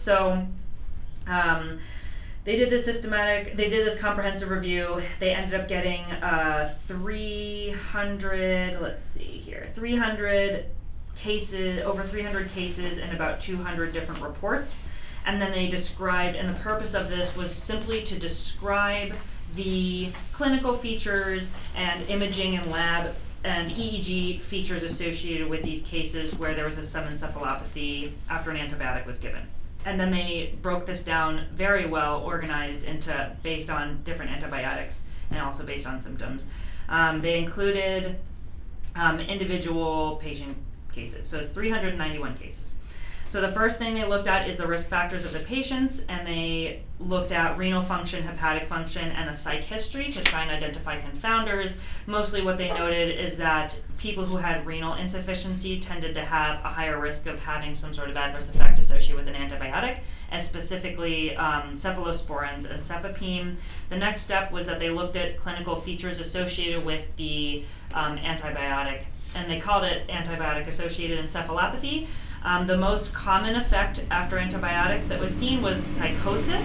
So, 0.04 0.46
um, 1.26 1.80
they 2.46 2.54
did 2.54 2.70
this 2.70 2.86
systematic, 2.86 3.56
they 3.56 3.68
did 3.68 3.86
this 3.86 4.00
comprehensive 4.00 4.48
review. 4.48 4.96
They 5.18 5.30
ended 5.30 5.60
up 5.60 5.68
getting 5.68 6.00
uh, 6.22 6.78
300, 6.86 8.80
let's 8.80 9.02
see 9.18 9.42
here, 9.44 9.72
300 9.74 10.70
cases, 11.24 11.80
over 11.84 12.08
300 12.08 12.48
cases 12.54 12.98
and 13.02 13.16
about 13.16 13.40
200 13.46 13.92
different 13.92 14.22
reports. 14.22 14.70
and 15.26 15.42
then 15.42 15.50
they 15.50 15.66
described, 15.66 16.36
and 16.38 16.54
the 16.54 16.60
purpose 16.62 16.94
of 16.94 17.10
this 17.10 17.26
was 17.36 17.50
simply 17.66 18.06
to 18.08 18.14
describe 18.14 19.10
the 19.56 20.12
clinical 20.38 20.80
features 20.80 21.42
and 21.74 22.08
imaging 22.08 22.58
and 22.62 22.70
lab 22.70 23.14
and 23.42 23.72
EEG 23.72 24.48
features 24.50 24.82
associated 24.94 25.50
with 25.50 25.62
these 25.64 25.82
cases 25.90 26.32
where 26.38 26.54
there 26.54 26.68
was 26.68 26.78
a 26.78 26.86
subencephalopathy 26.94 28.14
after 28.30 28.50
an 28.50 28.56
antibiotic 28.56 29.04
was 29.06 29.16
given. 29.20 29.46
And 29.86 30.00
then 30.00 30.10
they 30.10 30.58
broke 30.62 30.84
this 30.86 31.04
down 31.06 31.54
very 31.56 31.88
well, 31.88 32.22
organized 32.22 32.84
into 32.84 33.36
based 33.44 33.70
on 33.70 34.02
different 34.04 34.32
antibiotics 34.32 34.92
and 35.30 35.40
also 35.40 35.64
based 35.64 35.86
on 35.86 36.02
symptoms. 36.02 36.42
Um, 36.88 37.22
they 37.22 37.38
included 37.38 38.18
um, 38.96 39.20
individual 39.20 40.18
patient 40.20 40.58
cases, 40.92 41.22
so 41.30 41.38
it's 41.38 41.54
391 41.54 42.36
cases. 42.36 42.65
So 43.36 43.44
the 43.44 43.52
first 43.52 43.76
thing 43.76 43.92
they 43.92 44.08
looked 44.08 44.24
at 44.24 44.48
is 44.48 44.56
the 44.56 44.64
risk 44.64 44.88
factors 44.88 45.20
of 45.20 45.36
the 45.36 45.44
patients, 45.44 45.92
and 46.08 46.24
they 46.24 46.80
looked 46.96 47.36
at 47.36 47.60
renal 47.60 47.84
function, 47.84 48.24
hepatic 48.24 48.64
function, 48.64 49.04
and 49.12 49.28
the 49.28 49.36
psych 49.44 49.60
history 49.68 50.08
to 50.08 50.24
try 50.32 50.48
and 50.48 50.56
identify 50.56 50.96
confounders. 51.04 51.68
Mostly 52.08 52.40
what 52.40 52.56
they 52.56 52.72
noted 52.72 53.12
is 53.12 53.36
that 53.36 53.76
people 54.00 54.24
who 54.24 54.40
had 54.40 54.64
renal 54.64 54.96
insufficiency 54.96 55.84
tended 55.84 56.16
to 56.16 56.24
have 56.24 56.64
a 56.64 56.72
higher 56.72 56.96
risk 56.96 57.28
of 57.28 57.36
having 57.44 57.76
some 57.84 57.92
sort 57.92 58.08
of 58.08 58.16
adverse 58.16 58.48
effect 58.56 58.80
associated 58.80 59.20
with 59.20 59.28
an 59.28 59.36
antibiotic, 59.36 60.00
and 60.32 60.48
specifically 60.48 61.36
um, 61.36 61.76
cephalosporins 61.84 62.64
and 62.64 62.88
cefepime. 62.88 63.60
The 63.92 64.00
next 64.00 64.24
step 64.24 64.48
was 64.48 64.64
that 64.64 64.80
they 64.80 64.88
looked 64.88 65.12
at 65.12 65.36
clinical 65.44 65.84
features 65.84 66.16
associated 66.24 66.88
with 66.88 67.04
the 67.20 67.68
um, 67.92 68.16
antibiotic, 68.16 69.04
and 69.36 69.44
they 69.44 69.60
called 69.60 69.84
it 69.84 70.08
antibiotic-associated 70.08 71.28
encephalopathy. 71.28 72.08
Um, 72.44 72.66
the 72.66 72.76
most 72.76 73.08
common 73.14 73.56
effect 73.56 73.98
after 74.10 74.38
antibiotics 74.38 75.08
that 75.08 75.18
was 75.18 75.30
seen 75.40 75.62
was 75.62 75.78
psychosis, 75.98 76.64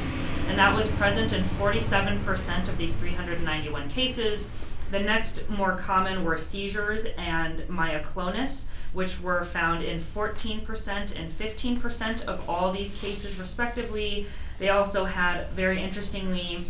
and 0.50 0.60
that 0.60 0.74
was 0.76 0.86
present 0.98 1.34
in 1.34 1.48
47% 1.58 2.72
of 2.72 2.78
these 2.78 2.94
391 3.00 3.90
cases. 3.96 4.44
The 4.92 5.00
next 5.00 5.50
more 5.50 5.82
common 5.86 6.26
were 6.26 6.44
seizures 6.52 7.08
and 7.18 7.70
myoclonus, 7.70 8.58
which 8.94 9.12
were 9.24 9.50
found 9.54 9.84
in 9.84 10.06
14% 10.14 10.68
and 10.68 11.34
15% 11.40 12.28
of 12.28 12.48
all 12.50 12.74
these 12.74 12.92
cases, 13.00 13.32
respectively. 13.40 14.28
They 14.60 14.70
also 14.70 15.06
had, 15.06 15.56
very 15.56 15.82
interestingly, 15.82 16.70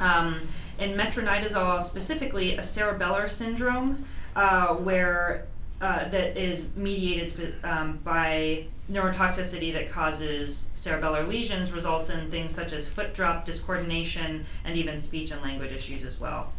um, 0.00 0.48
in 0.78 0.96
metronidazole 0.96 1.90
specifically, 1.90 2.56
a 2.56 2.70
cerebellar 2.76 3.36
syndrome, 3.38 4.06
uh, 4.34 4.74
where 4.76 5.46
uh, 5.80 6.10
that 6.10 6.36
is 6.36 6.64
mediated 6.76 7.54
um, 7.64 8.00
by 8.04 8.66
neurotoxicity 8.90 9.72
that 9.72 9.92
causes 9.94 10.54
cerebellar 10.84 11.28
lesions 11.28 11.72
results 11.72 12.10
in 12.12 12.30
things 12.30 12.50
such 12.56 12.72
as 12.72 12.84
foot 12.94 13.14
drop, 13.16 13.46
discoordination, 13.46 14.44
and 14.64 14.76
even 14.76 15.04
speech 15.08 15.30
and 15.32 15.40
language 15.42 15.70
issues 15.72 16.06
as 16.12 16.18
well. 16.20 16.52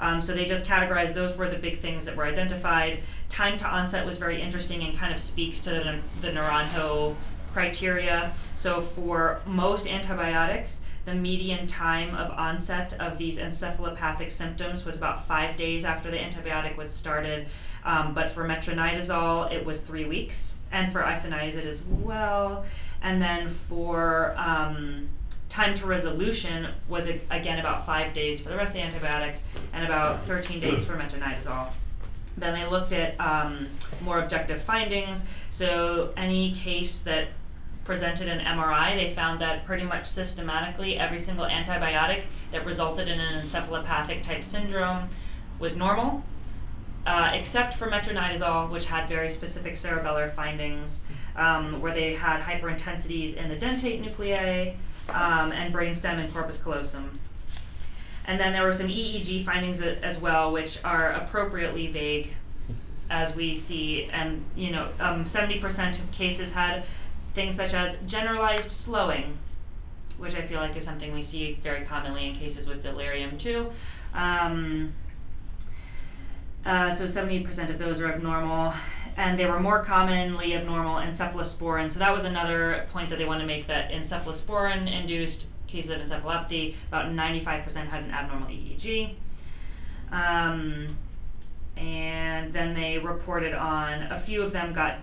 Um, 0.00 0.24
so 0.26 0.34
they 0.34 0.44
just 0.44 0.68
categorized 0.68 1.14
those 1.14 1.36
were 1.38 1.48
the 1.48 1.60
big 1.60 1.80
things 1.80 2.04
that 2.06 2.16
were 2.16 2.26
identified. 2.26 2.98
Time 3.36 3.58
to 3.58 3.64
onset 3.64 4.04
was 4.04 4.16
very 4.18 4.42
interesting 4.42 4.82
and 4.82 4.98
kind 4.98 5.14
of 5.14 5.20
speaks 5.32 5.56
to 5.64 5.70
the, 5.70 6.02
the 6.22 6.28
Naranjo 6.28 7.16
criteria. 7.52 8.34
So 8.62 8.88
for 8.96 9.42
most 9.46 9.86
antibiotics, 9.86 10.68
the 11.06 11.14
median 11.14 11.68
time 11.78 12.14
of 12.14 12.30
onset 12.30 12.94
of 13.00 13.18
these 13.18 13.38
encephalopathic 13.38 14.38
symptoms 14.38 14.84
was 14.86 14.94
about 14.94 15.26
five 15.26 15.58
days 15.58 15.84
after 15.86 16.10
the 16.10 16.16
antibiotic 16.16 16.76
was 16.76 16.88
started. 17.00 17.46
Um, 17.84 18.14
but 18.14 18.34
for 18.34 18.46
metronidazole, 18.46 19.52
it 19.52 19.64
was 19.64 19.76
three 19.86 20.06
weeks, 20.06 20.34
and 20.70 20.92
for 20.92 21.00
isoniazid 21.02 21.74
as 21.74 21.80
well. 21.88 22.64
And 23.02 23.20
then 23.20 23.58
for 23.68 24.36
um, 24.38 25.08
time 25.54 25.78
to 25.80 25.86
resolution 25.86 26.74
was 26.88 27.02
again 27.30 27.58
about 27.58 27.84
five 27.84 28.14
days 28.14 28.40
for 28.42 28.50
the 28.50 28.56
rest 28.56 28.68
of 28.68 28.74
the 28.74 28.80
antibiotics, 28.80 29.38
and 29.72 29.84
about 29.84 30.26
13 30.26 30.60
days 30.60 30.86
for 30.86 30.96
metronidazole. 30.96 31.72
Then 32.38 32.54
they 32.54 32.70
looked 32.70 32.92
at 32.92 33.18
um, 33.20 33.78
more 34.02 34.24
objective 34.24 34.60
findings. 34.66 35.20
So 35.58 36.12
any 36.16 36.60
case 36.64 36.92
that 37.04 37.34
presented 37.84 38.28
an 38.28 38.38
MRI, 38.38 38.96
they 38.96 39.14
found 39.14 39.40
that 39.42 39.66
pretty 39.66 39.84
much 39.84 40.04
systematically 40.14 40.96
every 40.98 41.26
single 41.26 41.44
antibiotic 41.44 42.24
that 42.52 42.64
resulted 42.64 43.08
in 43.08 43.18
an 43.20 43.50
encephalopathic 43.50 44.24
type 44.24 44.44
syndrome 44.52 45.10
was 45.60 45.72
normal, 45.76 46.22
uh, 47.06 47.30
except 47.34 47.78
for 47.78 47.90
metronidazole, 47.90 48.70
which 48.70 48.84
had 48.88 49.08
very 49.08 49.36
specific 49.38 49.82
cerebellar 49.82 50.34
findings, 50.36 50.86
um, 51.36 51.80
where 51.80 51.94
they 51.94 52.16
had 52.18 52.42
hyperintensities 52.42 53.36
in 53.42 53.48
the 53.48 53.56
dentate 53.56 54.00
nuclei 54.00 54.74
um, 55.08 55.50
and 55.52 55.74
brainstem 55.74 56.22
and 56.22 56.32
corpus 56.32 56.56
callosum. 56.62 57.18
And 58.26 58.38
then 58.38 58.52
there 58.52 58.62
were 58.62 58.76
some 58.78 58.86
EEG 58.86 59.44
findings 59.44 59.82
as 60.04 60.20
well, 60.22 60.52
which 60.52 60.70
are 60.84 61.12
appropriately 61.12 61.90
vague, 61.92 62.26
as 63.10 63.34
we 63.34 63.64
see. 63.68 64.08
And 64.12 64.44
you 64.54 64.70
know, 64.70 64.92
um, 65.00 65.30
70% 65.34 65.58
of 65.58 66.14
cases 66.16 66.52
had 66.54 66.84
things 67.34 67.56
such 67.56 67.74
as 67.74 67.98
generalized 68.10 68.70
slowing, 68.86 69.38
which 70.18 70.34
I 70.34 70.46
feel 70.48 70.58
like 70.58 70.76
is 70.76 70.84
something 70.84 71.12
we 71.12 71.26
see 71.32 71.58
very 71.62 71.84
commonly 71.86 72.28
in 72.28 72.38
cases 72.38 72.68
with 72.68 72.82
delirium 72.84 73.38
too. 73.42 73.70
Um, 74.14 74.94
uh, 76.64 76.96
so 76.98 77.04
70% 77.10 77.72
of 77.72 77.78
those 77.78 77.98
are 77.98 78.12
abnormal, 78.12 78.72
and 79.16 79.38
they 79.38 79.46
were 79.46 79.60
more 79.60 79.84
commonly 79.84 80.54
abnormal 80.54 80.98
in 80.98 81.16
cephalosporin. 81.16 81.92
So 81.92 81.98
that 81.98 82.10
was 82.10 82.22
another 82.24 82.88
point 82.92 83.10
that 83.10 83.16
they 83.16 83.24
want 83.24 83.40
to 83.40 83.46
make 83.46 83.66
that 83.66 83.90
in 83.90 84.08
cephalosporin-induced 84.08 85.44
cases 85.66 85.90
of 85.90 85.98
encephalopathy, 85.98 86.76
about 86.88 87.06
95% 87.06 87.90
had 87.90 88.04
an 88.04 88.10
abnormal 88.10 88.48
EEG. 88.48 89.16
Um, 90.12 90.96
and 91.76 92.54
then 92.54 92.74
they 92.74 92.98
reported 93.02 93.54
on 93.54 94.02
a 94.12 94.22
few 94.26 94.42
of 94.42 94.52
them 94.52 94.74
got 94.74 95.00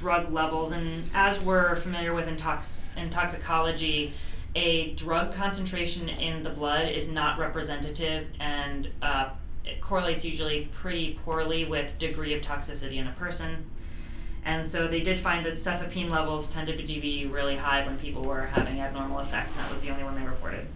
drug 0.00 0.32
levels, 0.32 0.72
and 0.74 1.08
as 1.14 1.42
we're 1.46 1.80
familiar 1.82 2.12
with 2.12 2.28
in, 2.28 2.36
tox- 2.38 2.66
in 2.96 3.10
toxicology, 3.10 4.12
a 4.56 4.94
drug 5.02 5.34
concentration 5.36 6.08
in 6.08 6.42
the 6.42 6.50
blood 6.50 6.88
is 6.88 7.08
not 7.08 7.38
representative 7.38 8.26
and 8.38 8.88
uh, 9.00 9.30
it 9.64 9.82
correlates 9.82 10.24
usually 10.24 10.70
pretty 10.80 11.18
poorly 11.24 11.66
with 11.68 11.86
degree 12.00 12.34
of 12.34 12.42
toxicity 12.42 12.98
in 12.98 13.06
a 13.06 13.14
person. 13.18 13.64
And 14.44 14.70
so 14.72 14.88
they 14.90 15.00
did 15.00 15.22
find 15.22 15.46
that 15.46 15.62
cefepime 15.62 16.10
levels 16.10 16.50
tended 16.52 16.78
to 16.80 16.86
be 16.86 17.30
really 17.30 17.56
high 17.56 17.86
when 17.86 17.98
people 17.98 18.26
were 18.26 18.46
having 18.46 18.80
abnormal 18.80 19.20
effects, 19.20 19.54
and 19.54 19.60
that 19.60 19.70
was 19.70 19.80
the 19.82 19.90
only 19.90 20.02
one 20.02 20.18
they 20.18 20.26
reported. 20.26 20.66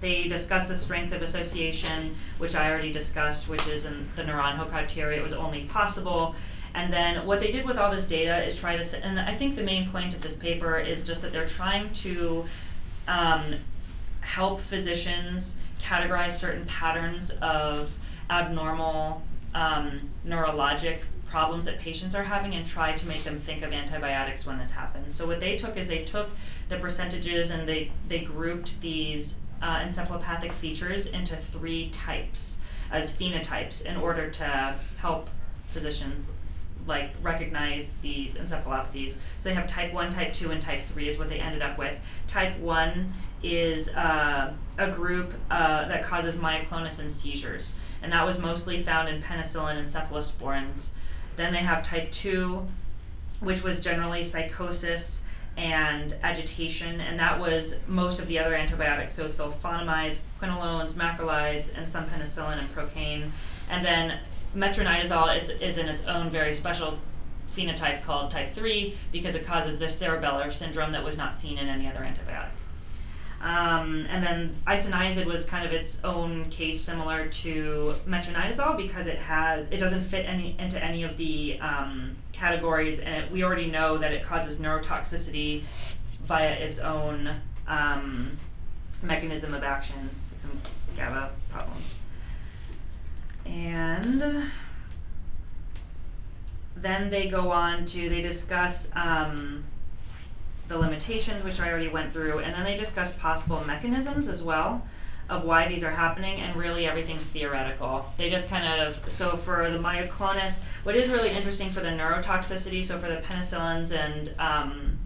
They 0.00 0.28
discussed 0.28 0.68
the 0.68 0.80
strength 0.84 1.12
of 1.12 1.20
association, 1.20 2.16
which 2.38 2.54
I 2.54 2.68
already 2.68 2.92
discussed, 2.92 3.48
which 3.48 3.60
is 3.68 3.84
in 3.84 4.08
the 4.16 4.22
Naranjo 4.22 4.68
criteria. 4.68 5.20
It 5.20 5.24
was 5.24 5.36
only 5.36 5.68
possible. 5.72 6.34
And 6.74 6.92
then 6.92 7.26
what 7.26 7.40
they 7.40 7.52
did 7.52 7.64
with 7.64 7.76
all 7.76 7.90
this 7.90 8.08
data 8.08 8.48
is 8.48 8.60
try 8.60 8.76
to, 8.76 8.84
and 8.84 9.20
I 9.20 9.38
think 9.38 9.56
the 9.56 9.64
main 9.64 9.90
point 9.92 10.14
of 10.14 10.20
this 10.20 10.36
paper 10.40 10.80
is 10.80 11.06
just 11.06 11.20
that 11.22 11.32
they're 11.32 11.52
trying 11.56 11.88
to 12.04 12.44
um, 13.08 13.60
help 14.20 14.60
physicians 14.68 15.44
categorize 15.88 16.40
certain 16.40 16.66
patterns 16.80 17.30
of 17.40 17.88
abnormal 18.30 19.22
um, 19.54 20.10
neurologic 20.26 21.00
problems 21.30 21.66
that 21.66 21.80
patients 21.82 22.14
are 22.14 22.24
having 22.24 22.54
and 22.54 22.70
try 22.72 22.98
to 22.98 23.04
make 23.04 23.24
them 23.24 23.42
think 23.46 23.62
of 23.62 23.72
antibiotics 23.72 24.46
when 24.46 24.58
this 24.58 24.70
happens. 24.74 25.06
So 25.18 25.26
what 25.26 25.40
they 25.40 25.58
took 25.58 25.76
is 25.76 25.88
they 25.88 26.06
took 26.12 26.28
the 26.70 26.78
percentages 26.78 27.50
and 27.50 27.68
they, 27.68 27.90
they 28.08 28.24
grouped 28.24 28.68
these 28.82 29.26
uh, 29.62 29.84
encephalopathic 29.84 30.60
features 30.60 31.06
into 31.12 31.38
three 31.58 31.92
types 32.06 32.36
as 32.92 33.08
phenotypes 33.20 33.74
in 33.84 33.96
order 33.96 34.30
to 34.30 34.80
help 35.00 35.26
physicians 35.74 36.24
like 36.86 37.10
recognize 37.22 37.86
these 38.02 38.30
encephalopathies. 38.38 39.14
So 39.42 39.50
they 39.50 39.54
have 39.54 39.66
type 39.74 39.92
1, 39.92 40.14
type 40.14 40.32
2, 40.40 40.50
and 40.50 40.62
type 40.62 40.80
3 40.92 41.08
is 41.08 41.18
what 41.18 41.28
they 41.28 41.40
ended 41.40 41.62
up 41.62 41.78
with. 41.78 41.92
Type 42.32 42.58
1 42.60 43.14
is 43.42 43.86
uh, 43.96 44.54
a 44.78 44.94
group 44.94 45.32
uh, 45.50 45.88
that 45.88 46.08
causes 46.08 46.34
myoclonus 46.40 46.98
and 47.00 47.14
seizures 47.22 47.64
and 48.02 48.12
that 48.12 48.24
was 48.24 48.36
mostly 48.40 48.82
found 48.84 49.08
in 49.08 49.22
penicillin 49.22 49.76
and 49.76 49.94
cephalosporins. 49.94 50.80
Then 51.36 51.52
they 51.52 51.62
have 51.64 51.84
type 51.90 52.08
2, 52.22 52.62
which 53.42 53.62
was 53.62 53.82
generally 53.84 54.32
psychosis 54.32 55.04
and 55.56 56.12
agitation, 56.22 57.00
and 57.00 57.18
that 57.18 57.40
was 57.40 57.80
most 57.88 58.20
of 58.20 58.28
the 58.28 58.38
other 58.38 58.54
antibiotics, 58.54 59.12
so 59.16 59.32
sulfonamides, 59.40 60.18
quinolones, 60.38 60.96
macrolides, 60.96 61.64
and 61.76 61.92
some 61.92 62.04
penicillin 62.04 62.60
and 62.60 62.74
procaine. 62.76 63.32
And 63.70 63.84
then 63.84 64.04
metronidazole 64.54 65.44
is, 65.44 65.50
is 65.60 65.78
in 65.78 65.88
its 65.88 66.04
own 66.08 66.30
very 66.30 66.60
special 66.60 66.98
phenotype 67.56 68.04
called 68.04 68.32
type 68.32 68.54
3 68.54 68.94
because 69.12 69.34
it 69.34 69.46
causes 69.46 69.80
this 69.80 69.96
cerebellar 70.00 70.52
syndrome 70.60 70.92
that 70.92 71.02
was 71.02 71.16
not 71.16 71.40
seen 71.42 71.56
in 71.56 71.68
any 71.68 71.88
other 71.88 72.00
antibiotic. 72.00 72.52
Um, 73.46 74.04
and 74.10 74.24
then 74.24 74.62
isoniazid 74.66 75.24
was 75.24 75.46
kind 75.48 75.64
of 75.64 75.72
its 75.72 75.94
own 76.02 76.52
case 76.58 76.80
similar 76.84 77.30
to 77.44 77.94
metronidazole 78.08 78.76
because 78.76 79.06
it 79.06 79.18
has 79.22 79.66
it 79.70 79.76
doesn't 79.76 80.10
fit 80.10 80.24
any 80.26 80.56
into 80.58 80.82
any 80.82 81.04
of 81.04 81.16
the 81.16 81.52
um, 81.62 82.16
categories 82.36 82.98
and 83.04 83.14
it, 83.14 83.32
we 83.32 83.44
already 83.44 83.70
know 83.70 84.00
that 84.00 84.10
it 84.10 84.26
causes 84.28 84.58
neurotoxicity 84.58 85.62
via 86.26 86.54
its 86.54 86.80
own 86.82 87.40
um, 87.68 88.36
mechanism 89.04 89.54
of 89.54 89.62
action, 89.62 90.10
some 90.42 90.60
GABA 90.96 91.30
problems. 91.52 91.84
And 93.44 94.50
then 96.82 97.10
they 97.10 97.28
go 97.30 97.52
on 97.52 97.86
to, 97.92 98.08
they 98.08 98.22
discuss 98.22 98.74
um, 98.96 99.64
the 100.68 100.76
limitations, 100.76 101.44
which 101.44 101.58
I 101.60 101.68
already 101.68 101.88
went 101.88 102.12
through, 102.12 102.40
and 102.40 102.54
then 102.54 102.64
they 102.64 102.76
discuss 102.82 103.12
possible 103.20 103.64
mechanisms 103.64 104.28
as 104.32 104.42
well 104.42 104.82
of 105.28 105.42
why 105.42 105.66
these 105.68 105.82
are 105.82 105.90
happening, 105.90 106.40
and 106.40 106.56
really 106.56 106.86
everything's 106.86 107.26
theoretical. 107.32 108.06
They 108.16 108.30
just 108.30 108.48
kind 108.48 108.62
of, 108.62 108.94
so 109.18 109.42
for 109.44 109.70
the 109.72 109.78
myoclonus, 109.78 110.54
what 110.84 110.94
is 110.94 111.10
really 111.10 111.34
interesting 111.34 111.72
for 111.74 111.80
the 111.82 111.90
neurotoxicity, 111.90 112.86
so 112.86 113.00
for 113.00 113.08
the 113.08 113.22
penicillins 113.26 113.90
and 113.90 114.30
um, 114.38 114.98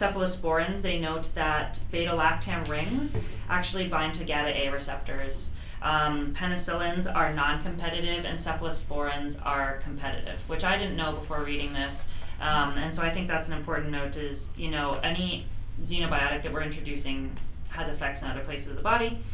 cephalosporins, 0.00 0.82
they 0.82 0.96
note 0.96 1.26
that 1.34 1.76
beta-lactam 1.92 2.68
rings 2.68 3.10
actually 3.50 3.88
bind 3.88 4.18
to 4.18 4.24
GABA-A 4.24 4.72
receptors. 4.72 5.36
Um, 5.82 6.34
penicillins 6.40 7.06
are 7.14 7.34
non-competitive 7.34 8.24
and 8.24 8.44
cephalosporins 8.44 9.36
are 9.44 9.80
competitive, 9.84 10.38
which 10.48 10.64
I 10.64 10.78
didn't 10.78 10.96
know 10.96 11.20
before 11.20 11.44
reading 11.44 11.72
this. 11.72 11.92
Um, 12.40 12.78
and 12.78 12.96
so 12.96 13.02
I 13.02 13.12
think 13.12 13.26
that's 13.26 13.46
an 13.46 13.52
important 13.52 13.90
note 13.90 14.16
is, 14.16 14.38
you 14.56 14.70
know, 14.70 15.00
any 15.02 15.46
xenobiotic 15.90 16.42
that 16.44 16.52
we're 16.52 16.62
introducing 16.62 17.36
has 17.70 17.92
effects 17.94 18.22
in 18.22 18.28
other 18.28 18.44
places 18.44 18.70
of 18.70 18.76
the 18.76 18.82
body. 18.82 19.24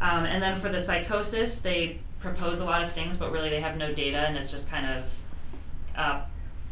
Um, 0.00 0.24
and 0.24 0.42
then 0.42 0.60
for 0.60 0.70
the 0.70 0.84
psychosis, 0.86 1.56
they 1.62 2.00
propose 2.20 2.60
a 2.60 2.64
lot 2.64 2.84
of 2.84 2.94
things, 2.94 3.16
but 3.18 3.32
really 3.32 3.50
they 3.50 3.60
have 3.60 3.76
no 3.76 3.94
data 3.94 4.18
and 4.18 4.36
it's 4.36 4.52
just 4.52 4.68
kind 4.68 4.86
of 4.86 5.04
uh, 5.96 6.24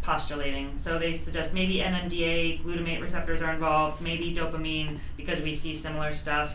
postulating. 0.04 0.80
So 0.84 0.98
they 0.98 1.22
suggest 1.24 1.54
maybe 1.54 1.80
NMDA, 1.84 2.64
glutamate 2.64 3.00
receptors 3.00 3.42
are 3.42 3.54
involved, 3.54 4.02
maybe 4.02 4.36
dopamine 4.36 5.00
because 5.16 5.42
we 5.42 5.60
see 5.62 5.80
similar 5.82 6.18
stuff. 6.22 6.50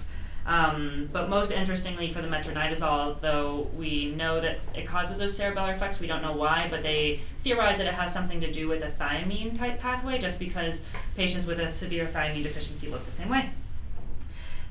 Um, 0.45 1.09
but 1.11 1.27
most 1.27 1.51
interestingly 1.51 2.13
for 2.13 2.21
the 2.21 2.29
metronidazole, 2.29 3.19
though 3.19 3.67
we 3.73 4.13
know 4.15 4.39
that 4.41 4.61
it 4.77 4.87
causes 4.87 5.17
those 5.17 5.33
cerebellar 5.41 5.75
effects, 5.75 5.99
we 5.99 6.05
don't 6.05 6.21
know 6.21 6.37
why, 6.37 6.67
but 6.69 6.83
they 6.83 7.19
theorize 7.43 7.81
that 7.81 7.87
it 7.87 7.97
has 7.97 8.13
something 8.13 8.39
to 8.41 8.53
do 8.53 8.69
with 8.69 8.83
a 8.83 8.93
thiamine 9.01 9.57
type 9.57 9.81
pathway 9.81 10.21
just 10.21 10.37
because 10.37 10.77
patients 11.17 11.47
with 11.47 11.57
a 11.57 11.73
severe 11.81 12.13
thiamine 12.13 12.43
deficiency 12.43 12.87
look 12.93 13.01
the 13.09 13.17
same 13.17 13.29
way. 13.29 13.41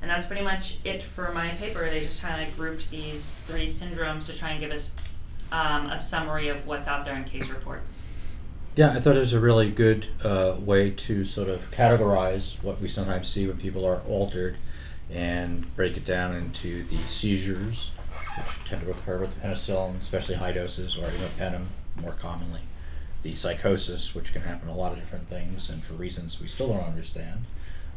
And 0.01 0.09
that's 0.09 0.27
pretty 0.27 0.43
much 0.43 0.63
it 0.85 1.01
for 1.13 1.33
my 1.33 1.51
paper. 1.59 1.83
They 1.91 2.07
just 2.07 2.21
kind 2.21 2.47
of 2.47 2.55
grouped 2.55 2.83
these 2.89 3.19
three 3.47 3.77
syndromes 3.81 4.25
to 4.27 4.39
try 4.39 4.51
and 4.55 4.61
give 4.61 4.71
us 4.71 4.85
um, 5.51 5.91
a 5.91 6.07
summary 6.09 6.47
of 6.47 6.65
what's 6.65 6.87
out 6.87 7.03
there 7.03 7.17
in 7.17 7.25
case 7.25 7.43
reports. 7.51 7.83
Yeah, 8.77 8.95
I 8.95 9.03
thought 9.03 9.15
it 9.15 9.27
was 9.27 9.33
a 9.33 9.39
really 9.39 9.71
good 9.71 10.03
uh, 10.23 10.55
way 10.59 10.95
to 11.07 11.25
sort 11.35 11.49
of 11.49 11.59
categorize 11.77 12.43
what 12.61 12.81
we 12.81 12.91
sometimes 12.95 13.25
see 13.33 13.47
when 13.47 13.57
people 13.57 13.85
are 13.85 14.01
altered 14.03 14.55
and 15.09 15.65
break 15.75 15.95
it 15.95 16.07
down 16.07 16.35
into 16.35 16.87
the 16.89 17.01
seizures, 17.21 17.75
which 18.37 18.69
tend 18.69 18.81
to 18.81 18.91
occur 18.91 19.21
with 19.21 19.29
penicillin, 19.43 20.03
especially 20.05 20.35
high 20.35 20.51
doses, 20.51 20.95
or 21.01 21.09
imipenem 21.09 21.67
more 22.01 22.17
commonly. 22.21 22.61
The 23.23 23.35
psychosis, 23.41 24.01
which 24.15 24.25
can 24.33 24.41
happen 24.41 24.67
a 24.67 24.75
lot 24.75 24.93
of 24.93 25.03
different 25.03 25.29
things 25.29 25.59
and 25.69 25.81
for 25.87 25.95
reasons 25.95 26.33
we 26.41 26.49
still 26.55 26.67
don't 26.67 26.83
understand, 26.83 27.45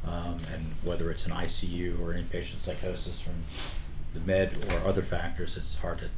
um, 0.04 0.40
and 0.52 0.72
whether 0.84 1.10
it's 1.10 1.20
an 1.26 1.32
ICU 1.32 2.00
or 2.00 2.14
inpatient 2.14 2.64
psychosis 2.64 3.16
from 3.24 3.44
the 4.14 4.20
med 4.20 4.52
or 4.68 4.86
other 4.88 5.06
factors, 5.10 5.50
it's 5.56 5.80
hard 5.82 5.98
to 5.98 6.08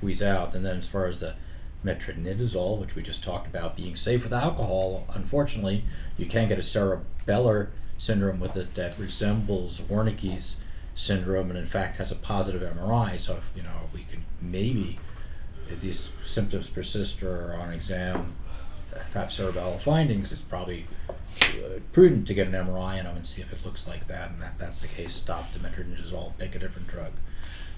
tweeze 0.00 0.22
out. 0.22 0.54
And 0.54 0.64
then 0.64 0.78
as 0.78 0.84
far 0.92 1.06
as 1.06 1.18
the 1.18 1.34
metronidazole, 1.84 2.80
which 2.80 2.90
we 2.94 3.02
just 3.02 3.24
talked 3.24 3.48
about 3.48 3.76
being 3.76 3.96
safe 4.04 4.20
with 4.22 4.32
alcohol, 4.32 5.06
unfortunately, 5.14 5.84
you 6.16 6.26
can 6.30 6.48
get 6.48 6.58
a 6.58 6.76
cerebellar 6.76 7.70
syndrome 8.06 8.40
with 8.40 8.56
it 8.56 8.68
that 8.76 8.98
resembles 8.98 9.78
Wernicke's 9.90 10.44
syndrome 11.08 11.50
and 11.50 11.58
in 11.58 11.68
fact 11.70 11.98
has 11.98 12.08
a 12.10 12.26
positive 12.26 12.62
MRI. 12.62 13.18
So 13.26 13.34
if, 13.34 13.44
you 13.54 13.62
know, 13.62 13.88
we 13.92 14.06
could 14.10 14.22
maybe, 14.40 14.98
if 15.68 15.80
these 15.82 15.98
symptoms 16.34 16.66
persist 16.74 17.22
or 17.22 17.54
on 17.54 17.72
exam, 17.72 18.34
have 19.14 19.28
cerebellar 19.38 19.82
findings, 19.84 20.26
it's 20.30 20.42
probably 20.48 20.86
uh, 21.08 21.78
prudent 21.92 22.26
to 22.26 22.34
get 22.34 22.46
an 22.46 22.52
MRI 22.52 23.00
on 23.00 23.16
and 23.16 23.26
see 23.36 23.42
if 23.42 23.52
it 23.52 23.64
looks 23.64 23.80
like 23.86 24.06
that. 24.08 24.30
And 24.30 24.42
that 24.42 24.54
that's 24.58 24.80
the 24.82 24.88
case, 24.88 25.10
stop 25.24 25.46
the 25.54 25.60
metronidazole, 25.60 26.38
pick 26.38 26.54
a 26.54 26.58
different 26.58 26.88
drug. 26.88 27.12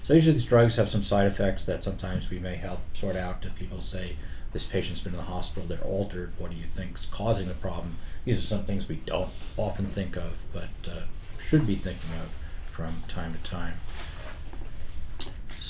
So 0.07 0.13
usually 0.13 0.39
these 0.39 0.49
drugs 0.49 0.73
have 0.77 0.87
some 0.91 1.05
side 1.09 1.31
effects 1.31 1.61
that 1.67 1.81
sometimes 1.83 2.23
we 2.29 2.39
may 2.39 2.57
help 2.57 2.79
sort 2.99 3.15
out 3.15 3.45
if 3.45 3.57
people 3.57 3.83
say, 3.91 4.17
this 4.53 4.63
patient's 4.71 5.01
been 5.01 5.13
in 5.13 5.17
the 5.17 5.25
hospital, 5.25 5.67
they're 5.67 5.81
altered, 5.81 6.33
what 6.37 6.51
do 6.51 6.57
you 6.57 6.67
think's 6.77 6.99
causing 7.15 7.47
the 7.47 7.55
problem? 7.55 7.97
These 8.25 8.35
are 8.35 8.57
some 8.57 8.65
things 8.65 8.83
we 8.87 9.01
don't 9.05 9.31
often 9.57 9.91
think 9.93 10.15
of, 10.15 10.33
but 10.53 10.89
uh, 10.89 11.05
should 11.49 11.67
be 11.67 11.75
thinking 11.75 12.13
of 12.21 12.29
from 12.75 13.03
time 13.13 13.33
to 13.33 13.49
time. 13.49 13.79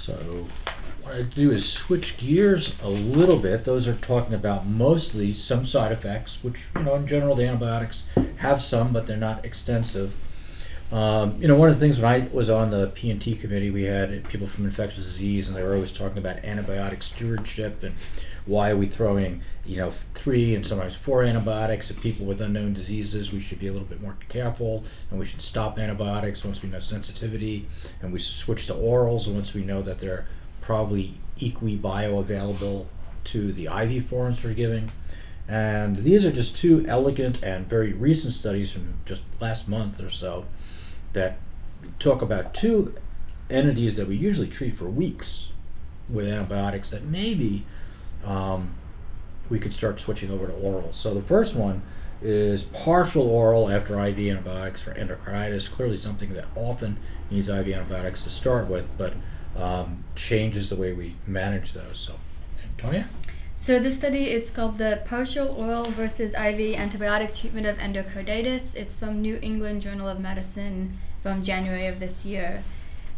So 0.06 0.48
what 1.02 1.16
I 1.16 1.22
do 1.36 1.52
is 1.52 1.62
switch 1.88 2.06
gears 2.22 2.64
a 2.84 2.88
little 2.88 3.42
bit. 3.42 3.66
Those 3.66 3.88
are 3.88 4.00
talking 4.08 4.34
about 4.34 4.68
mostly 4.68 5.38
some 5.48 5.68
side 5.72 5.92
effects, 5.92 6.32
which, 6.44 6.56
you 6.76 6.84
know, 6.84 6.96
in 6.96 7.08
general 7.08 7.36
the 7.36 7.44
antibiotics 7.44 7.96
have 8.42 8.60
some, 8.70 8.94
but 8.94 9.08
they're 9.08 9.18
not 9.18 9.46
extensive. 9.46 10.12
Um, 10.92 11.40
you 11.42 11.48
know, 11.48 11.56
one 11.56 11.70
of 11.70 11.80
the 11.80 11.82
things 11.82 11.98
when 11.98 12.06
I 12.06 12.30
was 12.34 12.50
on 12.50 12.70
the 12.70 12.94
P&T 13.02 13.40
committee, 13.42 13.72
we 13.72 13.84
had 13.84 14.10
people 14.32 14.48
from 14.56 14.66
infectious 14.66 15.04
disease, 15.14 15.46
and 15.48 15.56
they 15.56 15.64
were 15.64 15.76
always 15.76 15.92
talking 15.98 16.20
about 16.20 16.38
antibiotic 16.44 17.00
stewardship 17.16 17.80
and 17.82 17.96
why 18.46 18.70
are 18.70 18.78
we 18.78 18.92
throwing, 18.98 19.42
you 19.66 19.78
know, 19.78 19.94
three 20.24 20.56
and 20.56 20.66
sometimes 20.70 20.94
four 21.06 21.24
antibiotics 21.24 21.86
at 21.90 22.02
people 22.04 22.26
with 22.26 22.42
unknown 22.42 22.74
diseases? 22.74 23.28
We 23.32 23.46
should 23.50 23.60
be 23.60 23.68
a 23.68 23.72
little 23.72 23.88
bit 23.88 24.02
more 24.02 24.18
careful, 24.32 24.84
and 25.10 25.20
we 25.20 25.28
should 25.28 25.42
stop 25.52 25.78
antibiotics 25.78 26.40
once 26.44 26.58
we 26.62 26.70
know 26.70 26.80
sensitivity, 26.90 27.68
and 28.02 28.12
we 28.12 28.22
switch 28.46 28.60
to 28.68 28.74
orals 28.74 29.32
once 29.34 29.48
we 29.56 29.64
know 29.64 29.84
that 29.84 29.98
they're 30.02 30.28
probably 30.66 31.18
equally 31.40 31.78
bioavailable 31.78 32.88
to 33.32 33.54
the 33.54 33.66
IV 33.66 34.10
forms 34.10 34.38
we're 34.44 34.54
giving. 34.54 34.92
And 35.48 36.06
these 36.06 36.24
are 36.24 36.32
just 36.32 36.50
two 36.62 36.86
elegant 36.90 37.44
and 37.44 37.70
very 37.70 37.94
recent 37.94 38.34
studies 38.40 38.70
from 38.74 38.96
just 39.08 39.22
last 39.42 39.68
month 39.68 39.96
or 40.00 40.10
so 40.22 40.46
that 41.14 41.38
talk 42.02 42.22
about 42.22 42.46
two 42.62 42.94
entities 43.50 43.98
that 43.98 44.08
we 44.08 44.16
usually 44.16 44.52
treat 44.58 44.78
for 44.78 44.90
weeks 44.90 45.26
with 46.10 46.26
antibiotics 46.26 46.88
that 46.92 47.04
maybe 47.06 47.66
um, 48.26 48.76
we 49.50 49.60
could 49.60 49.74
start 49.78 49.98
switching 50.06 50.32
over 50.32 50.48
to 50.48 50.54
oral. 50.54 50.94
So 51.04 51.14
the 51.14 51.26
first 51.28 51.56
one 51.56 51.84
is 52.22 52.62
partial 52.86 53.24
oral 53.24 53.70
after 53.70 53.94
IV 54.08 54.18
antibiotics 54.18 54.80
for 54.84 54.94
endocarditis. 54.94 55.62
Clearly 55.76 56.00
something 56.04 56.34
that 56.34 56.46
often 56.56 56.98
needs 57.30 57.48
IV 57.50 57.68
antibiotics 57.68 58.20
to 58.24 58.40
start 58.42 58.70
with, 58.70 58.86
but 58.98 59.12
um, 59.60 60.04
changes 60.30 60.70
the 60.70 60.76
way 60.76 60.94
we 60.94 61.16
manage 61.28 61.74
those. 61.76 61.96
So, 62.08 62.16
Antonia? 62.78 63.10
So 63.66 63.80
this 63.80 63.98
study 64.00 64.26
is 64.26 64.44
called 64.56 64.78
the 64.78 64.96
Partial 65.08 65.48
Oral 65.48 65.94
versus 65.96 66.34
IV 66.36 66.76
Antibiotic 66.76 67.30
Treatment 67.40 67.66
of 67.66 67.78
Endocarditis. 67.78 68.68
It's 68.74 68.92
from 69.00 69.22
New 69.22 69.38
England 69.42 69.84
Journal 69.84 70.10
of 70.10 70.20
Medicine 70.20 71.00
from 71.22 71.46
January 71.46 71.88
of 71.88 72.00
this 72.02 72.14
year. 72.24 72.64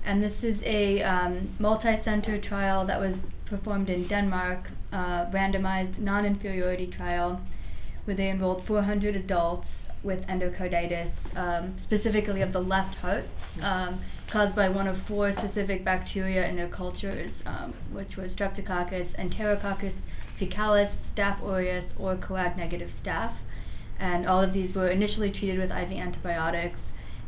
And 0.05 0.21
this 0.21 0.35
is 0.43 0.55
a 0.63 1.01
um, 1.01 1.55
multi-center 1.59 2.39
trial 2.47 2.85
that 2.85 2.99
was 2.99 3.15
performed 3.49 3.89
in 3.89 4.07
Denmark, 4.07 4.65
uh, 4.95 5.29
randomized 5.31 5.99
non-inferiority 5.99 6.89
trial, 6.95 7.41
where 8.05 8.15
they 8.15 8.29
enrolled 8.29 8.65
400 8.65 9.15
adults 9.15 9.67
with 10.03 10.19
endocarditis, 10.27 11.11
um, 11.35 11.75
specifically 11.85 12.41
of 12.41 12.53
the 12.53 12.59
left 12.59 12.95
heart, 12.97 13.25
um, 13.61 14.01
caused 14.31 14.55
by 14.55 14.69
one 14.69 14.87
of 14.87 14.95
four 15.07 15.33
specific 15.37 15.83
bacteria 15.83 16.47
in 16.47 16.55
their 16.55 16.69
cultures, 16.69 17.31
um, 17.45 17.73
which 17.91 18.15
was 18.17 18.29
Streptococcus, 18.39 19.07
Enterococcus 19.19 19.93
faecalis, 20.39 20.91
Staph 21.13 21.41
aureus, 21.43 21.85
or 21.99 22.15
coag-negative 22.15 22.89
staph. 23.03 23.35
And 23.99 24.27
all 24.27 24.43
of 24.43 24.53
these 24.53 24.75
were 24.75 24.89
initially 24.89 25.31
treated 25.31 25.59
with 25.59 25.71
IV 25.71 25.91
antibiotics 25.91 26.79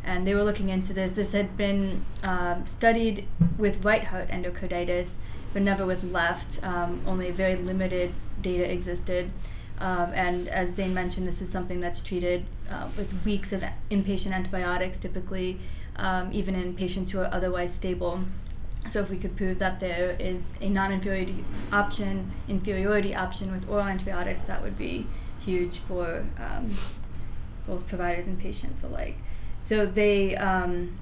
and 0.08 0.25
they 0.25 0.34
were 0.34 0.43
looking 0.43 0.69
into 0.69 0.93
this. 0.93 1.12
This 1.15 1.27
had 1.34 1.58
been 1.58 2.06
um, 2.23 2.67
studied 2.77 3.27
with 3.60 3.75
right 3.84 4.03
heart 4.03 4.30
endocarditis, 4.30 5.10
but 5.58 5.63
never 5.63 5.88
was 5.88 5.98
left. 6.04 6.46
Um, 6.62 7.04
only 7.08 7.32
very 7.32 7.60
limited 7.60 8.13
data 8.43 8.63
existed. 8.63 9.32
Um, 9.80 10.13
and 10.13 10.48
as 10.50 10.67
Zane 10.76 10.93
mentioned, 10.93 11.28
this 11.28 11.41
is 11.41 11.52
something 11.52 11.82
that's 11.82 11.98
treated 12.08 12.46
uh, 12.72 12.91
with 12.96 13.08
weeks 13.26 13.48
of 13.52 13.62
inpatient 13.89 14.34
antibiotics, 14.34 14.98
typically, 15.02 15.60
um, 15.96 16.30
even 16.32 16.54
in 16.54 16.76
patients 16.76 17.12
who 17.12 17.17
are 17.17 17.34
otherwise 17.34 17.72
stable. 17.80 18.24
So 18.93 19.00
if 19.00 19.10
we 19.10 19.17
could 19.17 19.36
prove 19.36 19.58
that 19.58 19.80
there 19.80 20.12
is 20.22 20.43
a 20.62 20.70
non-inferiority 20.70 21.43
option, 21.72 22.32
inferiority 22.48 23.15
option 23.15 23.52
with 23.52 23.67
oral 23.67 23.88
antibiotics, 23.88 24.41
that 24.48 24.62
would 24.62 24.78
be 24.78 25.08
huge 25.43 25.74
for 25.88 26.20
um, 26.38 26.78
both 27.65 27.82
providers 27.88 28.26
and 28.28 28.38
patients 28.38 28.78
alike. 28.84 29.15
So 29.70 29.91
they 29.93 30.36
um, 30.39 31.00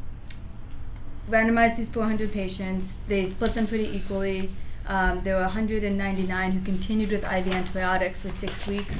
randomized 1.29 1.77
these 1.77 1.87
400 1.93 2.31
patients. 2.33 2.89
They 3.09 3.33
split 3.35 3.55
them 3.55 3.67
pretty 3.67 4.01
equally. 4.03 4.49
Um, 4.87 5.21
there 5.23 5.35
were 5.35 5.49
199 5.49 6.51
who 6.51 6.63
continued 6.63 7.09
with 7.11 7.23
IV 7.23 7.47
antibiotics 7.47 8.17
for 8.21 8.31
six 8.39 8.53
weeks, 8.67 8.93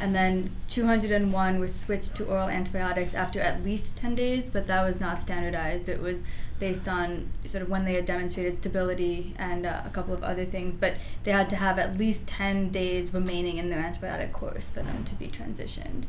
and 0.00 0.14
then 0.14 0.54
201 0.74 1.58
were 1.58 1.70
switched 1.86 2.14
to 2.18 2.24
oral 2.24 2.48
antibiotics 2.48 3.12
after 3.16 3.40
at 3.40 3.64
least 3.64 3.84
10 4.02 4.14
days, 4.16 4.44
but 4.52 4.66
that 4.66 4.82
was 4.82 4.94
not 5.00 5.24
standardized. 5.24 5.88
It 5.88 6.00
was 6.00 6.16
based 6.60 6.86
on 6.86 7.32
sort 7.50 7.62
of 7.62 7.70
when 7.70 7.86
they 7.86 7.94
had 7.94 8.06
demonstrated 8.06 8.58
stability 8.60 9.34
and 9.38 9.64
uh, 9.64 9.82
a 9.86 9.90
couple 9.94 10.12
of 10.12 10.22
other 10.22 10.44
things, 10.44 10.74
but 10.78 10.90
they 11.24 11.30
had 11.30 11.48
to 11.48 11.56
have 11.56 11.78
at 11.78 11.96
least 11.96 12.20
10 12.36 12.70
days 12.70 13.08
remaining 13.14 13.56
in 13.56 13.70
their 13.70 13.80
antibiotic 13.80 14.34
course 14.34 14.62
for 14.74 14.82
them 14.82 15.06
to 15.10 15.16
be 15.16 15.32
transitioned. 15.32 16.04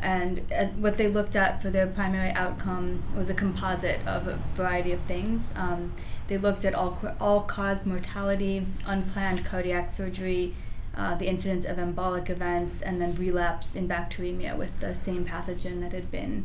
And 0.00 0.40
as 0.52 0.68
what 0.78 0.98
they 0.98 1.08
looked 1.08 1.36
at 1.36 1.62
for 1.62 1.70
their 1.70 1.86
primary 1.86 2.30
outcome 2.32 3.02
was 3.16 3.28
a 3.30 3.34
composite 3.34 4.00
of 4.06 4.26
a 4.26 4.42
variety 4.56 4.92
of 4.92 5.00
things. 5.06 5.40
Um, 5.56 5.94
they 6.28 6.38
looked 6.38 6.64
at 6.64 6.74
all 6.74 6.98
all 7.20 7.46
cause 7.54 7.78
mortality, 7.84 8.66
unplanned 8.86 9.46
cardiac 9.50 9.94
surgery, 9.96 10.56
uh, 10.96 11.18
the 11.18 11.28
incidence 11.28 11.66
of 11.68 11.76
embolic 11.76 12.30
events, 12.30 12.76
and 12.84 13.00
then 13.00 13.14
relapse 13.16 13.66
in 13.74 13.88
bacteremia 13.88 14.56
with 14.56 14.70
the 14.80 14.96
same 15.04 15.24
pathogen 15.24 15.80
that 15.80 15.92
had 15.92 16.10
been 16.10 16.44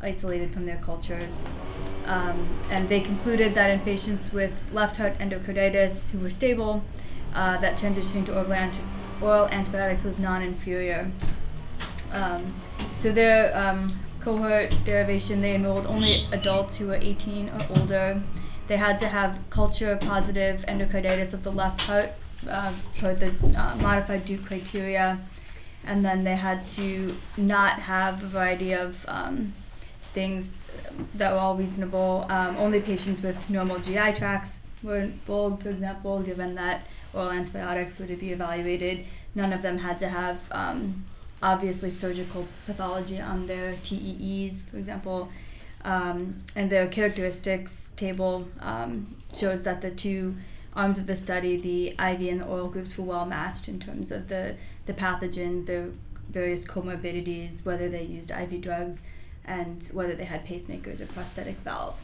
isolated 0.00 0.52
from 0.54 0.66
their 0.66 0.80
cultures. 0.84 1.30
Um, 2.06 2.68
and 2.70 2.90
they 2.90 3.00
concluded 3.00 3.56
that 3.56 3.70
in 3.70 3.80
patients 3.80 4.32
with 4.32 4.52
left 4.72 4.96
heart 4.96 5.18
endocarditis 5.18 5.98
who 6.12 6.20
were 6.20 6.32
stable, 6.38 6.82
uh, 7.34 7.60
that 7.60 7.78
transitioning 7.82 8.24
to 8.26 8.32
oral, 8.32 8.52
anti- 8.52 9.22
oral 9.22 9.48
antibiotics 9.48 10.04
was 10.04 10.14
non-inferior. 10.18 11.10
Um, 12.12 12.87
so 13.02 13.12
their 13.12 13.56
um, 13.56 14.04
cohort 14.24 14.70
derivation, 14.84 15.40
they 15.40 15.54
enrolled 15.54 15.86
only 15.86 16.28
adults 16.32 16.72
who 16.78 16.86
were 16.86 16.96
18 16.96 17.48
or 17.48 17.78
older. 17.78 18.22
They 18.68 18.76
had 18.76 18.98
to 18.98 19.08
have 19.08 19.36
culture 19.54 19.98
positive 20.00 20.60
endocarditis 20.68 21.32
of 21.32 21.44
the 21.44 21.50
left 21.50 21.80
heart 21.80 22.10
uh, 22.50 22.72
per 23.00 23.14
the 23.14 23.28
uh, 23.58 23.76
modified 23.76 24.26
Duke 24.26 24.44
criteria, 24.46 25.26
and 25.86 26.04
then 26.04 26.24
they 26.24 26.36
had 26.36 26.62
to 26.76 27.16
not 27.38 27.80
have 27.80 28.22
a 28.22 28.28
variety 28.28 28.72
of 28.72 28.92
um, 29.06 29.54
things 30.14 30.44
that 31.18 31.32
were 31.32 31.38
all 31.38 31.56
reasonable. 31.56 32.26
Um, 32.28 32.56
only 32.58 32.80
patients 32.80 33.22
with 33.22 33.36
normal 33.48 33.78
GI 33.78 34.18
tracts 34.18 34.50
were 34.82 35.02
enrolled, 35.02 35.62
for 35.62 35.70
example, 35.70 36.22
given 36.22 36.54
that 36.56 36.84
oral 37.14 37.30
antibiotics 37.30 37.92
were 37.98 38.06
to 38.06 38.16
be 38.16 38.30
evaluated. 38.30 39.06
None 39.34 39.52
of 39.52 39.62
them 39.62 39.78
had 39.78 39.98
to 40.00 40.08
have 40.08 40.36
um, 40.50 41.04
obviously 41.42 41.96
surgical 42.00 42.46
pathology 42.66 43.18
on 43.18 43.46
their 43.46 43.80
TEEs, 43.88 44.52
for 44.70 44.78
example, 44.78 45.28
um, 45.84 46.44
and 46.56 46.70
their 46.70 46.88
characteristics 46.90 47.70
table 47.98 48.46
um, 48.60 49.16
shows 49.40 49.60
that 49.64 49.80
the 49.82 49.96
two 50.02 50.34
arms 50.74 50.98
of 50.98 51.06
the 51.06 51.18
study, 51.24 51.60
the 51.60 51.88
IV 51.88 52.20
and 52.28 52.40
the 52.40 52.44
oral 52.44 52.68
groups, 52.68 52.90
were 52.98 53.04
well 53.04 53.24
matched 53.24 53.68
in 53.68 53.80
terms 53.80 54.10
of 54.10 54.28
the, 54.28 54.56
the 54.86 54.92
pathogen, 54.92 55.66
the 55.66 55.92
various 56.32 56.64
comorbidities, 56.68 57.64
whether 57.64 57.88
they 57.90 58.02
used 58.02 58.30
IV 58.30 58.62
drugs, 58.62 58.98
and 59.44 59.82
whether 59.92 60.14
they 60.14 60.24
had 60.24 60.44
pacemakers 60.44 61.00
or 61.00 61.06
prosthetic 61.12 61.56
valves. 61.64 61.98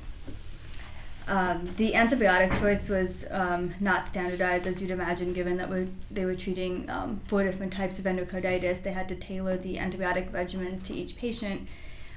Um, 1.26 1.74
the 1.78 1.92
antibiotic 1.92 2.60
choice 2.60 2.86
was 2.90 3.08
um, 3.30 3.74
not 3.80 4.10
standardized, 4.10 4.66
as 4.66 4.74
you'd 4.78 4.90
imagine, 4.90 5.32
given 5.32 5.56
that 5.56 5.70
we're, 5.70 5.88
they 6.10 6.26
were 6.26 6.36
treating 6.36 6.86
um, 6.90 7.22
four 7.30 7.50
different 7.50 7.72
types 7.72 7.98
of 7.98 8.04
endocarditis. 8.04 8.84
They 8.84 8.92
had 8.92 9.08
to 9.08 9.16
tailor 9.26 9.56
the 9.56 9.76
antibiotic 9.76 10.30
regimens 10.32 10.86
to 10.86 10.92
each 10.92 11.16
patient. 11.16 11.62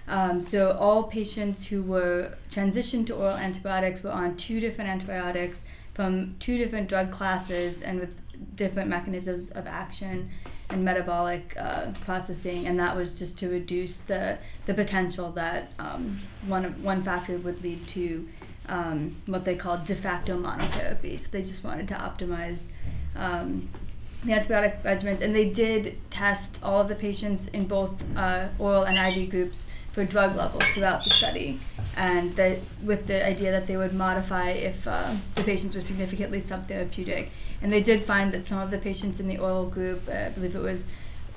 Um, 0.09 0.47
so 0.51 0.77
all 0.79 1.03
patients 1.03 1.59
who 1.69 1.83
were 1.83 2.33
transitioned 2.55 3.07
to 3.07 3.13
oral 3.13 3.37
antibiotics 3.37 4.03
were 4.03 4.11
on 4.11 4.37
two 4.47 4.59
different 4.59 4.89
antibiotics 4.89 5.55
from 5.95 6.35
two 6.45 6.57
different 6.57 6.89
drug 6.89 7.15
classes 7.17 7.75
and 7.85 7.99
with 7.99 8.09
different 8.57 8.89
mechanisms 8.89 9.49
of 9.55 9.65
action 9.67 10.29
and 10.69 10.83
metabolic 10.83 11.43
uh, 11.59 11.93
processing, 12.05 12.65
and 12.67 12.77
that 12.77 12.95
was 12.95 13.07
just 13.19 13.37
to 13.39 13.47
reduce 13.47 13.91
the 14.07 14.37
the 14.67 14.73
potential 14.73 15.31
that 15.33 15.69
um, 15.79 16.21
one 16.45 16.83
one 16.83 17.05
factor 17.05 17.39
would 17.39 17.61
lead 17.61 17.81
to 17.93 18.27
um, 18.69 19.21
what 19.27 19.45
they 19.45 19.55
called 19.55 19.87
de 19.87 20.01
facto 20.01 20.37
monotherapy. 20.37 21.19
So 21.23 21.27
they 21.31 21.41
just 21.43 21.63
wanted 21.63 21.87
to 21.89 21.93
optimize 21.93 22.59
um, 23.15 23.69
the 24.25 24.31
antibiotic 24.31 24.83
regimens, 24.83 25.23
and 25.23 25.33
they 25.33 25.53
did 25.53 25.95
test 26.11 26.63
all 26.63 26.81
of 26.81 26.89
the 26.89 26.95
patients 26.95 27.43
in 27.53 27.67
both 27.67 27.91
uh, 28.17 28.49
oral 28.59 28.85
and 28.85 28.97
IV 28.97 29.29
groups 29.29 29.55
for 29.93 30.05
drug 30.05 30.35
levels 30.35 30.61
throughout 30.75 31.01
the 31.03 31.11
study, 31.17 31.59
and 31.95 32.37
that 32.37 32.61
with 32.85 33.07
the 33.07 33.23
idea 33.23 33.51
that 33.51 33.67
they 33.67 33.77
would 33.77 33.93
modify 33.93 34.51
if 34.51 34.75
uh, 34.85 35.17
the 35.35 35.43
patients 35.43 35.75
were 35.75 35.83
significantly 35.87 36.43
subtherapeutic. 36.49 37.29
And 37.61 37.73
they 37.73 37.81
did 37.81 38.05
find 38.05 38.31
that 38.33 38.43
some 38.47 38.59
of 38.59 38.69
the 38.69 38.77
patients 38.77 39.19
in 39.19 39.27
the 39.27 39.37
oral 39.37 39.69
group, 39.69 40.03
uh, 40.07 40.11
I 40.11 40.29
believe 40.29 40.55
it 40.55 40.61
was 40.61 40.77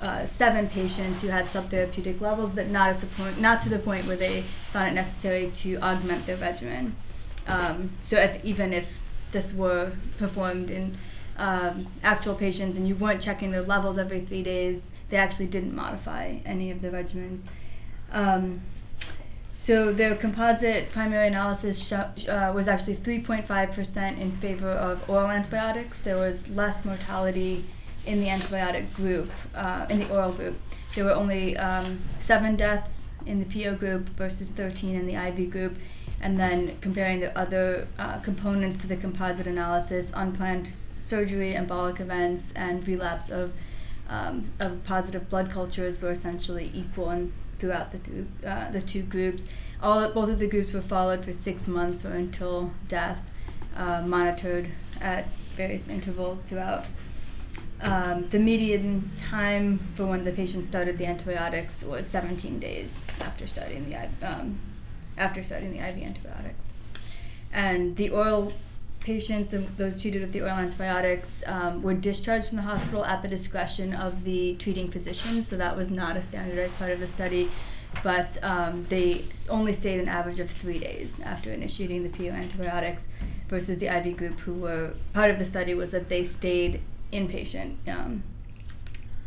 uh, 0.01 0.25
seven 0.37 0.67
patients 0.67 1.21
who 1.21 1.29
had 1.29 1.45
subtherapeutic 1.53 2.21
levels, 2.21 2.51
but 2.55 2.67
not 2.67 2.89
at 2.95 3.01
the 3.01 3.09
point, 3.17 3.41
not 3.41 3.63
to 3.63 3.69
the 3.69 3.81
point 3.83 4.05
where 4.05 4.17
they 4.17 4.45
found 4.73 4.97
it 4.97 5.01
necessary 5.01 5.53
to 5.63 5.77
augment 5.77 6.27
their 6.27 6.37
regimen. 6.37 6.95
Um, 7.47 7.97
so 8.09 8.17
if, 8.17 8.43
even 8.45 8.73
if 8.73 8.85
this 9.33 9.45
were 9.55 9.93
performed 10.19 10.69
in 10.69 10.97
um, 11.37 11.87
actual 12.03 12.35
patients 12.35 12.75
and 12.75 12.87
you 12.87 12.95
weren't 12.95 13.23
checking 13.23 13.51
their 13.51 13.65
levels 13.65 13.97
every 13.99 14.25
three 14.27 14.43
days, 14.43 14.81
they 15.09 15.17
actually 15.17 15.47
didn't 15.47 15.75
modify 15.75 16.37
any 16.45 16.71
of 16.71 16.81
the 16.81 16.87
regimens. 16.89 17.41
Um, 18.13 18.61
so 19.67 19.93
their 19.95 20.17
composite 20.19 20.91
primary 20.91 21.27
analysis 21.27 21.77
uh, 21.91 22.51
was 22.53 22.65
actually 22.69 22.95
3.5% 23.05 24.21
in 24.21 24.37
favor 24.41 24.71
of 24.71 25.07
oral 25.07 25.29
antibiotics. 25.29 25.95
There 26.03 26.17
was 26.17 26.35
less 26.49 26.75
mortality 26.83 27.65
in 28.07 28.19
the 28.19 28.25
antibiotic 28.25 28.93
group, 28.95 29.29
uh, 29.55 29.85
in 29.89 29.99
the 29.99 30.09
oral 30.09 30.35
group. 30.35 30.57
There 30.95 31.05
were 31.05 31.13
only 31.13 31.55
um, 31.57 32.03
seven 32.27 32.57
deaths 32.57 32.87
in 33.27 33.39
the 33.39 33.45
PO 33.45 33.77
group 33.77 34.07
versus 34.17 34.47
13 34.57 34.95
in 34.95 35.05
the 35.05 35.13
IV 35.13 35.51
group, 35.51 35.73
and 36.21 36.39
then 36.39 36.77
comparing 36.81 37.19
the 37.19 37.37
other 37.39 37.87
uh, 37.99 38.21
components 38.23 38.81
to 38.81 38.87
the 38.87 38.99
composite 39.01 39.47
analysis, 39.47 40.05
unplanned 40.13 40.67
surgery, 41.09 41.55
embolic 41.59 41.99
events, 41.99 42.43
and 42.55 42.87
relapse 42.87 43.29
of 43.31 43.51
um, 44.09 44.51
of 44.59 44.83
positive 44.87 45.29
blood 45.29 45.49
cultures 45.53 45.97
were 46.01 46.13
essentially 46.13 46.69
equal 46.75 47.11
in, 47.11 47.31
throughout 47.61 47.93
the 47.93 47.99
two, 47.99 48.27
uh, 48.45 48.71
the 48.71 48.81
two 48.91 49.03
groups. 49.03 49.39
All 49.81 50.11
both 50.13 50.29
of 50.29 50.39
the 50.39 50.47
groups 50.47 50.73
were 50.73 50.83
followed 50.89 51.23
for 51.23 51.33
six 51.45 51.57
months 51.65 52.03
or 52.03 52.11
until 52.11 52.71
death, 52.89 53.17
uh, 53.77 54.01
monitored 54.05 54.69
at 55.01 55.25
various 55.55 55.83
intervals 55.89 56.39
throughout. 56.49 56.85
Um, 57.81 58.29
the 58.31 58.37
median 58.37 59.11
time 59.31 59.93
for 59.97 60.05
when 60.05 60.23
the 60.23 60.31
patient 60.31 60.69
started 60.69 60.99
the 60.99 61.05
antibiotics 61.05 61.73
was 61.83 62.03
17 62.11 62.59
days 62.59 62.89
after 63.19 63.47
starting 63.53 63.89
the 63.89 64.27
um, 64.27 64.59
after 65.17 65.43
starting 65.45 65.71
the 65.71 65.79
IV 65.79 66.03
antibiotics. 66.03 66.59
And 67.53 67.97
the 67.97 68.09
oral 68.09 68.51
patients, 69.05 69.51
those 69.77 69.99
treated 70.01 70.21
with 70.21 70.33
the 70.33 70.41
oral 70.41 70.57
antibiotics, 70.57 71.27
um, 71.47 71.81
were 71.83 71.93
discharged 71.93 72.47
from 72.47 72.57
the 72.57 72.63
hospital 72.63 73.03
at 73.03 73.21
the 73.21 73.29
discretion 73.29 73.93
of 73.93 74.13
the 74.23 74.57
treating 74.63 74.91
physician, 74.91 75.45
so 75.49 75.57
that 75.57 75.75
was 75.75 75.87
not 75.89 76.17
a 76.17 76.23
standardized 76.29 76.73
part 76.77 76.91
of 76.91 76.99
the 76.99 77.09
study. 77.15 77.49
But 78.03 78.31
um, 78.41 78.87
they 78.89 79.27
only 79.49 79.75
stayed 79.81 79.99
an 79.99 80.07
average 80.07 80.39
of 80.39 80.47
three 80.61 80.79
days 80.79 81.09
after 81.25 81.51
initiating 81.51 82.03
the 82.03 82.09
PO 82.09 82.29
antibiotics, 82.29 83.01
versus 83.51 83.77
the 83.79 83.85
IV 83.85 84.17
group, 84.17 84.39
who 84.39 84.53
were 84.53 84.93
part 85.13 85.29
of 85.29 85.37
the 85.37 85.47
study 85.51 85.75
was 85.75 85.89
that 85.91 86.09
they 86.09 86.31
stayed 86.39 86.81
inpatient, 87.13 87.75
um, 87.89 88.23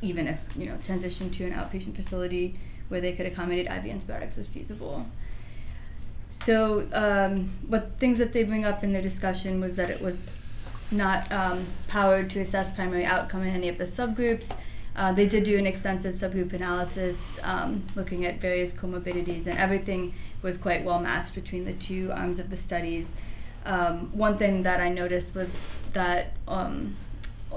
even 0.02 0.26
if 0.26 0.38
you 0.56 0.66
know 0.66 0.78
transitioned 0.88 1.36
to 1.38 1.44
an 1.44 1.52
outpatient 1.52 2.02
facility 2.02 2.58
where 2.88 3.00
they 3.00 3.12
could 3.12 3.26
accommodate 3.26 3.66
IV 3.66 3.84
antibiotics 3.84 4.36
was 4.36 4.46
feasible. 4.52 5.06
So 6.46 6.86
um, 6.92 7.58
what 7.68 7.92
things 8.00 8.18
that 8.18 8.32
they 8.34 8.42
bring 8.42 8.64
up 8.64 8.84
in 8.84 8.92
their 8.92 9.02
discussion 9.02 9.60
was 9.60 9.72
that 9.76 9.90
it 9.90 10.00
was 10.00 10.14
not 10.90 11.30
um, 11.32 11.74
powered 11.88 12.30
to 12.30 12.40
assess 12.40 12.74
primary 12.76 13.04
outcome 13.04 13.42
in 13.42 13.54
any 13.54 13.68
of 13.68 13.78
the 13.78 13.86
subgroups. 13.98 14.44
Uh, 14.96 15.12
they 15.14 15.26
did 15.26 15.44
do 15.44 15.58
an 15.58 15.66
extensive 15.66 16.14
subgroup 16.16 16.54
analysis 16.54 17.16
um, 17.42 17.88
looking 17.96 18.26
at 18.26 18.40
various 18.40 18.72
comorbidities, 18.78 19.48
and 19.48 19.58
everything 19.58 20.14
was 20.42 20.54
quite 20.62 20.84
well 20.84 21.00
matched 21.00 21.34
between 21.34 21.64
the 21.64 21.76
two 21.88 22.10
arms 22.12 22.38
of 22.38 22.48
the 22.50 22.58
studies. 22.66 23.06
Um, 23.64 24.12
one 24.14 24.38
thing 24.38 24.62
that 24.62 24.80
I 24.80 24.90
noticed 24.90 25.34
was 25.34 25.48
that 25.94 26.34
um, 26.46 26.96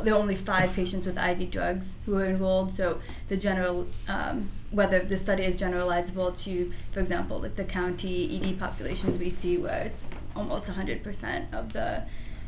there 0.03 0.13
were 0.13 0.19
only 0.19 0.43
five 0.45 0.75
patients 0.75 1.05
with 1.05 1.17
IV 1.17 1.51
drugs 1.51 1.85
who 2.05 2.13
were 2.13 2.25
enrolled, 2.25 2.73
so 2.77 2.99
the 3.29 3.37
general, 3.37 3.87
um, 4.07 4.51
whether 4.71 4.99
the 5.07 5.19
study 5.23 5.43
is 5.43 5.59
generalizable 5.59 6.35
to, 6.45 6.71
for 6.93 6.99
example, 6.99 7.41
like 7.41 7.55
the 7.55 7.65
county 7.65 8.41
ED 8.41 8.59
populations 8.59 9.19
we 9.19 9.37
see 9.41 9.57
where 9.57 9.87
it's 9.87 10.15
almost 10.35 10.65
100% 10.67 11.53
of 11.53 11.73
the 11.73 12.03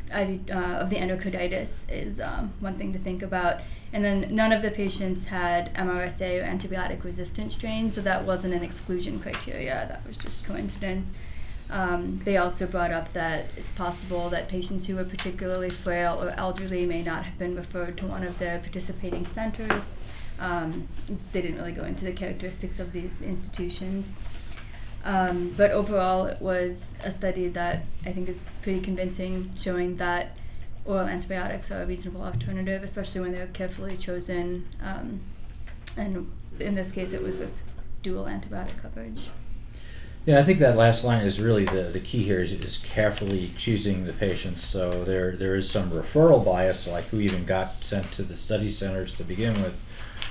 IV, 0.10 0.50
uh, 0.50 0.84
of 0.84 0.90
the 0.90 0.96
endocarditis 0.96 1.70
is 1.90 2.18
um, 2.24 2.54
one 2.60 2.78
thing 2.78 2.94
to 2.94 3.00
think 3.04 3.22
about. 3.22 3.58
And 3.92 4.04
then 4.06 4.36
none 4.36 4.52
of 4.52 4.62
the 4.62 4.70
patients 4.70 5.26
had 5.30 5.74
MRSA 5.74 6.22
or 6.22 6.46
antibiotic 6.46 7.04
resistant 7.04 7.54
strains, 7.58 7.94
so 7.96 8.02
that 8.04 8.26
wasn't 8.26 8.54
an 8.54 8.64
exclusion 8.64 9.20
criteria, 9.20 9.88
that 9.90 10.06
was 10.06 10.16
just 10.18 10.36
coincidence. 10.46 11.06
Um, 11.70 12.22
they 12.26 12.38
also 12.38 12.66
brought 12.66 12.92
up 12.92 13.14
that 13.14 13.46
it's 13.56 13.68
possible 13.78 14.30
that 14.32 14.50
patients 14.50 14.88
who 14.88 14.98
are 14.98 15.06
particularly 15.06 15.70
frail 15.84 16.18
or 16.20 16.32
elderly 16.32 16.86
may 16.86 17.04
not 17.04 17.26
have 17.26 17.38
been 17.38 17.56
referred 17.56 17.98
to 17.98 18.08
one 18.08 18.24
of 18.24 18.34
the 18.40 18.60
participating 18.64 19.28
centers. 19.36 19.84
Um, 20.40 20.88
they 21.34 21.42
didn't 21.42 21.58
really 21.58 21.74
go 21.74 21.84
into 21.84 22.06
the 22.06 22.14
characteristics 22.14 22.74
of 22.80 22.92
these 22.92 23.12
institutions. 23.24 24.06
Um, 25.06 25.54
but 25.58 25.72
overall, 25.72 26.26
it 26.26 26.42
was 26.42 26.76
a 27.06 27.18
study 27.20 27.50
that 27.54 27.86
I 28.06 28.14
think 28.14 28.30
is 28.30 28.36
pretty 28.64 28.84
convincing, 28.84 29.56
showing 29.64 29.98
that 29.98 30.36
oral 30.86 31.08
antibiotics 31.08 31.70
are 31.70 31.84
a 31.84 31.86
reasonable 31.86 32.24
alternative, 32.24 32.84
especially 32.84 33.22
when 33.22 33.32
they're 33.32 33.52
carefully 33.56 34.00
chosen. 34.06 34.66
Um, 34.82 35.22
and 35.98 36.28
in 36.60 36.76
this 36.76 36.92
case, 36.96 37.10
it 37.14 37.22
was 37.22 37.34
with 37.40 37.52
dual 38.04 38.26
antibiotic 38.26 38.82
coverage. 38.82 39.20
Yeah, 40.30 40.44
I 40.44 40.46
think 40.46 40.60
that 40.60 40.78
last 40.78 41.04
line 41.04 41.26
is 41.26 41.34
really 41.42 41.66
the 41.66 41.90
the 41.92 42.06
key 42.06 42.24
here 42.24 42.44
is, 42.44 42.52
is 42.52 42.78
carefully 42.94 43.52
choosing 43.66 44.06
the 44.06 44.14
patients. 44.14 44.62
So 44.72 45.04
there 45.04 45.36
there 45.36 45.56
is 45.56 45.66
some 45.74 45.90
referral 45.90 46.46
bias, 46.46 46.78
like 46.88 47.08
who 47.10 47.20
even 47.20 47.48
got 47.48 47.74
sent 47.90 48.06
to 48.18 48.24
the 48.24 48.38
study 48.46 48.78
centers 48.80 49.10
to 49.18 49.24
begin 49.24 49.64
with. 49.64 49.74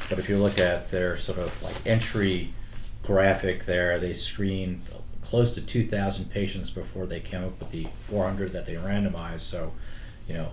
But 0.09 0.21
if 0.21 0.29
you 0.29 0.39
look 0.39 0.57
at 0.57 0.93
their 0.93 1.19
sort 1.27 1.41
of 1.41 1.49
like 1.65 1.75
entry 1.85 2.55
graphic 3.03 3.67
there, 3.67 4.01
they 4.01 4.17
screened 4.33 4.83
close 5.31 5.53
to 5.57 5.67
2,000 5.73 6.31
patients 6.31 6.71
before 6.77 7.09
they 7.09 7.19
came 7.19 7.43
up 7.43 7.59
with 7.59 7.73
the 7.73 7.83
400 8.09 8.53
that 8.53 8.67
they 8.67 8.75
randomized. 8.75 9.51
So, 9.51 9.73
you 10.29 10.35
know, 10.35 10.53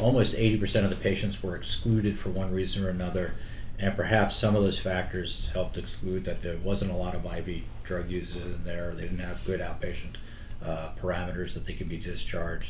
almost 0.00 0.30
80% 0.30 0.84
of 0.84 0.90
the 0.90 1.02
patients 1.02 1.36
were 1.44 1.56
excluded 1.56 2.16
for 2.24 2.30
one 2.30 2.50
reason 2.50 2.82
or 2.82 2.88
another, 2.88 3.34
and 3.78 3.94
perhaps 3.94 4.34
some 4.40 4.56
of 4.56 4.62
those 4.62 4.80
factors 4.82 5.28
helped 5.52 5.76
exclude 5.76 6.24
that 6.24 6.38
there 6.42 6.58
wasn't 6.64 6.90
a 6.90 6.96
lot 6.96 7.14
of 7.14 7.26
IV 7.26 7.62
drug 7.88 8.10
uses 8.10 8.36
in 8.36 8.62
there. 8.64 8.94
They 8.94 9.02
didn't 9.02 9.18
have 9.18 9.38
good 9.46 9.60
outpatient 9.60 10.16
uh, 10.64 10.94
parameters 11.02 11.54
that 11.54 11.66
they 11.66 11.74
could 11.74 11.88
be 11.88 11.98
discharged. 11.98 12.66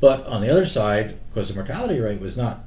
But 0.00 0.26
on 0.26 0.42
the 0.42 0.50
other 0.50 0.66
side, 0.74 1.18
because 1.28 1.48
the 1.48 1.54
mortality 1.54 1.98
rate 1.98 2.20
was 2.20 2.36
not 2.36 2.64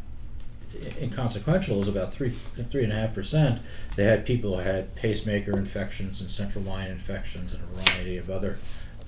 inconsequential, 1.01 1.75
it 1.75 1.85
was 1.85 1.89
about 1.89 2.15
three 2.17 2.37
three 2.71 2.83
and 2.83 2.93
a 2.93 2.95
half 2.95 3.13
percent. 3.15 3.59
They 3.95 4.03
had 4.03 4.25
people 4.25 4.57
who 4.57 4.67
had 4.67 4.95
pacemaker 4.95 5.57
infections 5.57 6.17
and 6.19 6.29
central 6.37 6.63
line 6.63 6.89
infections 6.91 7.51
and 7.53 7.63
a 7.63 7.67
variety 7.73 8.17
of 8.17 8.29
other 8.29 8.59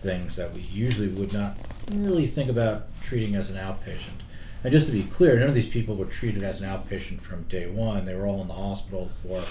things 0.03 0.32
that 0.38 0.53
we 0.53 0.61
usually 0.61 1.13
would 1.13 1.34
not 1.34 1.57
really 1.91 2.32
think 2.36 2.49
about 2.49 2.88
treating 3.09 3.36
as 3.36 3.47
an 3.49 3.55
outpatient. 3.55 4.22
And 4.63 4.74
just 4.74 4.88
to 4.88 4.91
be 4.91 5.09
clear, 5.17 5.39
none 5.39 5.49
of 5.49 5.55
these 5.55 5.72
people 5.72 5.95
were 5.95 6.09
treated 6.20 6.43
as 6.43 6.55
an 6.57 6.63
outpatient 6.63 7.26
from 7.30 7.47
day 7.47 7.67
one. 7.67 8.05
They 8.05 8.13
were 8.13 8.28
all 8.28 8.41
in 8.41 8.47
the 8.47 8.53
hospital 8.53 9.09
for 9.24 9.45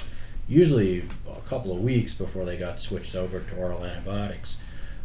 usually 0.48 1.08
a 1.28 1.48
couple 1.48 1.76
of 1.76 1.82
weeks 1.82 2.10
before 2.18 2.44
they 2.44 2.56
got 2.56 2.76
switched 2.88 3.14
over 3.14 3.40
to 3.40 3.56
oral 3.56 3.84
antibiotics. 3.84 4.48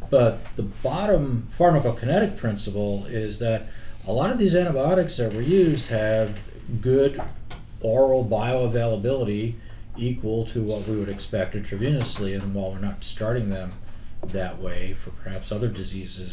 But 0.09 0.39
the 0.57 0.71
bottom 0.81 1.49
pharmacokinetic 1.59 2.39
principle 2.39 3.05
is 3.09 3.37
that 3.39 3.67
a 4.07 4.11
lot 4.11 4.31
of 4.31 4.39
these 4.39 4.53
antibiotics 4.53 5.11
that 5.17 5.33
were 5.33 5.41
used 5.41 5.83
have 5.89 6.81
good 6.81 7.17
oral 7.81 8.25
bioavailability 8.25 9.55
equal 9.99 10.47
to 10.53 10.63
what 10.63 10.87
we 10.87 10.97
would 10.97 11.09
expect 11.09 11.55
intravenously, 11.55 12.41
and 12.41 12.55
while 12.55 12.71
we're 12.71 12.79
not 12.79 12.97
starting 13.15 13.49
them 13.49 13.73
that 14.33 14.59
way 14.61 14.95
for 15.03 15.11
perhaps 15.23 15.45
other 15.51 15.67
diseases 15.67 16.31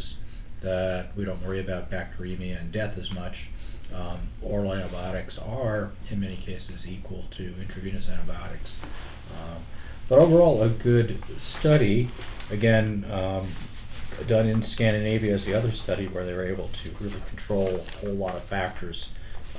that 0.63 1.11
we 1.17 1.25
don't 1.25 1.43
worry 1.45 1.63
about 1.63 1.91
bacteremia 1.91 2.61
and 2.61 2.73
death 2.73 2.95
as 2.99 3.11
much, 3.15 3.35
um, 3.95 4.29
oral 4.43 4.73
antibiotics 4.73 5.35
are 5.43 5.93
in 6.11 6.21
many 6.21 6.37
cases 6.47 6.81
equal 6.89 7.25
to 7.37 7.61
intravenous 7.61 8.05
antibiotics. 8.09 8.71
Um, 9.35 9.65
but 10.09 10.19
overall, 10.19 10.63
a 10.63 10.83
good 10.83 11.21
study, 11.61 12.11
again, 12.51 13.05
um, 13.11 13.55
done 14.29 14.47
in 14.47 14.65
Scandinavia 14.75 15.37
as 15.37 15.41
the 15.47 15.57
other 15.57 15.73
study 15.85 16.07
where 16.09 16.27
they 16.27 16.33
were 16.33 16.47
able 16.47 16.69
to 16.69 17.05
really 17.05 17.23
control 17.31 17.69
a 17.69 18.01
whole 18.01 18.17
lot 18.17 18.37
of 18.37 18.49
factors 18.49 18.97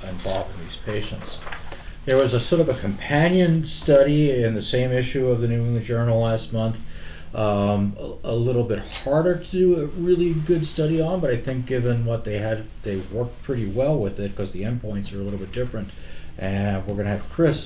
involving 0.08 0.58
these 0.58 0.78
patients. 0.84 1.30
There 2.06 2.16
was 2.16 2.32
a 2.34 2.48
sort 2.50 2.60
of 2.60 2.68
a 2.68 2.80
companion 2.80 3.68
study 3.84 4.30
in 4.30 4.54
the 4.54 4.66
same 4.72 4.90
issue 4.90 5.26
of 5.26 5.40
the 5.40 5.46
New 5.46 5.64
England 5.64 5.86
Journal 5.86 6.20
last 6.22 6.52
month. 6.52 6.76
Um, 7.34 7.96
a, 7.98 8.28
a, 8.28 8.36
little 8.36 8.68
bit 8.68 8.78
harder 9.04 9.42
to 9.42 9.50
do 9.50 9.76
a 9.80 9.86
really 9.98 10.34
good 10.46 10.60
study 10.74 11.00
on, 11.00 11.22
but 11.22 11.30
I 11.30 11.42
think 11.42 11.66
given 11.66 12.04
what 12.04 12.26
they 12.26 12.34
had, 12.34 12.68
they 12.84 13.02
worked 13.10 13.42
pretty 13.44 13.72
well 13.72 13.98
with 13.98 14.20
it 14.20 14.36
because 14.36 14.52
the 14.52 14.60
endpoints 14.60 15.10
are 15.14 15.20
a 15.20 15.24
little 15.24 15.38
bit 15.38 15.50
different. 15.54 15.88
And 16.36 16.86
we're 16.86 16.92
going 16.92 17.06
to 17.06 17.16
have 17.16 17.30
Chris 17.34 17.56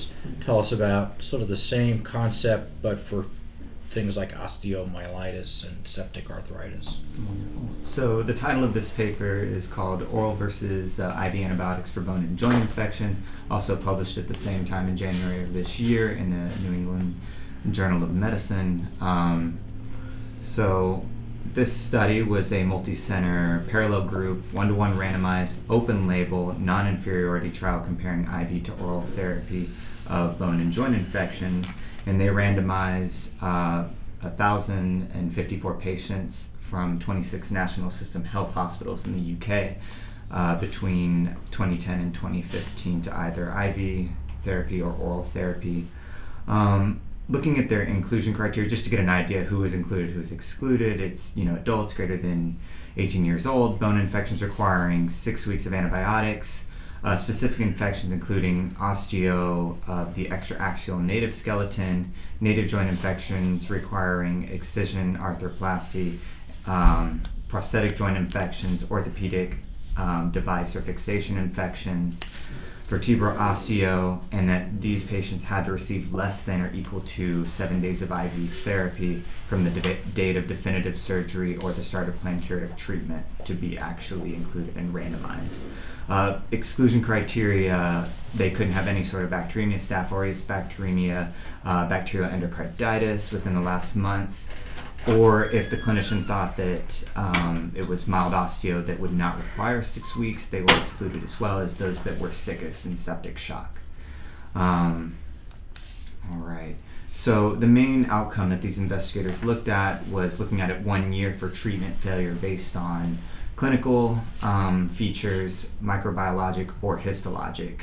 tell 0.45 0.59
us 0.59 0.71
about 0.71 1.15
sort 1.29 1.41
of 1.41 1.49
the 1.49 1.59
same 1.69 2.05
concept, 2.09 2.81
but 2.81 2.95
for 3.09 3.25
things 3.93 4.13
like 4.15 4.29
osteomyelitis 4.29 5.51
and 5.67 5.77
septic 5.95 6.29
arthritis. 6.29 6.85
So 7.95 8.23
the 8.23 8.39
title 8.39 8.63
of 8.63 8.73
this 8.73 8.85
paper 8.95 9.43
is 9.43 9.63
called 9.73 10.01
Oral 10.03 10.37
versus 10.37 10.91
uh, 10.99 11.09
IV 11.25 11.35
Antibiotics 11.35 11.89
for 11.93 12.01
Bone 12.01 12.23
and 12.23 12.37
Joint 12.37 12.69
Infection, 12.69 13.25
also 13.49 13.75
published 13.83 14.17
at 14.17 14.27
the 14.27 14.37
same 14.45 14.65
time 14.65 14.87
in 14.87 14.97
January 14.97 15.47
of 15.47 15.53
this 15.53 15.67
year 15.79 16.15
in 16.15 16.29
the 16.29 16.55
New 16.61 16.77
England 16.77 17.15
Journal 17.75 18.03
of 18.03 18.11
Medicine. 18.11 18.87
Um, 19.01 19.59
so 20.55 21.03
this 21.55 21.67
study 21.89 22.21
was 22.23 22.45
a 22.51 22.63
multi-center 22.63 23.67
parallel 23.71 24.07
group, 24.07 24.43
one-to-one 24.53 24.93
randomized, 24.93 25.55
open-label, 25.69 26.53
non-inferiority 26.59 27.57
trial 27.59 27.83
comparing 27.85 28.23
IV 28.23 28.65
to 28.65 28.83
oral 28.83 29.07
therapy 29.15 29.69
of 30.09 30.39
bone 30.39 30.59
and 30.59 30.73
joint 30.73 30.95
infections, 30.95 31.65
and 32.05 32.19
they 32.19 32.25
randomized 32.25 33.13
uh, 33.41 33.89
1,054 34.21 35.73
patients 35.81 36.35
from 36.69 36.99
26 37.05 37.47
national 37.51 37.91
system 38.03 38.23
health 38.23 38.53
hospitals 38.53 38.99
in 39.05 39.13
the 39.13 39.45
UK 39.45 39.77
uh, 40.33 40.59
between 40.59 41.35
2010 41.51 41.99
and 41.99 42.13
2015 42.15 43.03
to 43.03 43.11
either 43.11 43.49
IV 43.49 44.09
therapy 44.43 44.81
or 44.81 44.91
oral 44.91 45.29
therapy. 45.33 45.89
Um, 46.47 47.01
looking 47.29 47.59
at 47.59 47.69
their 47.69 47.83
inclusion 47.83 48.33
criteria, 48.33 48.69
just 48.69 48.83
to 48.83 48.89
get 48.89 48.99
an 48.99 49.09
idea 49.09 49.43
who 49.43 49.63
is 49.65 49.73
included, 49.73 50.15
who 50.15 50.21
is 50.21 50.31
excluded, 50.31 50.99
it's 51.01 51.21
you 51.35 51.45
know 51.45 51.55
adults 51.55 51.93
greater 51.95 52.19
than 52.21 52.59
18 52.97 53.25
years 53.25 53.45
old, 53.45 53.79
bone 53.79 53.97
infections 53.97 54.41
requiring 54.41 55.13
six 55.23 55.39
weeks 55.45 55.65
of 55.65 55.73
antibiotics, 55.73 56.47
uh, 57.05 57.23
specific 57.25 57.59
infections 57.59 58.11
including 58.11 58.75
osteo 58.81 59.77
of 59.87 60.15
the 60.15 60.25
extraaxial 60.25 61.03
native 61.03 61.31
skeleton, 61.41 62.13
native 62.41 62.69
joint 62.71 62.89
infections 62.89 63.61
requiring 63.69 64.43
excision, 64.43 65.17
arthroplasty, 65.19 66.19
um, 66.65 67.23
prosthetic 67.49 67.97
joint 67.97 68.17
infections, 68.17 68.81
orthopedic 68.89 69.51
um, 69.97 70.31
device 70.33 70.73
or 70.75 70.81
fixation 70.81 71.37
infections, 71.37 72.13
vertebral 72.89 73.35
osteo, 73.37 74.21
and 74.31 74.47
that 74.47 74.81
these 74.81 75.01
patients 75.09 75.43
had 75.47 75.65
to 75.65 75.71
receive 75.71 76.13
less 76.13 76.39
than 76.47 76.61
or 76.61 76.73
equal 76.73 77.03
to 77.17 77.45
seven 77.57 77.81
days 77.81 78.01
of 78.01 78.11
IV 78.11 78.49
therapy 78.63 79.23
from 79.49 79.63
the 79.63 79.69
de- 79.69 80.03
date 80.15 80.37
of 80.37 80.47
definitive 80.47 80.93
surgery 81.05 81.57
or 81.57 81.73
the 81.73 81.83
start 81.89 82.07
of 82.07 82.15
planned 82.21 82.45
curative 82.47 82.75
treatment 82.85 83.25
to 83.45 83.53
be 83.55 83.77
actually 83.77 84.35
included 84.35 84.75
and 84.77 84.93
randomized. 84.93 85.51
Uh, 86.09 86.39
exclusion 86.53 87.03
criteria, 87.03 88.13
they 88.37 88.51
couldn't 88.51 88.71
have 88.71 88.87
any 88.87 89.09
sort 89.11 89.25
of 89.25 89.29
bacteremia, 89.29 89.85
Staph 89.89 90.11
aureus 90.11 90.41
bacteremia, 90.47 91.33
uh, 91.65 91.89
bacterial 91.89 92.29
endocarditis 92.29 93.21
within 93.33 93.53
the 93.53 93.59
last 93.59 93.93
month, 93.93 94.29
or 95.07 95.45
if 95.45 95.71
the 95.71 95.77
clinician 95.77 96.27
thought 96.27 96.57
that 96.57 96.83
um, 97.15 97.73
it 97.75 97.83
was 97.83 97.99
mild 98.07 98.33
osteo 98.33 98.85
that 98.87 98.99
would 98.99 99.13
not 99.13 99.37
require 99.37 99.87
six 99.93 100.05
weeks, 100.19 100.39
they 100.51 100.61
were 100.61 100.87
excluded 100.87 101.23
as 101.23 101.29
well 101.39 101.59
as 101.61 101.69
those 101.79 101.95
that 102.05 102.19
were 102.19 102.33
sickest 102.45 102.77
and 102.83 102.99
septic 103.05 103.35
shock. 103.47 103.71
Um, 104.55 105.15
all 106.29 106.39
right. 106.39 106.75
So 107.25 107.57
the 107.59 107.67
main 107.67 108.07
outcome 108.09 108.49
that 108.51 108.61
these 108.61 108.77
investigators 108.77 109.37
looked 109.43 109.67
at 109.67 110.07
was 110.09 110.31
looking 110.39 110.61
at 110.61 110.69
it 110.69 110.85
one 110.85 111.11
year 111.11 111.37
for 111.39 111.53
treatment 111.61 111.97
failure 112.03 112.37
based 112.41 112.75
on 112.75 113.19
clinical 113.57 114.21
um, 114.41 114.95
features, 114.97 115.53
microbiologic 115.83 116.69
or 116.81 116.99
histologic 116.99 117.77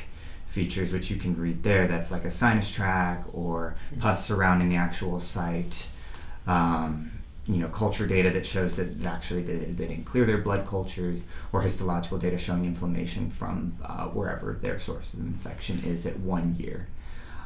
features, 0.54 0.92
which 0.92 1.10
you 1.10 1.18
can 1.18 1.36
read 1.36 1.62
there. 1.64 1.88
That's 1.88 2.10
like 2.10 2.24
a 2.24 2.32
sinus 2.38 2.64
tract 2.76 3.28
or 3.32 3.76
pus 4.00 4.26
surrounding 4.28 4.68
the 4.68 4.76
actual 4.76 5.22
site 5.34 5.72
um, 6.46 7.10
you 7.46 7.56
know, 7.56 7.70
culture 7.76 8.06
data 8.06 8.30
that 8.32 8.42
shows 8.52 8.72
that 8.78 9.06
actually 9.06 9.42
they, 9.42 9.58
they 9.72 9.86
didn't 9.86 10.06
clear 10.10 10.26
their 10.26 10.42
blood 10.42 10.66
cultures, 10.68 11.20
or 11.52 11.62
histological 11.62 12.18
data 12.18 12.38
showing 12.46 12.64
inflammation 12.64 13.34
from 13.38 13.76
uh, 13.86 14.06
wherever 14.06 14.58
their 14.62 14.80
source 14.86 15.04
of 15.12 15.20
infection 15.20 15.98
is 15.98 16.06
at 16.06 16.18
one 16.20 16.56
year. 16.58 16.88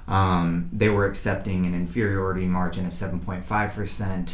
Um, 0.07 0.71
they 0.73 0.89
were 0.89 1.13
accepting 1.13 1.67
an 1.67 1.75
inferiority 1.75 2.47
margin 2.47 2.87
of 2.87 2.93
7.5%. 2.95 4.29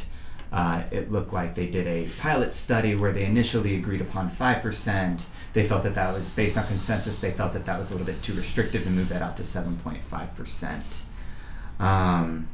Uh, 0.53 0.87
it 0.93 1.11
looked 1.11 1.33
like 1.33 1.57
they 1.57 1.67
did 1.67 1.87
a 1.87 2.09
pilot 2.23 2.53
study 2.65 2.95
where 2.95 3.13
they 3.13 3.25
initially 3.25 3.77
agreed 3.77 4.01
upon 4.01 4.37
5%. 4.39 5.25
They 5.55 5.69
felt 5.69 5.83
that 5.85 5.95
that 5.97 6.13
was, 6.13 6.23
based 6.37 6.57
on 6.57 6.69
consensus, 6.69 7.15
they 7.21 7.35
felt 7.37 7.55
that 7.55 7.67
that 7.67 7.79
was 7.79 7.89
a 7.89 7.93
little 7.93 8.07
bit 8.07 8.23
too 8.25 8.35
restrictive 8.35 8.85
to 8.85 8.91
move 8.91 9.09
that 9.09 9.23
out 9.23 9.37
to 9.39 9.43
7.5%. 9.45 10.85
Um, 11.83 12.49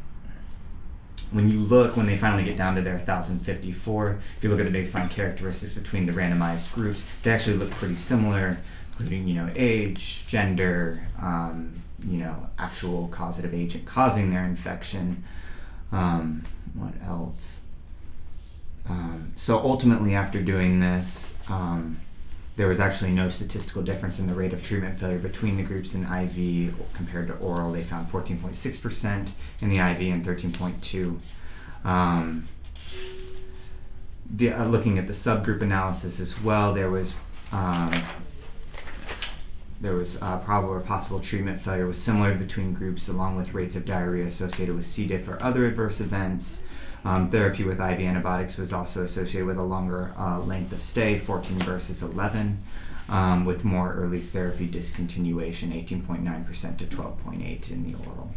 when 1.33 1.49
you 1.49 1.61
look, 1.61 1.97
when 1.97 2.07
they 2.07 2.19
finally 2.21 2.45
get 2.45 2.59
down 2.59 2.75
to 2.75 2.83
their 2.83 2.97
1,054, 2.97 4.23
if 4.39 4.43
you 4.43 4.51
look 4.51 4.59
at 4.59 4.71
the 4.71 4.77
baseline 4.77 5.15
characteristics 5.15 5.73
between 5.75 6.07
the 6.07 6.13
randomized 6.13 6.73
groups, 6.75 6.99
they 7.25 7.31
actually 7.31 7.57
look 7.57 7.71
pretty 7.79 7.99
similar, 8.09 8.63
including, 8.91 9.29
you 9.29 9.35
know, 9.35 9.53
age, 9.57 9.99
gender, 10.31 11.07
um, 11.23 11.83
you 12.05 12.19
know, 12.19 12.47
actual 12.59 13.13
causative 13.17 13.55
agent 13.55 13.85
causing 13.93 14.31
their 14.31 14.45
infection. 14.45 15.25
Um, 15.93 16.47
what 16.75 16.95
else? 17.07 17.35
Um, 18.89 19.35
so 19.47 19.55
ultimately, 19.55 20.15
after 20.15 20.43
doing 20.43 20.81
this, 20.81 21.07
um, 21.49 22.01
there 22.57 22.69
was 22.69 22.79
actually 22.81 23.11
no 23.11 23.31
statistical 23.37 23.83
difference 23.83 24.17
in 24.19 24.27
the 24.27 24.35
rate 24.35 24.53
of 24.53 24.61
treatment 24.69 25.01
failure 25.01 25.19
between 25.19 25.57
the 25.57 25.63
groups 25.63 25.89
in 25.95 26.03
IV 26.03 26.75
compared 26.97 27.29
to 27.29 27.35
oral. 27.35 27.73
They 27.73 27.87
found 27.89 28.11
14.6% 28.13 29.33
in 29.61 29.69
the 29.69 29.77
IV 29.77 30.13
and 30.13 30.27
13.2. 30.27 31.21
Um, 31.89 32.49
uh, 34.41 34.65
looking 34.67 34.99
at 34.99 35.09
the 35.09 35.15
subgroup 35.27 35.63
analysis 35.63 36.13
as 36.21 36.45
well, 36.45 36.75
there 36.75 36.91
was 36.91 37.07
um, 37.53 37.93
there 39.83 39.95
was 39.95 40.09
uh, 40.21 40.39
probable 40.45 40.75
or 40.75 40.81
possible 40.81 41.23
treatment 41.31 41.63
failure 41.65 41.87
was 41.87 41.97
similar 42.05 42.35
between 42.37 42.75
groups, 42.75 43.01
along 43.09 43.37
with 43.37 43.49
rates 43.55 43.75
of 43.77 43.87
diarrhea 43.87 44.31
associated 44.35 44.77
with 44.77 44.85
C. 44.95 45.07
diff 45.07 45.27
or 45.27 45.43
other 45.43 45.67
adverse 45.67 45.95
events. 45.99 46.45
Um, 47.05 47.31
therapy 47.31 47.65
with 47.65 47.81
IV 47.81 48.01
antibiotics 48.01 48.59
was 48.59 48.73
also 48.73 49.09
associated 49.11 49.47
with 49.47 49.57
a 49.57 49.63
longer 49.63 50.13
uh, 50.19 50.41
length 50.41 50.73
of 50.73 50.79
stay, 50.93 51.23
14 51.27 51.63
versus 51.65 51.97
11, 52.03 52.63
um, 53.09 53.45
with 53.47 53.65
more 53.65 53.95
early 53.95 54.29
therapy 54.33 54.69
discontinuation, 54.69 55.73
18.9% 55.89 56.79
to 56.79 56.85
12.8 56.95 57.71
in 57.73 57.91
the 57.91 57.99
oral. 58.05 58.29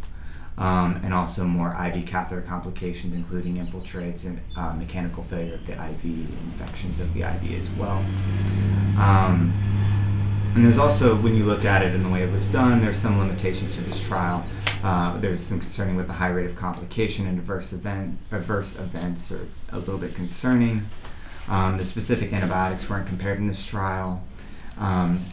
Um, 0.56 1.02
and 1.02 1.12
also 1.12 1.42
more 1.42 1.74
IV 1.74 2.06
catheter 2.10 2.46
complications, 2.46 3.12
including 3.12 3.58
infiltrates 3.58 4.24
and 4.24 4.40
uh, 4.56 4.72
mechanical 4.72 5.26
failure 5.28 5.58
of 5.58 5.66
the 5.66 5.74
IV, 5.74 6.04
infections 6.06 7.00
of 7.02 7.10
the 7.12 7.26
IV 7.26 7.44
as 7.58 7.68
well. 7.74 7.98
Um, 8.96 9.50
and 10.54 10.62
there's 10.64 10.78
also, 10.78 11.18
when 11.20 11.34
you 11.34 11.44
look 11.44 11.66
at 11.66 11.82
it 11.82 11.92
and 11.92 12.06
the 12.06 12.08
way 12.08 12.22
it 12.22 12.30
was 12.30 12.46
done, 12.54 12.78
there's 12.78 13.02
some 13.02 13.18
limitations 13.18 13.74
to 13.74 13.82
this 13.90 13.98
trial. 14.06 14.46
Uh, 14.84 15.18
there's 15.22 15.40
some 15.48 15.60
concerning 15.60 15.96
with 15.96 16.06
the 16.06 16.12
high 16.12 16.28
rate 16.28 16.50
of 16.50 16.58
complication 16.58 17.26
and 17.26 17.38
adverse 17.38 17.64
event, 17.72 18.18
adverse 18.30 18.68
events 18.76 19.22
are 19.30 19.48
a 19.72 19.78
little 19.78 19.98
bit 19.98 20.14
concerning. 20.14 20.86
Um, 21.48 21.78
the 21.78 21.88
specific 21.92 22.34
antibiotics 22.34 22.82
weren't 22.90 23.08
compared 23.08 23.38
in 23.38 23.48
this 23.48 23.56
trial. 23.70 24.22
Um, 24.78 25.32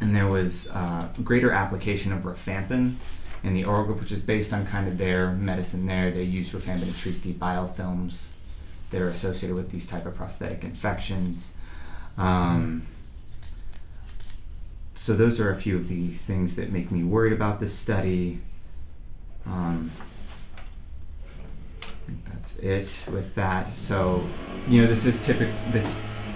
and 0.00 0.14
there 0.14 0.26
was 0.26 0.52
uh, 0.74 1.22
greater 1.22 1.52
application 1.52 2.12
of 2.12 2.22
rifampin 2.22 2.98
in 3.44 3.54
the 3.54 3.64
oral 3.64 3.86
group, 3.86 4.00
which 4.00 4.12
is 4.12 4.22
based 4.26 4.52
on 4.52 4.66
kind 4.70 4.90
of 4.92 4.98
their 4.98 5.32
medicine 5.32 5.86
there. 5.86 6.12
They 6.12 6.24
use 6.24 6.48
rifampin 6.52 6.92
to 6.92 7.02
treat 7.02 7.22
the 7.24 7.32
biofilms 7.32 8.10
that 8.92 9.00
are 9.00 9.10
associated 9.10 9.54
with 9.54 9.72
these 9.72 9.88
type 9.90 10.04
of 10.04 10.16
prosthetic 10.16 10.64
infections. 10.64 11.38
Um, 12.18 12.86
so 15.06 15.16
those 15.16 15.40
are 15.40 15.56
a 15.56 15.62
few 15.62 15.78
of 15.78 15.88
the 15.88 16.18
things 16.26 16.50
that 16.58 16.70
make 16.70 16.92
me 16.92 17.04
worried 17.04 17.32
about 17.32 17.58
this 17.58 17.72
study. 17.84 18.42
Um, 19.46 19.92
I 21.82 22.06
think 22.06 22.18
that's 22.24 22.52
it 22.58 22.86
with 23.12 23.34
that. 23.36 23.72
So, 23.88 24.22
you 24.68 24.82
know, 24.82 24.88
this 24.94 25.02
is 25.14 25.14
typical. 25.26 25.54
This 25.72 25.86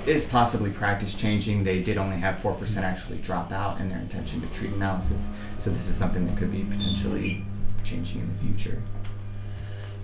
is 0.06 0.22
possibly 0.30 0.70
practice 0.70 1.10
changing. 1.22 1.64
They 1.64 1.80
did 1.82 1.98
only 1.98 2.20
have 2.20 2.42
four 2.42 2.54
percent 2.54 2.78
actually 2.84 3.18
drop 3.26 3.50
out 3.52 3.80
in 3.80 3.88
their 3.88 4.00
intention 4.00 4.40
to 4.42 4.48
treat 4.58 4.72
analysis. 4.72 5.18
So 5.64 5.70
this 5.70 5.82
is 5.90 5.98
something 5.98 6.26
that 6.26 6.38
could 6.38 6.52
be 6.52 6.62
potentially 6.62 7.42
changing 7.90 8.22
in 8.22 8.28
the 8.30 8.38
future. 8.42 8.82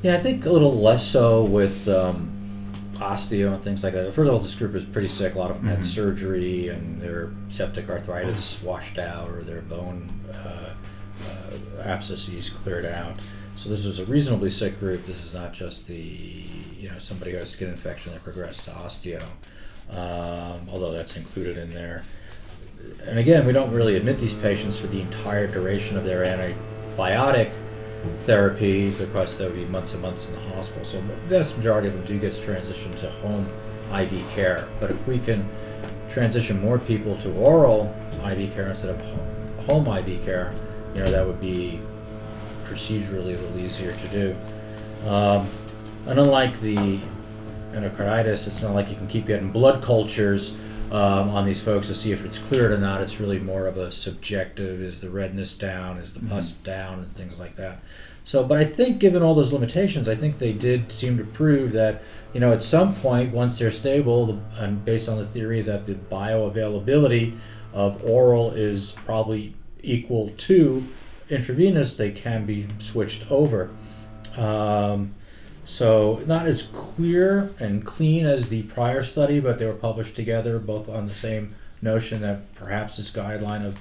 Yeah, 0.03 0.19
I 0.19 0.23
think 0.23 0.45
a 0.45 0.51
little 0.51 0.83
less 0.83 1.01
so 1.13 1.45
with 1.45 1.75
um, 1.87 2.95
osteo 2.99 3.55
and 3.55 3.63
things 3.63 3.79
like 3.83 3.95
that. 3.95 4.11
First 4.17 4.27
of 4.29 4.35
all, 4.35 4.43
this 4.43 4.55
group 4.59 4.75
is 4.75 4.83
pretty 4.93 5.11
sick. 5.19 5.35
A 5.35 5.39
lot 5.39 5.51
of 5.51 5.59
them 5.63 5.67
Mhm. 5.67 5.87
had 5.87 5.95
surgery 5.95 6.69
and 6.69 7.01
their 7.01 7.31
septic 7.57 7.89
arthritis 7.89 8.43
washed 8.65 8.99
out 8.99 9.31
or 9.31 9.43
their 9.45 9.63
bone 9.63 10.11
uh, 10.31 10.75
uh, 11.23 11.83
abscesses 11.83 12.45
cleared 12.63 12.87
out. 12.87 13.17
So 13.65 13.71
this 13.71 13.81
is 13.81 13.99
a 14.03 14.11
reasonably 14.11 14.51
sick 14.59 14.79
group. 14.81 15.07
This 15.07 15.17
is 15.29 15.33
not 15.33 15.53
just 15.55 15.77
the 15.87 15.95
you 15.95 16.91
know 16.91 16.99
somebody 17.09 17.33
who 17.33 17.39
has 17.39 17.49
skin 17.57 17.71
infection 17.71 18.13
that 18.13 18.25
progressed 18.25 18.59
to 18.67 18.73
osteo, 18.75 19.23
um, 19.91 20.69
although 20.69 20.93
that's 20.93 21.15
included 21.15 21.59
in 21.59 21.71
there. 21.71 22.05
And 23.07 23.19
again, 23.19 23.47
we 23.47 23.53
don't 23.53 23.71
really 23.71 23.97
admit 23.97 24.19
these 24.19 24.35
patients 24.43 24.83
for 24.83 24.89
the 24.91 24.99
entire 24.99 25.47
duration 25.47 25.97
of 25.97 26.03
their 26.03 26.27
antibiotic 26.27 27.55
therapy 28.27 28.91
because 28.99 29.31
there 29.39 29.47
would 29.47 29.59
be 29.59 29.67
months 29.67 29.91
and 29.95 30.03
months 30.03 30.19
in 30.27 30.33
the 30.35 30.43
hospital. 30.51 30.83
So 30.91 30.99
the 30.99 31.15
vast 31.31 31.55
majority 31.59 31.87
of 31.87 31.95
them 31.95 32.07
do 32.11 32.19
get 32.19 32.35
transitioned 32.43 32.99
to 32.99 33.09
home 33.23 33.47
IV 33.95 34.11
care. 34.35 34.67
But 34.83 34.91
if 34.91 34.99
we 35.07 35.23
can 35.23 35.47
transition 36.15 36.59
more 36.61 36.79
people 36.91 37.15
to 37.23 37.31
oral 37.39 37.87
IV 38.11 38.55
care 38.59 38.75
instead 38.75 38.91
of 38.91 39.01
home 39.67 39.87
IV 39.87 40.27
care, 40.27 40.51
you 40.95 41.01
know, 41.01 41.11
that 41.11 41.25
would 41.27 41.41
be 41.41 41.81
procedurally 42.69 43.37
a 43.37 43.41
little 43.41 43.59
easier 43.59 43.93
to 43.93 44.09
do. 44.13 44.27
Um, 45.09 45.49
and 46.09 46.19
unlike 46.19 46.61
the 46.61 47.01
endocarditis, 47.75 48.47
it's 48.47 48.63
not 48.63 48.75
like 48.75 48.89
you 48.89 48.97
can 48.97 49.09
keep 49.09 49.27
getting 49.27 49.53
blood 49.53 49.85
cultures 49.87 50.41
um, 50.93 51.33
on 51.33 51.47
these 51.47 51.61
folks 51.65 51.87
to 51.87 51.95
see 52.05 52.13
if 52.13 52.21
it's 52.21 52.37
cleared 52.49 52.73
or 52.73 52.79
not. 52.79 53.01
It's 53.01 53.13
really 53.19 53.39
more 53.39 53.67
of 53.67 53.79
a 53.79 53.91
subjective: 54.05 54.81
is 54.83 54.95
the 55.01 55.09
redness 55.09 55.49
down, 55.61 55.99
is 55.99 56.09
the 56.15 56.21
pus 56.29 56.45
Mhm. 56.45 56.65
down, 56.65 56.99
and 57.01 57.17
things 57.17 57.33
like 57.39 57.57
that. 57.57 57.81
So, 58.31 58.45
but 58.45 58.59
I 58.59 58.65
think 58.77 59.01
given 59.01 59.23
all 59.23 59.35
those 59.35 59.53
limitations, 59.53 60.09
I 60.09 60.17
think 60.17 60.39
they 60.39 60.53
did 60.53 60.85
seem 61.01 61.17
to 61.19 61.25
prove 61.25 61.73
that 61.73 62.01
you 62.35 62.41
know 62.41 62.53
at 62.53 62.63
some 62.71 62.97
point 62.97 63.33
once 63.33 63.59
they're 63.59 63.79
stable, 63.81 64.27
the, 64.27 64.39
and 64.61 64.85
based 64.85 65.09
on 65.09 65.19
the 65.19 65.27
theory 65.33 65.63
that 65.63 65.87
the 65.87 65.95
bioavailability 66.11 67.39
of 67.73 68.03
oral 68.05 68.53
is 68.53 68.83
probably 69.07 69.55
equal 69.83 70.35
to 70.49 70.87
intravenous, 71.31 71.93
they 71.99 72.15
can 72.23 72.47
be 72.47 72.69
switched 72.93 73.25
over. 73.31 73.71
Um, 74.37 75.15
so 75.79 76.21
not 76.27 76.47
as 76.49 76.57
clear 76.97 77.55
and 77.59 77.87
clean 77.87 78.27
as 78.27 78.49
the 78.51 78.63
prior 78.75 79.05
study, 79.13 79.41
but 79.41 79.59
they 79.59 79.65
were 79.65 79.75
published 79.75 80.15
together, 80.17 80.59
both 80.59 80.89
on 80.89 81.07
the 81.07 81.15
same 81.23 81.55
notion 81.81 82.21
that 82.23 82.55
perhaps 82.57 82.93
this 82.97 83.07
guideline 83.17 83.67
of 83.67 83.75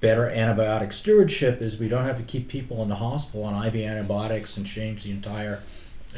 better 0.00 0.32
antibiotic 0.34 0.90
stewardship 1.02 1.58
is 1.60 1.72
we 1.80 1.88
don't 1.88 2.06
have 2.06 2.18
to 2.18 2.32
keep 2.32 2.48
people 2.50 2.82
in 2.82 2.88
the 2.88 2.94
hospital 2.94 3.44
on 3.44 3.66
IV 3.66 3.74
antibiotics 3.74 4.48
and 4.56 4.66
change 4.74 5.02
the 5.02 5.10
entire 5.10 5.62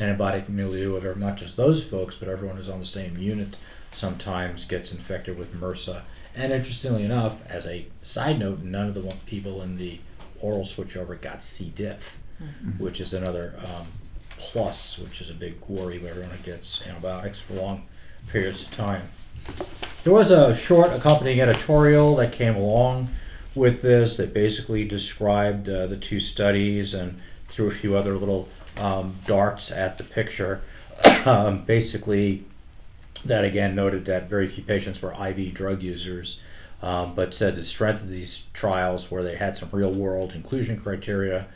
antibiotic 0.01 0.49
milieu 0.49 0.95
of 0.95 1.19
not 1.19 1.39
just 1.39 1.57
those 1.57 1.83
folks, 1.91 2.15
but 2.21 2.29
everyone 2.29 2.57
who's 2.57 2.69
on 2.69 2.81
the 2.81 2.87
same 2.95 3.17
unit 3.17 3.49
sometimes 4.01 4.61
gets 4.71 4.87
infected 4.91 5.37
with 5.37 5.49
MRSA. 5.49 6.03
And 6.37 6.53
interestingly 6.53 7.05
enough, 7.05 7.39
as 7.49 7.65
a 7.65 7.89
side 8.15 8.39
note, 8.39 8.61
none 8.61 8.89
of 8.89 8.95
the 8.95 9.01
one- 9.01 9.21
people 9.27 9.63
in 9.63 9.77
the 9.77 9.99
oral 10.41 10.69
switchover 10.77 11.21
got 11.21 11.41
C. 11.59 11.73
diff 11.77 11.99
Mhm. 12.41 12.79
which 12.79 13.01
is 13.01 13.13
another 13.13 13.55
um, 13.67 13.89
plus, 14.53 14.77
which 15.03 15.21
is 15.23 15.29
a 15.31 15.35
big 15.41 15.55
worry 15.69 15.99
where 15.99 16.13
everyone 16.13 16.39
gets 16.47 16.65
antibiotics 16.89 17.37
for 17.49 17.55
long 17.55 17.83
periods 18.31 18.57
of 18.71 18.77
time. 18.77 19.09
There 20.05 20.13
was 20.13 20.31
a 20.31 20.57
short 20.69 20.93
accompanying 20.93 21.41
editorial 21.41 22.15
that 22.17 22.39
came 22.39 22.55
along 22.55 23.09
with 23.57 23.83
this 23.83 24.17
that 24.19 24.33
basically 24.33 24.85
described 24.85 25.69
uh, 25.69 25.89
the 25.89 25.97
two 26.09 26.21
studies 26.35 26.95
and 26.95 27.17
threw 27.57 27.73
a 27.73 27.75
few 27.81 27.97
other 27.97 28.17
little 28.17 28.49
um, 28.77 29.19
darts 29.27 29.63
at 29.75 29.99
the 29.99 30.05
picture. 30.05 30.61
um, 31.27 31.65
basically, 31.67 32.47
that 33.27 33.43
again 33.45 33.75
noted 33.75 34.07
that 34.07 34.31
very 34.31 34.55
few 34.55 34.63
patients 34.63 35.01
were 35.03 35.13
IV 35.13 35.55
drug 35.57 35.83
users, 35.83 36.29
um, 36.83 37.15
but 37.17 37.29
said 37.39 37.57
the 37.57 37.65
strength 37.75 38.03
of 38.03 38.09
these 38.09 38.29
trials 38.61 39.03
where 39.09 39.23
they 39.23 39.37
had 39.37 39.55
some 39.61 39.69
real 39.73 39.95
world 39.95 40.33
inclusion 40.35 40.81
criteria 40.83 41.49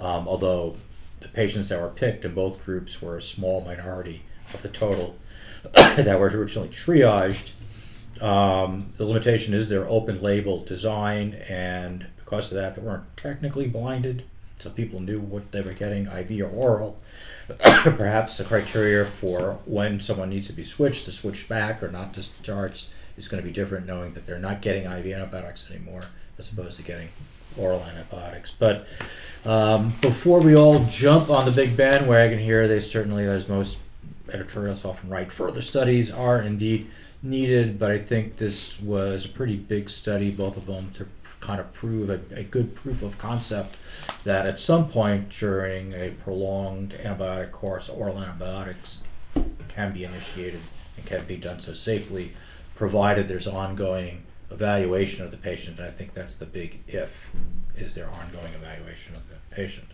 um, 0.00 0.26
although 0.26 0.76
the 1.20 1.28
patients 1.28 1.68
that 1.68 1.78
were 1.80 1.90
picked 1.90 2.24
in 2.24 2.34
both 2.34 2.58
groups 2.64 2.90
were 3.02 3.18
a 3.18 3.22
small 3.36 3.60
minority 3.60 4.22
of 4.54 4.62
the 4.62 4.78
total 4.78 5.14
that 5.74 6.18
were 6.18 6.28
originally 6.28 6.70
triaged. 6.86 8.24
Um, 8.24 8.94
the 8.98 9.04
limitation 9.04 9.54
is 9.54 9.68
their 9.68 9.88
open 9.88 10.22
label 10.22 10.64
design, 10.66 11.34
and 11.34 12.04
because 12.18 12.44
of 12.50 12.54
that, 12.56 12.76
they 12.76 12.82
weren't 12.82 13.04
technically 13.22 13.66
blinded, 13.66 14.22
so 14.62 14.70
people 14.70 15.00
knew 15.00 15.20
what 15.20 15.44
they 15.52 15.60
were 15.60 15.74
getting, 15.74 16.06
IV 16.06 16.40
or 16.42 16.50
oral. 16.50 16.96
Perhaps 17.96 18.32
the 18.38 18.44
criteria 18.44 19.12
for 19.20 19.60
when 19.66 20.00
someone 20.06 20.30
needs 20.30 20.46
to 20.46 20.52
be 20.52 20.66
switched 20.76 21.04
to 21.06 21.12
switch 21.20 21.48
back 21.48 21.82
or 21.82 21.90
not 21.90 22.14
discharged 22.14 22.76
is 23.20 23.28
going 23.28 23.42
to 23.42 23.48
be 23.48 23.54
different, 23.54 23.86
knowing 23.86 24.14
that 24.14 24.26
they're 24.26 24.38
not 24.40 24.62
getting 24.62 24.84
IV 24.84 25.06
antibiotics 25.06 25.60
anymore 25.70 26.04
as 26.38 26.44
opposed 26.52 26.76
to 26.76 26.82
getting 26.82 27.08
oral 27.58 27.82
antibiotics. 27.82 28.48
But 28.58 29.48
um, 29.48 29.98
before 30.00 30.42
we 30.42 30.54
all 30.54 30.90
jump 31.02 31.30
on 31.30 31.46
the 31.46 31.52
big 31.52 31.76
bandwagon 31.76 32.38
here, 32.38 32.68
they 32.68 32.86
certainly, 32.92 33.24
as 33.26 33.48
most 33.48 33.70
editorials 34.32 34.80
often 34.84 35.10
write, 35.10 35.28
further 35.36 35.62
studies 35.70 36.08
are 36.14 36.42
indeed 36.42 36.88
needed. 37.22 37.78
But 37.78 37.90
I 37.90 38.06
think 38.08 38.38
this 38.38 38.54
was 38.82 39.24
a 39.32 39.36
pretty 39.36 39.56
big 39.56 39.84
study, 40.02 40.30
both 40.30 40.56
of 40.56 40.66
them, 40.66 40.92
to 40.98 41.06
kind 41.46 41.60
of 41.60 41.72
prove 41.74 42.10
a, 42.10 42.20
a 42.38 42.44
good 42.44 42.74
proof 42.76 43.02
of 43.02 43.12
concept 43.20 43.74
that 44.26 44.46
at 44.46 44.54
some 44.66 44.90
point 44.92 45.28
during 45.40 45.92
a 45.92 46.16
prolonged 46.22 46.92
antibiotic 47.04 47.52
course, 47.52 47.84
oral 47.92 48.18
antibiotics 48.18 48.78
can 49.74 49.94
be 49.94 50.04
initiated 50.04 50.60
and 50.96 51.06
can 51.08 51.26
be 51.26 51.36
done 51.36 51.62
so 51.66 51.72
safely, 51.84 52.32
provided 52.80 53.28
there's 53.28 53.46
ongoing 53.46 54.24
evaluation 54.50 55.20
of 55.20 55.30
the 55.30 55.36
patient. 55.36 55.78
And 55.78 55.86
I 55.86 55.92
think 55.96 56.14
that's 56.16 56.32
the 56.40 56.46
big 56.46 56.80
if, 56.88 57.10
is 57.76 57.92
there 57.94 58.08
ongoing 58.08 58.54
evaluation 58.54 59.14
of 59.14 59.22
the 59.28 59.36
patient. 59.54 59.86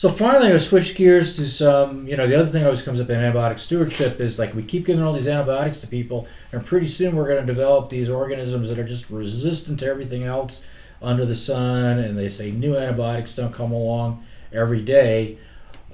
So 0.00 0.10
finally, 0.18 0.50
I 0.50 0.68
switch 0.70 0.96
gears 0.96 1.26
to 1.36 1.44
some, 1.58 2.08
you 2.08 2.16
know, 2.16 2.28
the 2.28 2.34
other 2.34 2.50
thing 2.50 2.64
always 2.64 2.84
comes 2.84 3.00
up 3.00 3.10
in 3.10 3.14
antibiotic 3.14 3.58
stewardship 3.66 4.18
is 4.18 4.38
like 4.38 4.54
we 4.54 4.66
keep 4.66 4.86
giving 4.86 5.02
all 5.02 5.14
these 5.14 5.28
antibiotics 5.28 5.80
to 5.82 5.86
people, 5.86 6.26
and 6.52 6.64
pretty 6.66 6.94
soon 6.98 7.14
we're 7.14 7.28
going 7.28 7.44
to 7.46 7.52
develop 7.52 7.90
these 7.90 8.08
organisms 8.08 8.68
that 8.68 8.78
are 8.78 8.88
just 8.88 9.04
resistant 9.10 9.78
to 9.80 9.86
everything 9.86 10.24
else 10.24 10.50
under 11.02 11.26
the 11.26 11.38
sun, 11.46 12.02
and 12.02 12.18
they 12.18 12.34
say 12.38 12.50
new 12.50 12.76
antibiotics 12.76 13.30
don't 13.36 13.56
come 13.56 13.70
along 13.70 14.24
every 14.54 14.84
day. 14.84 15.38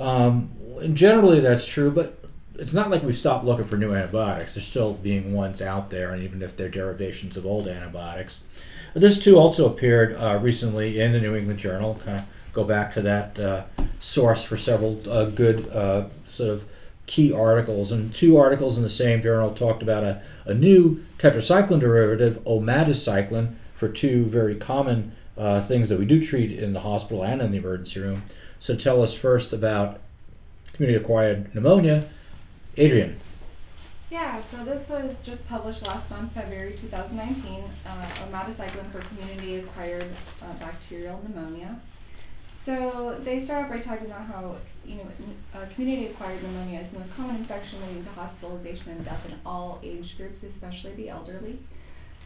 Um, 0.01 0.53
and 0.80 0.96
generally 0.96 1.40
that's 1.40 1.64
true, 1.74 1.92
but 1.92 2.18
it's 2.59 2.75
not 2.75 2.91
like 2.91 3.03
we 3.03 3.17
stopped 3.21 3.45
looking 3.45 3.69
for 3.69 3.77
new 3.77 3.95
antibiotics. 3.95 4.51
There's 4.55 4.67
still 4.71 4.95
being 4.95 5.33
ones 5.33 5.61
out 5.61 5.91
there, 5.91 6.13
and 6.13 6.25
even 6.25 6.43
if 6.43 6.57
they're 6.57 6.71
derivations 6.71 7.37
of 7.37 7.47
old 7.47 7.69
antibiotics. 7.69 8.33
This 8.95 9.13
too 9.25 9.37
also 9.37 9.67
appeared 9.67 10.17
uh, 10.17 10.41
recently 10.43 11.01
in 11.01 11.13
the 11.13 11.21
New 11.21 11.37
England 11.37 11.61
Journal. 11.63 12.01
Kind 12.05 12.19
of 12.19 12.25
go 12.55 12.65
back 12.67 12.95
to 12.95 13.03
that 13.03 13.41
uh, 13.41 13.83
source 14.15 14.39
for 14.49 14.59
several 14.67 14.99
uh, 15.09 15.31
good 15.37 15.69
uh, 15.71 16.09
sort 16.37 16.51
of 16.51 16.61
key 17.15 17.33
articles. 17.33 17.93
And 17.93 18.13
two 18.21 18.37
articles 18.37 18.77
in 18.77 18.83
the 18.83 18.97
same 18.99 19.23
journal 19.23 19.55
talked 19.55 19.83
about 19.83 20.03
a, 20.03 20.23
a 20.47 20.55
new 20.55 21.05
tetracycline 21.23 21.81
derivative, 21.81 22.43
omadacycline, 22.45 23.57
for 23.79 23.93
two 24.01 24.29
very 24.33 24.59
common 24.59 25.13
uh, 25.39 25.69
things 25.69 25.89
that 25.89 25.99
we 25.99 26.05
do 26.07 26.29
treat 26.29 26.59
in 26.59 26.73
the 26.73 26.81
hospital 26.81 27.23
and 27.23 27.41
in 27.41 27.53
the 27.53 27.59
emergency 27.59 28.01
room. 28.01 28.23
So 28.67 28.75
tell 28.83 29.03
us 29.03 29.11
first 29.23 29.53
about 29.53 30.01
community-acquired 30.75 31.55
pneumonia. 31.55 32.11
Adrian. 32.79 33.18
Yeah, 34.09 34.41
so 34.55 34.64
this 34.64 34.81
was 34.89 35.11
just 35.26 35.43
published 35.51 35.83
last 35.83 36.09
month, 36.11 36.33
February 36.33 36.79
2019, 36.81 37.11
uh, 37.18 38.24
omadacycline 38.24 38.93
for 38.93 39.03
community-acquired 39.11 40.16
uh, 40.41 40.59
bacterial 40.62 41.20
pneumonia. 41.26 41.83
So 42.64 43.18
they 43.24 43.43
start 43.45 43.66
off 43.66 43.70
by 43.74 43.83
talking 43.83 44.07
about 44.07 44.31
how, 44.31 44.59
you 44.85 45.03
know, 45.03 45.11
uh, 45.59 45.66
community-acquired 45.74 46.41
pneumonia 46.43 46.87
is 46.87 46.93
the 46.93 47.01
most 47.01 47.12
common 47.16 47.37
infection 47.43 47.83
leading 47.83 48.05
to 48.05 48.11
hospitalization 48.11 49.03
and 49.03 49.05
death 49.05 49.26
in 49.26 49.41
all 49.45 49.81
age 49.83 50.07
groups, 50.16 50.39
especially 50.55 50.95
the 50.97 51.11
elderly. 51.11 51.59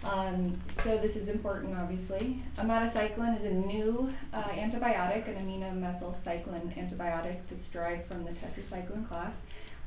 Um, 0.05 0.61
so 0.85 0.99
this 1.01 1.15
is 1.17 1.29
important, 1.29 1.75
obviously. 1.79 2.43
Omadacycline 2.59 3.41
is 3.41 3.47
a 3.47 3.55
new 3.55 4.11
uh, 4.35 4.53
antibiotic, 4.53 5.31
an 5.31 5.41
aminomethylcycline 5.47 6.77
antibiotic 6.77 7.41
that's 7.49 7.69
derived 7.73 8.07
from 8.09 8.25
the 8.25 8.31
tetracycline 8.31 9.09
class, 9.09 9.33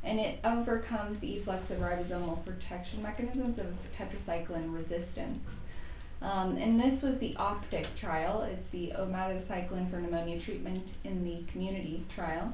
and 0.03 0.19
it 0.19 0.39
overcomes 0.43 1.19
the 1.21 1.39
efflux 1.39 1.63
of 1.71 1.77
ribosomal 1.77 2.43
protection 2.45 3.01
mechanisms 3.01 3.57
of 3.59 3.67
tetracycline 3.97 4.73
resistance. 4.73 5.39
Um, 6.21 6.57
and 6.57 6.79
this 6.79 7.03
was 7.03 7.19
the 7.19 7.35
OPTIC 7.37 7.85
trial. 7.99 8.47
It's 8.49 8.71
the 8.71 8.91
omadacycline 8.97 9.89
for 9.91 9.99
pneumonia 9.99 10.43
treatment 10.45 10.83
in 11.03 11.23
the 11.23 11.51
community 11.51 12.05
trial. 12.15 12.53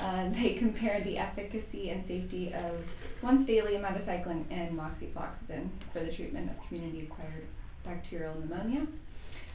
Uh, 0.00 0.30
they 0.42 0.56
compared 0.58 1.04
the 1.04 1.18
efficacy 1.18 1.90
and 1.90 2.02
safety 2.08 2.52
of 2.54 2.80
once 3.22 3.46
daily 3.46 3.72
omadacycline 3.72 4.44
and 4.50 4.78
moxifloxacin 4.78 5.68
for 5.92 6.04
the 6.04 6.12
treatment 6.16 6.50
of 6.50 6.56
community-acquired 6.68 7.46
bacterial 7.84 8.34
pneumonia. 8.40 8.86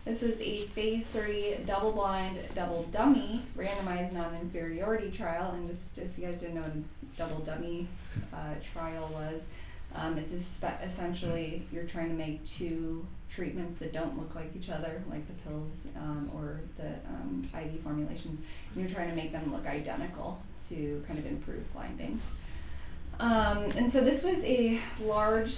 This 0.05 0.17
is 0.21 0.39
a 0.39 0.65
phase 0.73 1.03
three 1.11 1.57
double-blind, 1.67 2.55
double-dummy, 2.55 3.45
randomized 3.57 4.13
non-inferiority 4.13 5.15
trial. 5.17 5.51
And 5.53 5.69
just 5.69 5.79
if 5.97 6.17
you 6.17 6.25
guys 6.25 6.39
didn't 6.39 6.55
know 6.55 6.61
what 6.61 6.71
a 6.71 7.17
double-dummy 7.17 7.89
uh, 8.33 8.55
trial 8.73 9.09
was, 9.11 9.41
um, 9.95 10.17
it's 10.17 10.45
essentially 10.93 11.67
you're 11.71 11.87
trying 11.91 12.09
to 12.09 12.15
make 12.15 12.39
two 12.57 13.05
treatments 13.35 13.79
that 13.79 13.93
don't 13.93 14.17
look 14.17 14.33
like 14.35 14.51
each 14.55 14.69
other, 14.69 15.03
like 15.09 15.27
the 15.27 15.33
pills 15.43 15.71
um, 15.97 16.31
or 16.33 16.61
the 16.77 16.95
um, 17.09 17.49
IV 17.53 17.83
formulations. 17.83 18.39
And 18.73 18.83
you're 18.83 18.93
trying 18.93 19.09
to 19.09 19.15
make 19.15 19.31
them 19.31 19.51
look 19.53 19.65
identical 19.65 20.39
to 20.69 21.03
kind 21.07 21.19
of 21.19 21.25
improve 21.25 21.63
blinding. 21.73 22.21
Um, 23.19 23.65
and 23.75 23.91
so 23.91 23.99
this 23.99 24.23
was 24.23 24.41
a 24.45 25.03
large, 25.03 25.49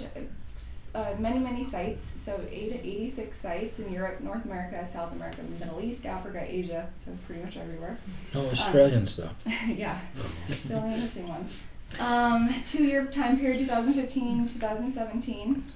uh, 0.94 1.14
many, 1.18 1.38
many 1.38 1.68
sites, 1.72 2.00
so 2.26 2.38
86 2.50 3.28
sites 3.42 3.74
in 3.78 3.92
Europe, 3.92 4.20
North 4.20 4.44
America, 4.44 4.88
South 4.94 5.12
America, 5.12 5.42
Middle 5.42 5.80
East, 5.80 6.04
Africa, 6.04 6.40
Asia, 6.46 6.90
so 7.04 7.12
pretty 7.26 7.42
much 7.42 7.56
everywhere. 7.56 7.98
No 8.34 8.50
Australians, 8.50 9.08
um, 9.18 9.24
though. 9.24 9.50
yeah, 9.74 10.02
the 10.68 10.80
missing 10.80 11.28
one. 11.28 11.50
Um, 11.98 12.64
two-year 12.72 13.10
time 13.14 13.38
period, 13.38 13.66
2015, 13.66 14.52
2017. 14.54 15.72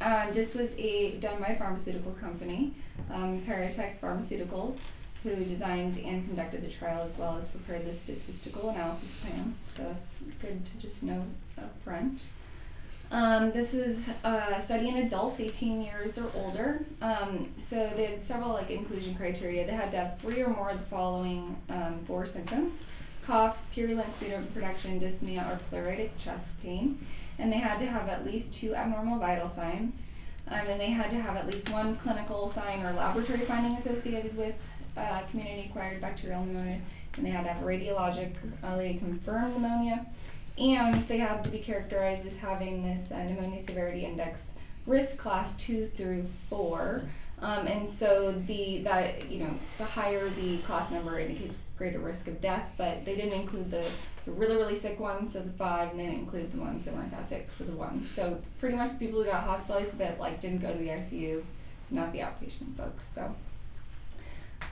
Um, 0.00 0.34
this 0.34 0.48
was 0.54 0.68
a 0.76 1.18
done 1.22 1.40
by 1.40 1.54
a 1.54 1.58
pharmaceutical 1.58 2.12
company, 2.20 2.76
um, 3.10 3.42
Paratek 3.48 3.98
Pharmaceuticals, 4.00 4.76
who 5.22 5.44
designed 5.44 5.96
and 5.98 6.26
conducted 6.26 6.62
the 6.62 6.70
trial 6.78 7.10
as 7.10 7.18
well 7.18 7.38
as 7.38 7.48
prepared 7.50 7.86
the 7.86 7.96
statistical 8.04 8.70
analysis 8.70 9.08
plan. 9.22 9.54
So 9.76 9.96
it's 10.26 10.36
good 10.42 10.62
to 10.62 10.86
just 10.86 11.02
know 11.02 11.24
up 11.58 11.72
front. 11.82 12.18
Um, 13.10 13.52
this 13.54 13.68
is 13.72 13.96
a 14.24 14.64
study 14.66 14.88
in 14.88 15.06
adults 15.06 15.40
18 15.40 15.82
years 15.82 16.12
or 16.16 16.30
older. 16.34 16.84
Um, 17.00 17.54
so 17.70 17.76
they 17.96 18.18
had 18.18 18.28
several 18.28 18.52
like 18.52 18.70
inclusion 18.70 19.14
criteria. 19.16 19.64
They 19.66 19.72
had 19.72 19.90
to 19.92 19.96
have 19.96 20.18
three 20.20 20.42
or 20.42 20.50
more 20.50 20.70
of 20.70 20.80
the 20.80 20.86
following 20.90 21.56
um, 21.68 22.04
four 22.06 22.28
symptoms: 22.34 22.72
cough, 23.26 23.56
purulent 23.74 24.08
sputum 24.16 24.48
production, 24.52 24.98
dyspnea, 24.98 25.46
or 25.46 25.60
pleuritic 25.70 26.10
chest 26.24 26.44
pain 26.62 26.98
and 27.38 27.52
they 27.52 27.58
had 27.58 27.78
to 27.78 27.86
have 27.86 28.08
at 28.08 28.24
least 28.24 28.46
two 28.60 28.74
abnormal 28.74 29.18
vital 29.18 29.50
signs. 29.56 29.92
Um, 30.48 30.66
and 30.68 30.80
they 30.80 30.90
had 30.90 31.10
to 31.10 31.20
have 31.20 31.36
at 31.36 31.46
least 31.46 31.68
one 31.70 31.98
clinical 32.02 32.52
sign 32.54 32.80
or 32.86 32.94
laboratory 32.94 33.42
finding 33.48 33.76
associated 33.82 34.36
with 34.36 34.54
uh, 34.96 35.22
community-acquired 35.30 36.00
bacterial 36.00 36.44
pneumonia, 36.44 36.80
and 37.16 37.26
they 37.26 37.30
had 37.30 37.42
to 37.42 37.52
have 37.52 37.64
radiologically 37.64 38.98
confirmed 39.00 39.54
pneumonia, 39.54 40.06
and 40.58 41.08
they 41.08 41.18
had 41.18 41.42
to 41.42 41.50
be 41.50 41.62
characterized 41.66 42.26
as 42.26 42.32
having 42.40 42.82
this 42.82 43.12
uh, 43.12 43.22
pneumonia 43.24 43.62
severity 43.66 44.04
index 44.04 44.38
risk 44.86 45.18
class 45.20 45.52
two 45.66 45.90
through 45.96 46.26
four. 46.48 47.02
Um, 47.40 47.66
and 47.66 47.88
so 48.00 48.42
the 48.48 48.80
that 48.84 49.30
you 49.30 49.40
know 49.40 49.58
the 49.78 49.84
higher 49.84 50.30
the 50.30 50.60
class 50.66 50.90
number 50.90 51.20
indicates 51.20 51.54
greater 51.76 52.00
risk 52.00 52.26
of 52.26 52.40
death, 52.40 52.66
but 52.78 53.04
they 53.04 53.14
didn't 53.14 53.38
include 53.38 53.70
the, 53.70 53.90
the 54.24 54.32
really, 54.32 54.56
really 54.56 54.80
sick 54.80 54.98
ones, 54.98 55.30
so 55.34 55.40
the 55.40 55.52
five, 55.58 55.90
and 55.90 56.00
they 56.00 56.04
didn't 56.04 56.20
include 56.20 56.52
the 56.52 56.58
ones 56.58 56.82
that 56.84 56.94
weren't 56.94 57.10
that 57.10 57.28
sick 57.28 57.46
for 57.58 57.64
the 57.64 57.76
one. 57.76 58.08
So 58.16 58.38
pretty 58.60 58.76
much 58.76 58.98
people 58.98 59.22
who 59.22 59.28
got 59.28 59.44
hospitalized 59.44 59.98
but 59.98 60.18
like 60.18 60.40
didn't 60.40 60.62
go 60.62 60.72
to 60.72 60.78
the 60.78 60.88
ICU, 60.88 61.42
not 61.90 62.12
the 62.12 62.20
outpatient 62.20 62.76
folks. 62.76 63.02
So 63.14 63.34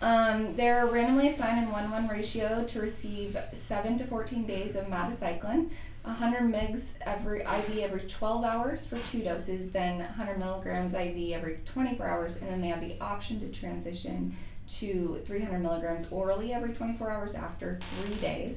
um, 0.05 0.55
they're 0.55 0.87
randomly 0.93 1.31
assigned 1.31 1.65
in 1.65 1.73
1-1 1.73 2.11
ratio 2.11 2.67
to 2.75 2.79
receive 2.79 3.35
7 3.69 3.99
to 3.99 4.07
14 4.09 4.47
days 4.47 4.77
of 4.77 4.85
omadacycline, 4.85 5.71
100 6.03 6.43
mg 6.43 6.83
every 7.07 7.41
IV 7.41 7.79
every 7.83 8.13
12 8.19 8.45
hours 8.45 8.79
for 8.91 9.01
two 9.11 9.25
doses, 9.25 9.73
then 9.73 10.01
100 10.01 10.39
milligrams 10.39 10.93
IV 10.93 11.33
every 11.33 11.61
24 11.73 12.07
hours, 12.07 12.37
and 12.39 12.51
then 12.51 12.61
they 12.61 12.69
have 12.69 12.83
the 12.83 13.03
option 13.03 13.41
to 13.41 13.61
transition 13.61 14.37
to 14.81 15.23
300 15.27 15.61
milligrams 15.61 16.07
orally 16.11 16.53
every 16.53 16.75
24 16.75 17.11
hours 17.11 17.35
after 17.35 17.81
three 17.97 18.21
days. 18.21 18.57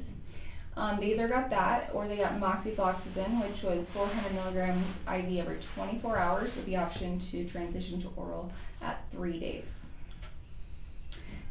Um, 0.76 0.98
they 1.00 1.14
either 1.14 1.30
got 1.30 1.50
that 1.50 1.92
or 1.94 2.10
they 2.10 2.18
got 2.18 2.34
moxifloxacin, 2.34 3.42
which 3.42 3.64
was 3.64 3.86
400 3.94 4.34
milligrams 4.34 4.86
IV 5.08 5.40
every 5.40 5.64
24 5.76 6.18
hours 6.18 6.52
with 6.58 6.66
the 6.66 6.76
option 6.76 7.26
to 7.32 7.50
transition 7.52 8.02
to 8.02 8.10
oral 8.18 8.52
at 8.82 9.06
three 9.14 9.40
days. 9.40 9.64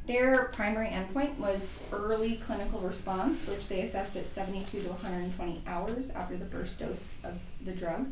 Their 0.06 0.52
primary 0.54 0.88
endpoint 0.88 1.36
was 1.38 1.60
early 1.92 2.40
clinical 2.46 2.80
response, 2.80 3.38
which 3.48 3.62
they 3.68 3.82
assessed 3.82 4.16
at 4.16 4.24
72 4.36 4.82
to 4.82 4.88
120 4.90 5.64
hours 5.66 6.04
after 6.14 6.38
the 6.38 6.46
first 6.46 6.78
dose 6.78 6.96
of 7.24 7.34
the 7.64 7.72
drug, 7.72 8.06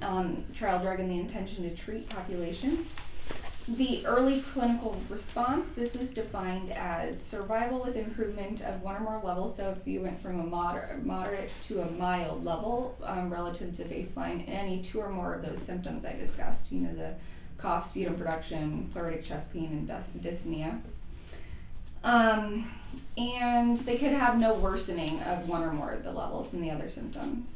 um, 0.00 0.44
trial 0.58 0.82
drug 0.82 1.00
in 1.00 1.08
the 1.08 1.20
intention 1.20 1.64
to 1.64 1.84
treat 1.84 2.08
population. 2.08 2.86
The 3.76 4.06
early 4.06 4.44
clinical 4.52 5.00
response, 5.10 5.64
this 5.76 5.90
is 5.94 6.14
defined 6.14 6.70
as 6.72 7.14
survival 7.30 7.82
with 7.84 7.96
improvement 7.96 8.62
of 8.62 8.80
one 8.82 8.96
or 8.96 9.00
more 9.00 9.22
levels. 9.24 9.56
So 9.58 9.74
if 9.78 9.86
you 9.86 10.02
went 10.02 10.22
from 10.22 10.40
a 10.40 10.44
moder 10.44 10.98
moderate 11.02 11.50
to 11.68 11.80
a 11.80 11.90
mild 11.90 12.44
level 12.44 12.94
um, 13.06 13.32
relative 13.32 13.76
to 13.78 13.84
baseline, 13.84 14.48
any 14.48 14.88
two 14.92 15.00
or 15.00 15.10
more 15.10 15.34
of 15.34 15.42
those 15.42 15.58
symptoms 15.66 16.04
I 16.06 16.12
discussed, 16.12 16.60
you 16.70 16.80
know, 16.80 16.94
the 16.94 17.14
cough, 17.60 17.88
sputum 17.90 18.16
production, 18.16 18.90
pleuritic 18.94 19.26
chest 19.28 19.50
pain, 19.52 19.88
and 19.88 20.22
dyspnea. 20.22 20.82
Um, 22.04 22.70
and 23.16 23.86
they 23.86 23.96
could 23.98 24.12
have 24.12 24.38
no 24.38 24.58
worsening 24.58 25.20
of 25.22 25.48
one 25.48 25.62
or 25.62 25.72
more 25.72 25.92
of 25.92 26.04
the 26.04 26.12
levels 26.12 26.48
in 26.52 26.60
the 26.62 26.70
other 26.70 26.90
symptoms. 26.94 27.46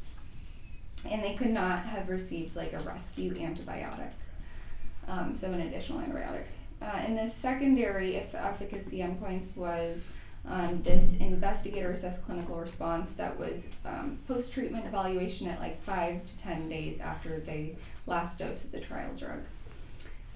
And 1.05 1.23
they 1.23 1.37
could 1.39 1.53
not 1.55 1.87
have 1.87 2.09
received 2.09 2.57
like 2.57 2.73
a 2.75 2.79
rescue 2.85 3.35
antibiotic. 3.35 4.13
um, 5.09 5.39
so 5.41 5.49
an 5.49 5.61
additional 5.63 6.01
antibiotic. 6.01 6.45
Uh, 6.83 6.87
and 6.87 7.17
the 7.19 7.33
secondary 7.43 8.17
eff- 8.17 8.35
efficacy 8.35 8.99
endpoints 8.99 9.57
was 9.57 9.99
um, 10.47 10.83
this 10.85 11.03
investigator 11.21 11.93
assessed 11.93 12.25
clinical 12.27 12.57
response 12.57 13.09
that 13.19 13.39
was 13.39 13.61
um, 13.85 14.19
post 14.29 14.47
treatment 14.55 14.87
evaluation 14.87 15.49
at 15.49 15.61
like 15.61 15.77
five 15.85 16.15
to 16.15 16.45
ten 16.45 16.69
days 16.69 16.99
after 17.03 17.43
they 17.47 17.77
last 18.07 18.39
dose 18.39 18.57
of 18.65 18.73
the 18.73 18.81
trial 18.87 19.15
drug. 19.19 19.41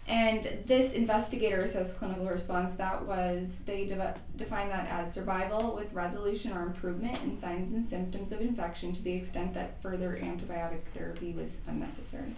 And 0.09 0.67
this 0.67 0.91
investigator 0.97 1.63
assessed 1.67 1.97
clinical 1.99 2.27
response, 2.27 2.75
that 2.77 3.07
was, 3.07 3.47
they 3.67 3.85
de- 3.85 4.21
defined 4.37 4.71
that 4.71 4.89
as 4.91 5.15
survival 5.15 5.77
with 5.77 5.93
resolution 5.93 6.53
or 6.53 6.67
improvement 6.67 7.23
in 7.23 7.39
signs 7.41 7.73
and 7.73 7.89
symptoms 7.89 8.33
of 8.33 8.41
infection 8.41 8.97
to 8.97 9.03
the 9.03 9.13
extent 9.13 9.55
that 9.55 9.77
further 9.81 10.19
antibiotic 10.21 10.81
therapy 10.93 11.33
was 11.35 11.49
unnecessary. 11.69 12.37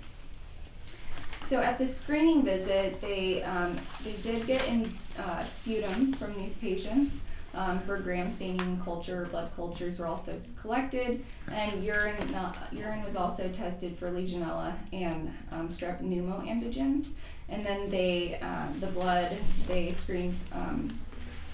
So 1.50 1.56
at 1.56 1.78
the 1.78 1.94
screening 2.04 2.44
visit, 2.44 3.00
they, 3.00 3.42
um, 3.46 3.80
they 4.04 4.22
did 4.22 4.46
get 4.46 4.64
in, 4.64 4.94
uh, 5.18 5.48
sputum 5.62 6.16
from 6.18 6.34
these 6.34 6.54
patients, 6.60 7.12
um, 7.54 7.82
for 7.86 7.98
gram 8.00 8.34
staining 8.36 8.80
culture, 8.84 9.28
blood 9.30 9.52
cultures 9.54 9.98
were 9.98 10.06
also 10.06 10.40
collected, 10.60 11.24
and 11.46 11.84
urine, 11.84 12.34
uh, 12.34 12.52
urine 12.72 13.04
was 13.04 13.14
also 13.16 13.48
tested 13.56 13.96
for 13.98 14.10
Legionella 14.10 14.76
and, 14.92 15.30
um, 15.52 15.76
strep 15.78 16.02
pneumo 16.02 16.44
antigens. 16.46 17.06
And 17.48 17.64
then 17.64 17.90
they, 17.90 18.38
um, 18.42 18.78
the 18.80 18.88
blood, 18.88 19.30
they 19.68 19.96
screened, 20.04 20.38
um, 20.52 21.00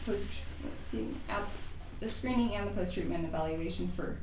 post, 0.06 0.22
the 0.92 2.10
screening 2.18 2.54
and 2.56 2.70
the 2.70 2.74
post-treatment 2.74 3.24
evaluation 3.26 3.92
for, 3.96 4.16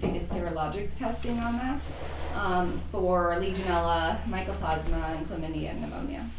they 0.00 0.08
did 0.08 0.28
serologic 0.30 0.96
testing 0.98 1.38
on 1.38 1.56
that, 1.58 2.36
um, 2.36 2.82
for 2.92 3.36
Legionella, 3.40 4.24
Mycoplasma, 4.28 5.18
and 5.18 5.26
chlamydia 5.26 5.70
and 5.70 5.80
pneumonia. 5.80 6.30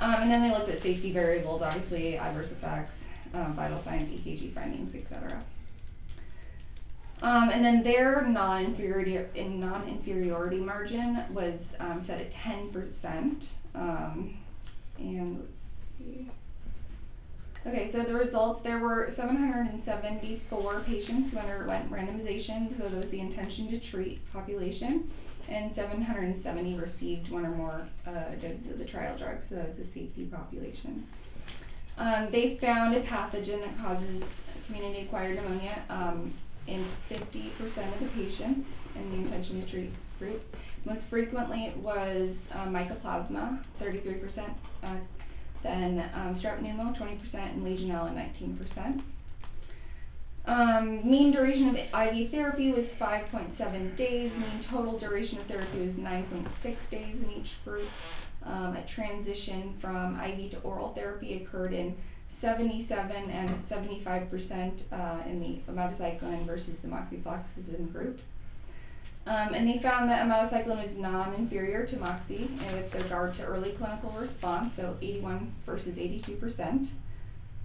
Um, 0.00 0.14
and 0.22 0.30
then 0.30 0.42
they 0.42 0.50
looked 0.56 0.70
at 0.70 0.82
safety 0.82 1.12
variables, 1.12 1.62
obviously 1.62 2.16
adverse 2.16 2.50
effects, 2.52 2.92
um, 3.34 3.54
vital 3.56 3.82
signs, 3.84 4.08
EKG 4.10 4.54
findings, 4.54 4.94
et 4.94 5.04
cetera. 5.08 5.42
Um, 7.20 7.50
and 7.52 7.64
then 7.64 7.82
their 7.82 8.26
non-inferiority, 8.26 9.18
in 9.34 9.58
non-inferiority 9.58 10.58
margin 10.58 11.26
was, 11.32 11.58
um, 11.80 12.04
set 12.06 12.20
at 12.20 12.30
ten 12.44 12.70
percent, 12.72 13.42
um, 13.74 14.36
and. 14.98 15.42
Okay, 17.66 17.90
so 17.92 17.98
the 18.06 18.14
results, 18.14 18.60
there 18.62 18.78
were 18.78 19.12
seven 19.16 19.36
hundred 19.36 19.66
and 19.74 19.82
seventy-four 19.84 20.84
patients 20.86 21.32
who 21.32 21.38
underwent 21.38 21.90
randomization, 21.90 22.78
so 22.78 22.84
that 22.84 22.94
was 22.94 23.10
the 23.10 23.20
intention 23.20 23.68
to 23.72 23.90
treat 23.90 24.20
population, 24.32 25.10
and 25.50 25.72
seven 25.74 26.00
hundred 26.00 26.24
and 26.32 26.42
seventy 26.44 26.78
received 26.78 27.30
one 27.32 27.44
or 27.44 27.54
more, 27.54 27.88
uh, 28.06 28.32
of 28.32 28.78
the 28.78 28.84
trial 28.86 29.18
drug, 29.18 29.38
so 29.50 29.56
that 29.56 29.68
was 29.68 29.76
the 29.76 29.86
safety 29.86 30.30
population. 30.32 31.04
Um, 31.98 32.28
they 32.30 32.58
found 32.60 32.94
a 32.94 33.02
pathogen 33.02 33.60
that 33.60 33.76
causes 33.82 34.22
community-acquired 34.66 35.34
pneumonia, 35.36 35.84
um, 35.90 36.32
in 36.68 36.86
fifty 37.08 37.50
percent 37.58 37.94
of 37.94 38.00
the 38.00 38.08
patients 38.08 38.68
in 38.94 39.10
the 39.10 39.16
intention 39.16 39.64
to 39.64 39.70
treat 39.70 39.92
group. 40.18 40.42
Most 40.84 41.00
frequently 41.10 41.72
was, 41.78 42.36
um, 42.54 42.72
mycoplasma, 42.72 43.62
thirty-three 43.78 44.14
percent, 44.14 44.52
uh, 44.84 44.96
then, 45.62 45.98
um, 46.14 46.40
strep 46.40 46.62
pneumo, 46.62 46.96
twenty 46.96 47.16
percent, 47.16 47.56
and 47.56 47.62
Legionella, 47.62 48.14
nineteen 48.14 48.56
percent. 48.56 49.00
Um, 50.46 51.02
mean 51.04 51.32
duration 51.32 51.68
of 51.68 51.74
IV 51.76 52.30
therapy 52.30 52.70
was 52.70 52.86
five 52.98 53.28
point 53.30 53.50
seven 53.58 53.94
days, 53.96 54.30
mean 54.32 54.64
total 54.70 54.98
duration 54.98 55.38
of 55.38 55.46
therapy 55.46 55.78
was 55.80 55.94
nine 55.98 56.24
point 56.30 56.46
six 56.62 56.76
days 56.90 57.16
in 57.16 57.30
each 57.30 57.50
group. 57.64 57.88
Um, 58.46 58.76
a 58.76 58.84
transition 58.94 59.76
from 59.80 60.18
IV 60.20 60.52
to 60.52 60.58
oral 60.60 60.94
therapy 60.94 61.42
occurred 61.42 61.74
in 61.74 61.94
seventy-seven 62.40 63.30
and 63.30 63.64
seventy-five 63.68 64.30
percent, 64.30 64.74
uh, 64.92 65.22
in 65.28 65.40
the 65.40 65.72
omadacycline 65.72 66.46
versus 66.46 66.76
the 66.82 66.88
moxifloxacin 66.88 67.92
group. 67.92 68.18
Um, 69.26 69.52
and 69.54 69.68
they 69.68 69.82
found 69.82 70.08
that 70.08 70.24
omadacycline 70.24 70.88
was 70.88 70.96
non-inferior 70.96 71.86
to 71.86 71.96
moxie 71.98 72.48
with 72.72 72.94
regard 72.94 73.36
to 73.36 73.42
early 73.42 73.74
clinical 73.76 74.12
response, 74.12 74.72
so 74.76 74.96
eighty-one 75.02 75.52
versus 75.66 75.94
eighty-two 75.98 76.36
percent. 76.36 76.88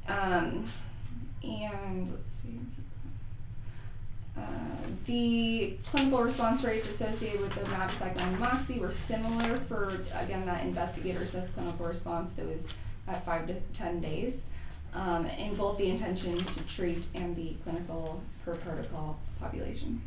Um, 0.10 0.72
and, 1.44 2.12
let's 2.12 2.24
see. 2.44 2.60
Uh, 4.36 4.90
the 5.06 5.78
clinical 5.92 6.24
response 6.24 6.64
rates 6.66 6.88
associated 6.96 7.40
with 7.40 7.52
the 7.52 7.62
omadacycline 7.62 8.18
and 8.18 8.40
moxie 8.40 8.80
were 8.80 8.96
similar 9.08 9.64
for, 9.68 9.94
again, 10.20 10.46
that 10.46 10.66
investigator 10.66 11.24
assessed 11.24 11.54
clinical 11.54 11.86
response 11.86 12.32
that 12.36 12.46
was 12.46 12.58
at 13.08 13.24
five 13.26 13.46
to 13.46 13.62
ten 13.78 14.02
days, 14.02 14.34
um, 14.96 15.26
in 15.26 15.56
both 15.58 15.78
the 15.78 15.90
intention 15.90 16.38
to 16.38 16.76
treat 16.78 17.04
and 17.16 17.36
the 17.36 17.56
clinical 17.64 18.22
per 18.46 18.56
protocol 18.58 19.18
population. 19.40 20.02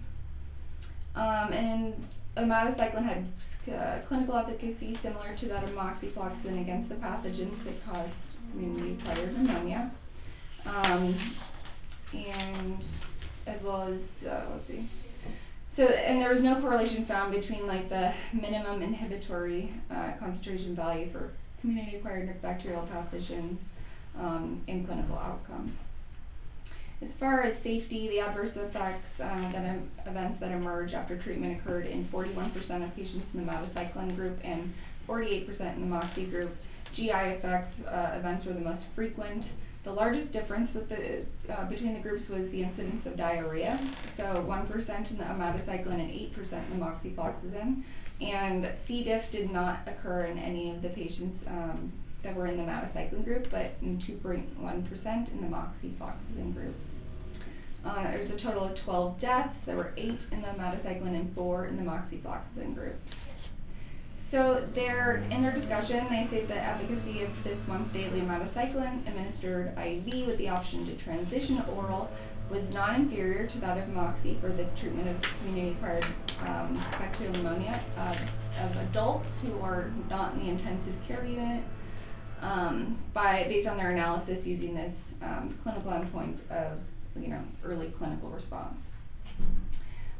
Um, 1.14 1.52
and 1.52 1.94
omadacycline 2.36 3.04
had, 3.04 3.26
uh, 3.72 4.06
clinical 4.06 4.36
efficacy 4.36 4.96
similar 5.02 5.36
to 5.40 5.48
that 5.48 5.64
of 5.64 5.70
moxifloxacin 5.70 6.62
against 6.62 6.88
the 6.88 6.94
pathogens 6.96 7.64
that 7.64 7.84
cause 7.84 8.10
community-acquired 8.52 9.32
pneumonia. 9.32 9.90
Um, 10.66 11.36
and 12.12 12.78
as 13.46 13.60
well 13.64 13.88
as, 13.88 14.28
uh, 14.28 14.44
let's 14.52 14.68
see. 14.68 14.88
So, 15.76 15.82
and 15.82 16.20
there 16.20 16.32
was 16.32 16.42
no 16.42 16.60
correlation 16.60 17.06
found 17.06 17.34
between 17.38 17.66
like 17.66 17.88
the 17.88 18.10
minimum 18.32 18.82
inhibitory, 18.82 19.74
uh, 19.90 20.12
concentration 20.18 20.74
value 20.74 21.12
for 21.12 21.32
community-acquired 21.60 22.40
bacterial 22.40 22.82
pathogens, 22.82 23.58
um, 24.18 24.62
and 24.68 24.86
clinical 24.86 25.16
outcomes. 25.16 25.72
As 27.02 27.08
far 27.20 27.42
as 27.42 27.54
safety, 27.62 28.08
the 28.08 28.20
adverse 28.20 28.52
effects, 28.56 29.04
uh, 29.20 29.52
that 29.52 29.64
em- 29.64 29.90
events 30.06 30.40
that 30.40 30.50
emerged 30.50 30.94
after 30.94 31.22
treatment 31.22 31.60
occurred 31.60 31.86
in 31.86 32.08
forty-one 32.10 32.52
percent 32.52 32.84
of 32.84 32.94
patients 32.96 33.26
in 33.34 33.44
the 33.44 33.52
metacycline 33.52 34.16
group 34.16 34.38
and 34.42 34.72
forty-eight 35.06 35.46
percent 35.46 35.76
in 35.76 35.82
the 35.82 35.86
moxie 35.86 36.26
group. 36.26 36.50
GI 36.96 37.36
effects, 37.36 37.74
uh, 37.86 38.16
events 38.18 38.46
were 38.46 38.54
the 38.54 38.60
most 38.60 38.80
frequent. 38.94 39.44
The 39.84 39.92
largest 39.92 40.32
difference 40.32 40.70
with 40.74 40.88
the, 40.88 41.26
uh, 41.52 41.68
between 41.68 41.94
the 41.94 42.00
groups 42.00 42.28
was 42.30 42.50
the 42.50 42.62
incidence 42.62 43.04
of 43.06 43.16
diarrhea. 43.16 43.78
So 44.16 44.40
one 44.40 44.66
percent 44.66 45.06
in 45.10 45.18
the 45.18 45.24
omadacycline 45.24 46.00
and 46.00 46.10
eight 46.10 46.34
percent 46.34 46.72
in 46.72 46.80
the 46.80 46.84
moxifloxacin. 46.84 47.84
And 48.18 48.66
C. 48.88 49.04
diff 49.04 49.22
did 49.30 49.52
not 49.52 49.86
occur 49.86 50.24
in 50.24 50.38
any 50.38 50.74
of 50.74 50.80
the 50.80 50.88
patients, 50.88 51.36
um, 51.46 51.92
that 52.26 52.34
were 52.34 52.48
in 52.48 52.56
the 52.56 52.64
omadacycline 52.64 53.24
group, 53.24 53.46
but 53.50 53.78
in 53.80 54.02
two 54.06 54.18
point 54.18 54.44
one 54.58 54.82
percent 54.90 55.30
in 55.30 55.40
the 55.40 55.46
moxifloxacin 55.46 56.52
group. 56.52 56.74
Uh, 57.86 58.02
there 58.02 58.26
was 58.26 58.34
a 58.34 58.42
total 58.42 58.64
of 58.66 58.76
twelve 58.84 59.20
deaths, 59.20 59.54
there 59.64 59.76
were 59.76 59.94
eight 59.96 60.18
in 60.32 60.42
the 60.42 60.48
omadacycline 60.48 61.14
and 61.14 61.32
four 61.34 61.66
in 61.66 61.76
the 61.76 61.86
moxifloxacin 61.86 62.74
group. 62.74 62.96
So 64.32 64.66
their, 64.74 65.22
in 65.30 65.40
their 65.40 65.54
discussion, 65.54 66.02
they 66.10 66.26
say 66.34 66.46
the 66.50 66.58
efficacy 66.58 67.22
of 67.22 67.30
this 67.46 67.58
once 67.68 67.86
daily 67.94 68.26
omadacycline 68.26 69.06
administered 69.06 69.70
IV 69.78 70.26
with 70.26 70.38
the 70.38 70.48
option 70.48 70.84
to 70.86 71.04
transition 71.04 71.62
to 71.62 71.70
oral 71.70 72.10
was 72.50 72.62
non-inferior 72.70 73.46
to 73.46 73.60
that 73.60 73.78
of 73.78 73.88
moxie 73.90 74.36
for 74.40 74.48
the 74.50 74.66
treatment 74.82 75.08
of 75.08 75.16
community-acquired, 75.38 76.04
um, 76.42 76.74
bacterial 76.98 77.38
pneumonia, 77.38 77.78
of 78.58 78.70
adults 78.90 79.26
who 79.42 79.58
are 79.60 79.92
not 80.10 80.34
in 80.34 80.40
the 80.40 80.50
intensive 80.50 80.94
care 81.06 81.24
unit, 81.24 81.62
um, 82.40 82.98
by, 83.14 83.44
based 83.48 83.68
on 83.68 83.76
their 83.76 83.90
analysis 83.90 84.38
using 84.44 84.74
this, 84.74 84.92
um, 85.22 85.58
clinical 85.62 85.90
endpoint 85.90 86.38
of, 86.50 86.78
you 87.20 87.28
know, 87.28 87.42
early 87.64 87.92
clinical 87.98 88.28
response. 88.28 88.76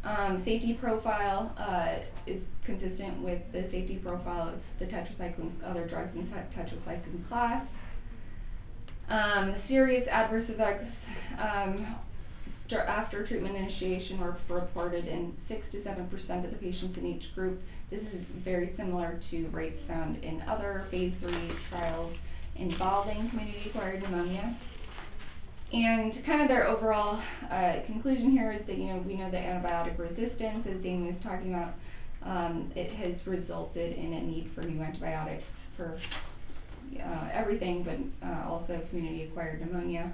Um, 0.05 0.43
safety 0.45 0.79
profile, 0.81 1.53
uh, 1.59 1.99
is 2.27 2.41
consistent 2.65 3.23
with 3.23 3.41
the 3.53 3.63
safety 3.73 4.01
profile 4.03 4.49
of 4.51 4.61
the 4.79 4.87
tetracycline, 4.87 5.51
other 5.65 5.87
drugs 5.87 6.15
in 6.15 6.31
the 6.31 6.37
tetracycline 6.37 7.29
class. 7.29 7.67
Um, 9.09 9.63
serious 9.69 10.07
adverse 10.09 10.49
effects, 10.49 10.85
um, 11.39 11.97
after 12.73 13.27
treatment 13.27 13.57
initiation 13.57 14.19
were 14.19 14.37
reported 14.49 15.07
in 15.07 15.35
six 15.49 15.63
to 15.73 15.83
seven 15.85 16.09
percent 16.09 16.45
of 16.45 16.51
the 16.51 16.59
patients 16.59 16.97
in 16.99 17.07
each 17.07 17.35
group. 17.35 17.61
This 17.91 18.01
is 18.01 18.25
very 18.45 18.75
similar 18.77 19.21
to 19.31 19.47
rates 19.49 19.79
found 19.87 20.23
in 20.25 20.43
other 20.43 20.87
phase 20.91 21.13
three 21.21 21.51
trials 21.71 22.15
involving 22.57 23.31
community-acquired 23.31 24.03
pneumonia. 24.03 24.59
And 25.73 26.25
kind 26.25 26.43
of 26.43 26.49
their 26.49 26.69
overall, 26.69 27.21
uh, 27.51 27.87
conclusion 27.87 28.31
here 28.31 28.53
is 28.53 28.67
that, 28.67 28.79
you 28.79 28.87
know, 28.87 29.03
we 29.07 29.17
know 29.17 29.31
that 29.31 29.43
antibiotic 29.43 29.99
resistance, 29.99 30.67
as 30.69 30.83
Damien 30.83 31.15
was 31.15 31.23
talking 31.23 31.55
about, 31.55 31.75
um, 32.23 32.73
it 32.75 32.95
has 32.95 33.15
resulted 33.27 33.97
in 33.97 34.13
a 34.13 34.23
need 34.23 34.51
for 34.55 34.63
new 34.63 34.81
antibiotics 34.81 35.45
for, 35.77 36.01
uh, 37.01 37.29
everything, 37.33 37.83
but, 37.85 38.27
uh, 38.27 38.49
also 38.49 38.81
community-acquired 38.91 39.61
pneumonia. 39.61 40.13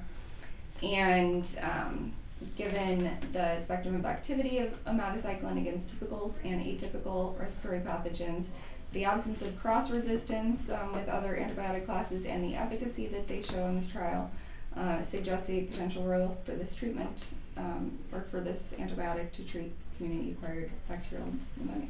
And, 0.83 1.45
um, 1.63 2.13
given 2.57 3.19
the 3.33 3.63
spectrum 3.65 3.97
of 3.97 4.05
activity 4.05 4.59
of 4.59 4.69
omadacycline 4.87 5.61
against 5.61 5.89
typicals 5.95 6.33
and 6.45 6.61
atypical 6.61 7.39
respiratory 7.39 7.81
pathogens, 7.81 8.47
the 8.95 9.05
absence 9.05 9.39
of 9.43 9.59
cross-resistance 9.61 10.59
um, 10.71 10.95
with 10.95 11.09
other 11.09 11.39
antibiotic 11.41 11.87
classes 11.87 12.25
and 12.29 12.45
the 12.45 12.57
efficacy 12.57 13.09
that 13.09 13.27
they 13.29 13.43
show 13.51 13.67
in 13.67 13.83
this 13.83 13.93
trial 13.93 14.31
uh, 14.77 15.01
suggests 15.11 15.49
a 15.49 15.65
potential 15.71 16.05
role 16.05 16.37
for 16.45 16.55
this 16.55 16.69
treatment 16.79 17.17
um, 17.57 17.99
or 18.13 18.27
for 18.31 18.41
this 18.41 18.61
antibiotic 18.79 19.35
to 19.37 19.51
treat 19.53 19.73
community-acquired 19.97 20.71
bacterial 20.89 21.29
pneumonia. 21.57 21.89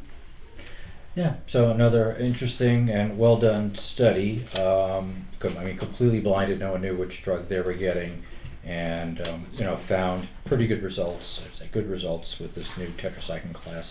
Yeah, 1.15 1.37
so 1.53 1.71
another 1.71 2.17
interesting 2.17 2.89
and 2.89 3.19
well 3.19 3.39
done 3.39 3.77
study. 3.95 4.47
Um, 4.55 5.29
I 5.43 5.65
mean, 5.65 5.77
completely 5.77 6.21
blinded, 6.21 6.59
no 6.59 6.73
one 6.73 6.83
knew 6.83 6.97
which 6.97 7.13
drug 7.25 7.49
they 7.51 7.61
were 7.61 7.75
getting, 7.75 8.23
and 8.65 9.21
um, 9.21 9.47
you 9.53 9.65
know, 9.65 9.83
found 9.89 10.29
pretty 10.47 10.67
good 10.67 10.83
results. 10.83 11.23
I'd 11.43 11.59
say 11.59 11.71
good 11.73 11.89
results 11.89 12.27
with 12.41 12.55
this 12.55 12.67
new 12.79 12.89
tetracycline 12.97 13.55
class 13.63 13.85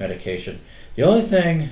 medication. 0.00 0.60
The 0.96 1.02
only 1.02 1.28
thing 1.30 1.70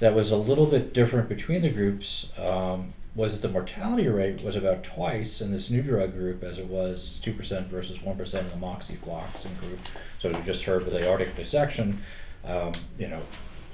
that 0.00 0.14
was 0.14 0.30
a 0.32 0.36
little 0.36 0.70
bit 0.70 0.94
different 0.94 1.28
between 1.28 1.62
the 1.62 1.70
groups 1.70 2.04
um, 2.38 2.94
was 3.14 3.30
that 3.32 3.42
the 3.42 3.48
mortality 3.48 4.08
rate 4.08 4.42
was 4.42 4.56
about 4.56 4.82
twice 4.96 5.28
in 5.40 5.52
this 5.52 5.62
new 5.70 5.82
drug 5.82 6.12
group 6.12 6.42
as 6.42 6.56
it 6.58 6.66
was 6.66 6.98
2% 7.26 7.70
versus 7.70 7.92
1% 8.04 8.18
in 8.18 8.48
the 8.48 8.66
moxifloxacin 8.66 9.60
group. 9.60 9.78
So 10.22 10.28
we 10.28 10.36
just 10.46 10.64
heard 10.64 10.84
with 10.84 10.94
aortic 10.94 11.36
dissection, 11.36 12.02
um, 12.44 12.72
you 12.98 13.08
know, 13.08 13.22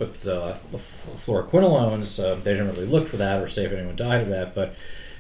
with 0.00 0.10
the 0.24 0.58
fluoroquinolones, 1.26 2.18
uh, 2.18 2.42
they 2.44 2.50
didn't 2.50 2.68
really 2.68 2.86
look 2.86 3.10
for 3.10 3.16
that 3.16 3.40
or 3.40 3.48
say 3.54 3.62
if 3.62 3.72
anyone 3.72 3.96
died 3.96 4.22
of 4.22 4.28
that, 4.28 4.52
but 4.54 4.72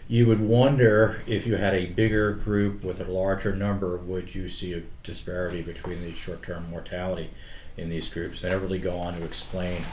you 0.08 0.26
would 0.26 0.40
wonder 0.40 1.22
if 1.26 1.46
you 1.46 1.54
had 1.54 1.74
a 1.74 1.92
bigger 1.94 2.36
group 2.36 2.82
with 2.82 2.98
a 3.00 3.10
larger 3.10 3.54
number, 3.54 3.98
would 3.98 4.26
you 4.32 4.48
see 4.58 4.72
a 4.72 5.06
disparity 5.06 5.60
between 5.60 6.00
the 6.00 6.12
short-term 6.24 6.70
mortality 6.70 7.30
in 7.76 7.90
these 7.90 8.08
groups? 8.14 8.36
They 8.42 8.48
never 8.48 8.64
really 8.64 8.78
go 8.78 8.96
on 8.96 9.20
to 9.20 9.26
explain 9.26 9.84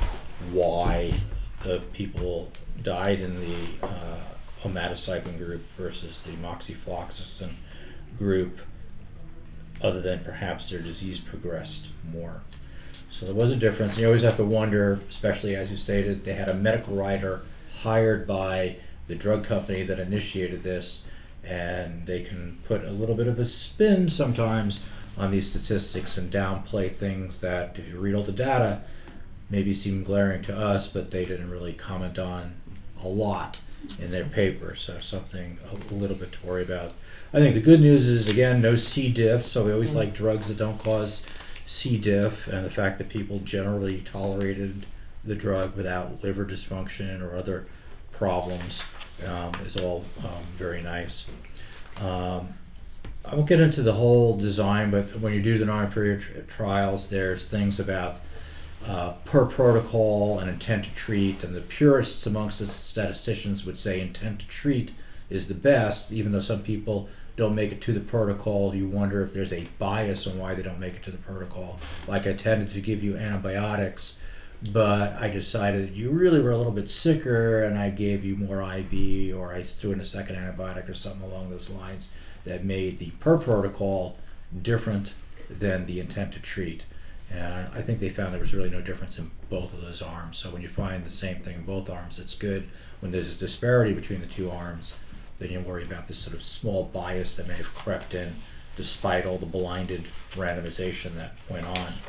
why 0.54 1.10
the 1.66 1.80
people 1.98 2.50
died 2.86 3.20
in 3.20 3.36
the 3.36 3.88
uh, 3.88 4.32
group 5.38 5.62
versus 5.78 6.12
the 6.26 6.32
moxifloxacin 6.32 7.56
group, 8.18 8.56
other 9.84 10.02
than 10.02 10.24
perhaps 10.24 10.64
their 10.72 10.82
disease 10.82 11.18
progressed 11.30 11.70
more. 12.12 12.42
So 13.20 13.28
there 13.28 13.36
was 13.36 13.52
a 13.52 13.60
difference. 13.60 13.94
You 13.98 14.08
always 14.08 14.24
have 14.24 14.38
to 14.38 14.46
wonder, 14.46 15.02
especially 15.18 15.56
as 15.56 15.70
you 15.70 15.78
stated, 15.84 16.24
they 16.26 16.34
had 16.34 16.50
a 16.50 16.54
medical 16.54 16.96
writer 16.96 17.46
hired 17.84 18.28
by 18.28 18.78
the 19.08 19.16
drug 19.16 19.48
company 19.48 19.86
that 19.86 20.00
initiated 20.00 20.64
this, 20.64 20.86
and 21.44 22.08
they 22.08 22.24
can 22.24 22.60
put 22.68 22.84
a 22.84 22.92
little 22.92 23.16
bit 23.16 23.28
of 23.28 23.40
a 23.40 23.48
spin 23.74 24.10
sometimes 24.18 24.74
on 25.18 25.32
these 25.32 25.44
statistics 25.52 26.10
and 26.18 26.34
downplay 26.34 27.00
things 27.00 27.34
that, 27.42 27.74
if 27.76 27.88
you 27.88 28.00
read 28.00 28.16
all 28.16 28.26
the 28.26 28.32
data, 28.32 28.84
maybe 29.50 29.80
seem 29.84 30.04
glaring 30.04 30.44
to 30.44 30.54
us, 30.54 30.90
but 30.94 31.12
they 31.12 31.26
didn't 31.26 31.50
really 31.50 31.78
comment 31.88 32.18
on 32.18 32.56
a 33.04 33.08
lot 33.08 33.56
in 34.00 34.12
their 34.12 34.28
paper. 34.30 34.76
So 34.88 34.98
something 35.12 35.58
a 35.72 35.94
little 35.94 36.18
bit 36.18 36.32
to 36.32 36.48
worry 36.48 36.64
about. 36.66 36.92
I 37.34 37.38
think 37.38 37.56
the 37.56 37.62
good 37.62 37.80
news 37.80 38.22
is 38.22 38.30
again 38.32 38.62
no 38.62 38.76
C. 38.94 39.14
diff, 39.16 39.42
so 39.54 39.64
we 39.64 39.74
always 39.74 39.90
mm-hmm. 39.90 39.98
like 39.98 40.18
drugs 40.18 40.44
that 40.48 40.58
don't 40.58 40.82
cause 40.82 41.12
C. 41.84 41.98
diff, 41.98 42.34
and 42.52 42.66
the 42.66 42.74
fact 42.76 42.98
that 42.98 43.10
people 43.10 43.42
generally 43.50 44.04
tolerated 44.12 44.86
the 45.28 45.36
drug 45.36 45.76
without 45.76 46.24
liver 46.24 46.46
dysfunction 46.46 47.22
or 47.22 47.38
other 47.38 47.68
problems 48.18 48.72
um, 49.26 49.54
is 49.68 49.76
all 49.78 50.04
um, 50.24 50.48
very 50.58 50.82
nice. 50.84 51.12
Um, 51.98 52.56
I 53.24 53.36
won't 53.36 53.50
get 53.50 53.60
into 53.60 53.82
the 53.82 53.94
whole 53.94 54.40
design, 54.40 54.92
but 54.92 55.20
when 55.22 55.34
you 55.34 55.42
do 55.42 55.58
the 55.58 55.66
non-inferiority 55.66 56.26
trials, 56.58 57.02
there's 57.10 57.42
things 57.50 57.74
about 57.80 58.22
uh, 58.88 59.18
per 59.32 59.46
protocol 59.56 60.40
and 60.40 60.50
intent 60.50 60.84
to 60.84 60.90
treat, 61.06 61.44
and 61.44 61.56
the 61.56 61.66
purists 61.78 62.26
amongst 62.26 62.60
the 62.60 62.68
statisticians 62.92 63.62
would 63.66 63.78
say 63.84 64.00
intent 64.00 64.40
to 64.40 64.46
treat 64.62 64.90
is 65.30 65.48
the 65.48 65.56
best, 65.56 66.12
even 66.12 66.32
though 66.32 66.44
some 66.48 66.62
people 66.62 67.10
don't 67.36 67.56
make 67.56 67.72
it 67.72 67.82
to 67.86 67.94
the 67.94 68.06
protocol. 68.12 68.74
You 68.76 68.90
wonder 68.90 69.26
if 69.26 69.34
there's 69.34 69.52
a 69.52 69.68
bias 69.80 70.20
on 70.28 70.38
why 70.38 70.54
they 70.54 70.62
don't 70.62 70.80
make 70.80 70.94
it 70.94 71.04
to 71.06 71.12
the 71.12 71.18
protocol. 71.18 71.80
Like 72.08 72.24
I 72.24 72.42
tended 72.44 72.74
to 72.74 72.82
give 72.82 73.04
you 73.04 73.18
antibiotics, 73.18 74.02
but 74.74 75.14
I 75.20 75.28
decided 75.28 75.96
you 75.96 76.12
really 76.12 76.42
were 76.42 76.52
a 76.52 76.58
little 76.58 76.72
bit 76.72 76.86
sicker, 77.04 77.64
and 77.64 77.78
I 77.78 77.90
gave 77.90 78.24
you 78.24 78.36
more 78.36 78.62
IV, 78.62 79.36
or 79.36 79.54
I 79.54 79.68
threw 79.82 79.92
in 79.92 80.02
a 80.02 80.10
second 80.12 80.36
antibiotic 80.36 80.90
or 80.90 80.96
something 81.04 81.22
along 81.22 81.50
those 81.50 81.68
lines 81.70 82.04
that 82.46 82.66
made 82.66 83.00
the 83.00 83.12
per 83.22 83.38
protocol 83.38 84.18
different 84.64 85.08
than 85.62 85.86
the 85.86 86.00
intent 86.00 86.32
to 86.34 86.40
treat. 86.54 86.82
And 87.32 87.74
I 87.74 87.82
think 87.86 88.00
they 88.00 88.14
found 88.16 88.34
there 88.34 88.42
was 88.42 88.54
really 88.54 88.70
no 88.70 88.82
difference 88.82 89.14
in 89.18 89.32
both 89.50 89.74
of 89.74 89.82
those 89.82 90.02
arms. 90.04 90.38
So 90.44 90.52
when 90.52 90.62
you 90.62 90.70
find 90.76 91.04
the 91.04 91.18
same 91.22 91.44
thing 91.44 91.56
in 91.56 91.66
both 91.66 91.90
arms, 91.90 92.14
it's 92.18 92.36
good. 92.40 92.68
When 93.00 93.12
there's 93.12 93.36
a 93.36 93.40
disparity 93.46 93.94
between 93.94 94.22
the 94.22 94.30
two 94.38 94.50
arms, 94.50 94.84
then 95.40 95.50
you 95.50 95.60
worry 95.60 95.86
about 95.86 96.08
this 96.08 96.18
sort 96.24 96.36
of 96.36 96.42
small 96.62 96.90
bias 96.94 97.28
that 97.38 97.48
may 97.48 97.58
have 97.58 97.84
crept 97.84 98.14
in 98.14 98.36
despite 98.78 99.26
all 99.26 99.40
the 99.40 99.46
blinded 99.46 100.02
randomization 100.38 101.16
that 101.16 101.34
went 101.50 101.66
on. 101.66 102.00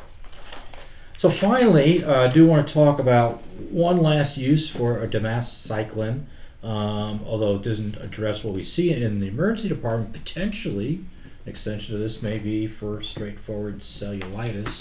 So 1.21 1.31
finally, 1.41 2.03
uh, 2.05 2.29
I 2.29 2.33
do 2.33 2.45
want 2.45 2.67
to 2.67 2.73
talk 2.73 2.99
about 2.99 3.41
one 3.71 4.03
last 4.03 4.37
use 4.37 4.69
for 4.77 4.99
omadacycline, 5.07 6.25
um, 6.63 7.25
although 7.25 7.55
it 7.55 7.63
doesn't 7.63 7.95
address 7.95 8.37
what 8.43 8.53
we 8.53 8.71
see 8.75 8.91
in 8.91 9.19
the 9.19 9.27
emergency 9.27 9.67
department. 9.67 10.13
Potentially, 10.13 11.03
an 11.45 11.55
extension 11.55 11.95
of 11.95 12.01
this 12.01 12.21
may 12.21 12.37
be 12.37 12.71
for 12.79 13.01
straightforward 13.13 13.81
cellulitis. 13.99 14.71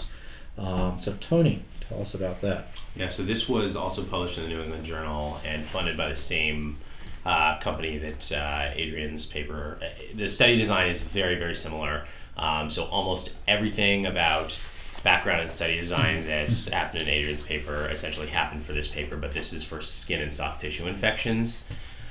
Um, 0.58 1.00
so 1.06 1.16
Tony, 1.30 1.64
tell 1.88 2.02
us 2.02 2.08
about 2.12 2.42
that. 2.42 2.66
Yeah, 2.96 3.08
so 3.16 3.24
this 3.24 3.40
was 3.48 3.74
also 3.76 4.08
published 4.10 4.36
in 4.36 4.44
the 4.44 4.48
New 4.50 4.62
England 4.62 4.86
Journal 4.86 5.40
and 5.42 5.64
funded 5.72 5.96
by 5.96 6.08
the 6.08 6.20
same 6.28 6.76
uh, 7.24 7.64
company 7.64 7.98
that 7.98 8.36
uh, 8.36 8.74
Adrian's 8.76 9.22
paper. 9.32 9.78
Uh, 9.80 10.16
the 10.16 10.34
study 10.36 10.60
design 10.60 10.96
is 10.96 11.02
very, 11.14 11.38
very 11.38 11.58
similar. 11.62 12.04
Um, 12.36 12.72
so 12.76 12.82
almost 12.82 13.30
everything 13.48 14.04
about 14.04 14.48
background 15.06 15.46
and 15.46 15.54
study 15.54 15.78
design 15.80 16.26
that's 16.26 16.66
happened 16.74 17.06
in 17.06 17.08
Adrian's 17.08 17.46
paper 17.46 17.86
essentially 17.94 18.26
happened 18.26 18.66
for 18.66 18.74
this 18.74 18.90
paper, 18.90 19.14
but 19.14 19.30
this 19.30 19.46
is 19.54 19.62
for 19.70 19.78
skin 20.02 20.18
and 20.18 20.34
soft 20.36 20.58
tissue 20.60 20.90
infections. 20.90 21.54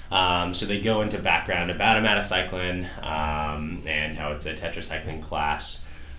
Um, 0.07 0.55
so 0.59 0.63
they 0.63 0.79
go 0.79 1.03
into 1.03 1.19
background 1.19 1.75
about 1.75 1.99
omadacycline 1.99 2.87
um, 3.03 3.83
and 3.83 4.15
how 4.15 4.31
it's 4.31 4.47
a 4.47 4.55
tetracycline 4.63 5.27
class 5.27 5.61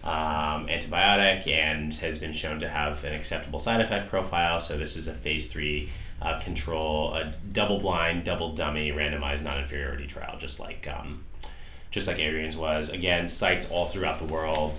um, 0.04 0.68
antibiotic 0.68 1.48
and 1.48 1.94
has 1.94 2.18
been 2.20 2.36
shown 2.42 2.60
to 2.60 2.68
have 2.68 3.02
an 3.04 3.14
acceptable 3.24 3.62
side 3.64 3.80
effect 3.80 4.10
profile. 4.10 4.66
So 4.68 4.76
this 4.76 4.92
is 4.96 5.08
a 5.08 5.16
phase 5.24 5.48
three 5.52 5.88
uh, 6.20 6.44
control, 6.44 7.16
a 7.16 7.34
double-blind, 7.54 8.26
double-dummy, 8.26 8.92
randomized 8.92 9.42
non-inferiority 9.42 10.08
trial, 10.12 10.38
just 10.40 10.60
like 10.60 10.84
um, 10.92 11.24
just 11.92 12.06
like 12.06 12.16
Adrian's 12.16 12.56
was. 12.56 12.88
Again, 12.92 13.32
sites 13.40 13.66
all 13.72 13.90
throughout 13.92 14.20
the 14.20 14.30
world. 14.30 14.76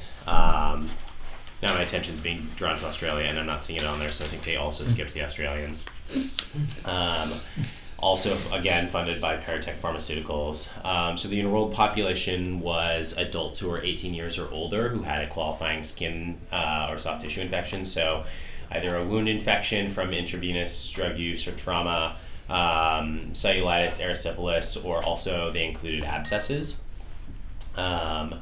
Now 1.61 1.73
my 1.73 1.83
attention 1.83 2.17
is 2.17 2.23
being 2.23 2.49
drawn 2.59 2.79
to 2.79 2.85
Australia, 2.85 3.27
and 3.27 3.39
I'm 3.39 3.47
not 3.47 3.63
seeing 3.67 3.79
it 3.79 3.85
on 3.85 3.99
there, 3.99 4.13
so 4.17 4.25
I 4.25 4.29
think 4.29 4.45
they 4.45 4.55
also 4.55 4.85
skipped 4.93 5.13
the 5.13 5.23
Australians. 5.23 5.77
Um, 6.85 7.41
also 7.99 8.37
again 8.53 8.89
funded 8.91 9.19
by 9.19 9.37
Paratek 9.37 9.81
Pharmaceuticals. 9.81 10.59
Um, 10.85 11.17
so 11.21 11.29
the 11.29 11.39
enrolled 11.39 11.75
population 11.75 12.59
was 12.59 13.11
adults 13.17 13.59
who 13.59 13.67
were 13.67 13.83
18 13.83 14.13
years 14.13 14.37
or 14.37 14.49
older 14.49 14.89
who 14.89 15.03
had 15.03 15.23
a 15.23 15.33
qualifying 15.33 15.89
skin 15.95 16.37
uh, 16.51 16.91
or 16.91 17.01
soft 17.03 17.23
tissue 17.25 17.41
infection. 17.41 17.91
So 17.95 18.23
either 18.71 18.97
a 18.97 19.07
wound 19.07 19.27
infection 19.27 19.93
from 19.95 20.13
intravenous 20.13 20.73
drug 20.95 21.17
use 21.17 21.41
or 21.47 21.57
trauma, 21.63 22.19
um, 22.49 23.35
cellulitis, 23.43 23.99
erysipelas, 23.99 24.85
or 24.85 25.03
also 25.03 25.51
they 25.53 25.63
included 25.63 26.03
abscesses. 26.03 26.69
Um, 27.75 28.41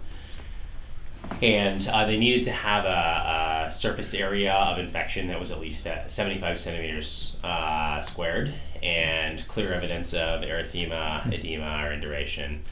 and 1.42 1.88
uh, 1.88 2.06
they 2.08 2.18
needed 2.18 2.46
to 2.46 2.52
have 2.52 2.86
a, 2.86 2.88
a, 2.88 3.78
surface 3.82 4.14
area 4.14 4.52
of 4.52 4.80
infection 4.80 5.28
that 5.28 5.40
was 5.40 5.52
at 5.52 5.60
least 5.60 5.84
75 6.16 6.58
centimeters 6.64 7.06
uh, 7.44 8.06
squared 8.12 8.48
and 8.48 9.42
clear 9.54 9.74
evidence 9.74 10.08
of 10.10 10.42
erythema, 10.42 11.32
edema, 11.34 11.86
or 11.86 11.94
induration. 11.94 12.64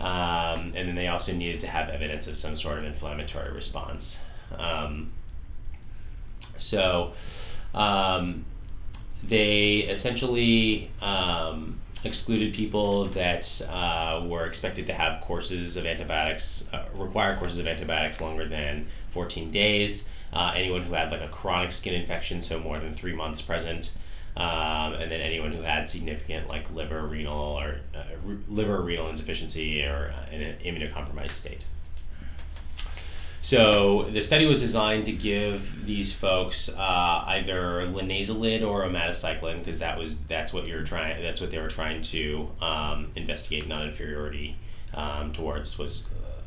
Um, 0.00 0.74
and 0.76 0.88
then 0.88 0.94
they 0.94 1.08
also 1.08 1.32
needed 1.32 1.62
to 1.62 1.66
have 1.66 1.88
evidence 1.88 2.26
of 2.28 2.34
some 2.42 2.58
sort 2.62 2.78
of 2.78 2.84
inflammatory 2.84 3.52
response. 3.52 4.02
Um, 4.58 5.12
so 6.70 7.12
um, 7.76 8.44
they 9.28 9.88
essentially 9.98 10.90
um, 11.00 11.80
excluded 12.04 12.54
people 12.54 13.12
that 13.14 13.42
uh, 13.64 14.26
were 14.26 14.46
expected 14.46 14.86
to 14.86 14.92
have 14.92 15.24
courses 15.26 15.76
of 15.76 15.86
antibiotics, 15.86 16.42
uh, 16.72 16.96
required 16.96 17.38
courses 17.38 17.58
of 17.58 17.66
antibiotics 17.66 18.20
longer 18.20 18.48
than 18.48 18.88
14 19.14 19.52
days. 19.52 20.00
Uh, 20.32 20.52
anyone 20.58 20.84
who 20.84 20.92
had 20.92 21.10
like 21.10 21.22
a 21.22 21.32
chronic 21.32 21.70
skin 21.80 21.94
infection, 21.94 22.44
so 22.48 22.58
more 22.58 22.80
than 22.80 22.96
three 23.00 23.14
months 23.14 23.40
present, 23.46 23.84
um, 24.36 24.92
and 25.00 25.10
then 25.10 25.20
anyone 25.20 25.52
who 25.52 25.62
had 25.62 25.88
significant 25.92 26.48
like 26.48 26.64
liver, 26.74 27.06
renal, 27.06 27.58
or 27.58 27.80
uh, 27.96 28.34
liver 28.48 28.82
renal 28.82 29.08
insufficiency 29.10 29.82
or 29.82 30.12
uh, 30.12 30.34
an 30.34 30.58
immunocompromised 30.66 31.40
state. 31.40 31.60
So 33.50 34.10
the 34.10 34.26
study 34.26 34.44
was 34.44 34.58
designed 34.58 35.06
to 35.06 35.12
give 35.12 35.86
these 35.86 36.10
folks 36.20 36.56
uh, 36.68 37.38
either 37.38 37.86
linezolid 37.94 38.66
or 38.66 38.82
omadacycline 38.82 39.64
because 39.64 39.78
that 39.78 39.96
was 39.96 40.10
that's 40.28 40.52
what 40.52 40.66
you're 40.66 40.86
trying 40.86 41.22
that's 41.22 41.40
what 41.40 41.52
they 41.52 41.58
were 41.58 41.70
trying 41.70 42.04
to 42.10 42.48
um, 42.60 43.12
investigate 43.14 43.68
non-inferiority 43.68 44.56
um, 44.96 45.32
towards 45.36 45.68
was 45.78 45.92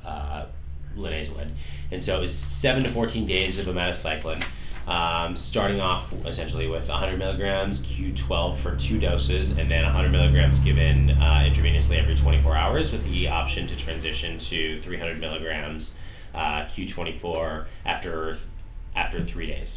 uh, 0.09 0.49
linezolid, 0.97 1.53
and 1.91 2.01
so 2.05 2.17
it 2.17 2.33
was 2.33 2.35
seven 2.61 2.83
to 2.83 2.93
14 2.93 3.27
days 3.27 3.53
of 3.59 3.65
omadacycline. 3.69 4.41
Um, 4.89 5.37
starting 5.51 5.77
off 5.77 6.09
essentially 6.25 6.65
with 6.65 6.89
100 6.89 7.21
milligrams 7.21 7.77
Q12 7.93 8.63
for 8.65 8.73
two 8.89 8.97
doses, 8.97 9.53
and 9.53 9.69
then 9.69 9.85
100 9.85 10.09
milligrams 10.09 10.65
given 10.65 11.13
uh, 11.13 11.45
intravenously 11.45 12.01
every 12.01 12.17
24 12.25 12.57
hours, 12.57 12.89
with 12.91 13.05
the 13.05 13.29
option 13.29 13.67
to 13.69 13.75
transition 13.85 14.41
to 14.49 14.81
300 14.89 15.21
milligrams 15.21 15.85
uh, 16.33 16.73
Q24 16.73 17.67
after 17.85 18.39
after 18.95 19.27
three 19.31 19.47
days. 19.47 19.69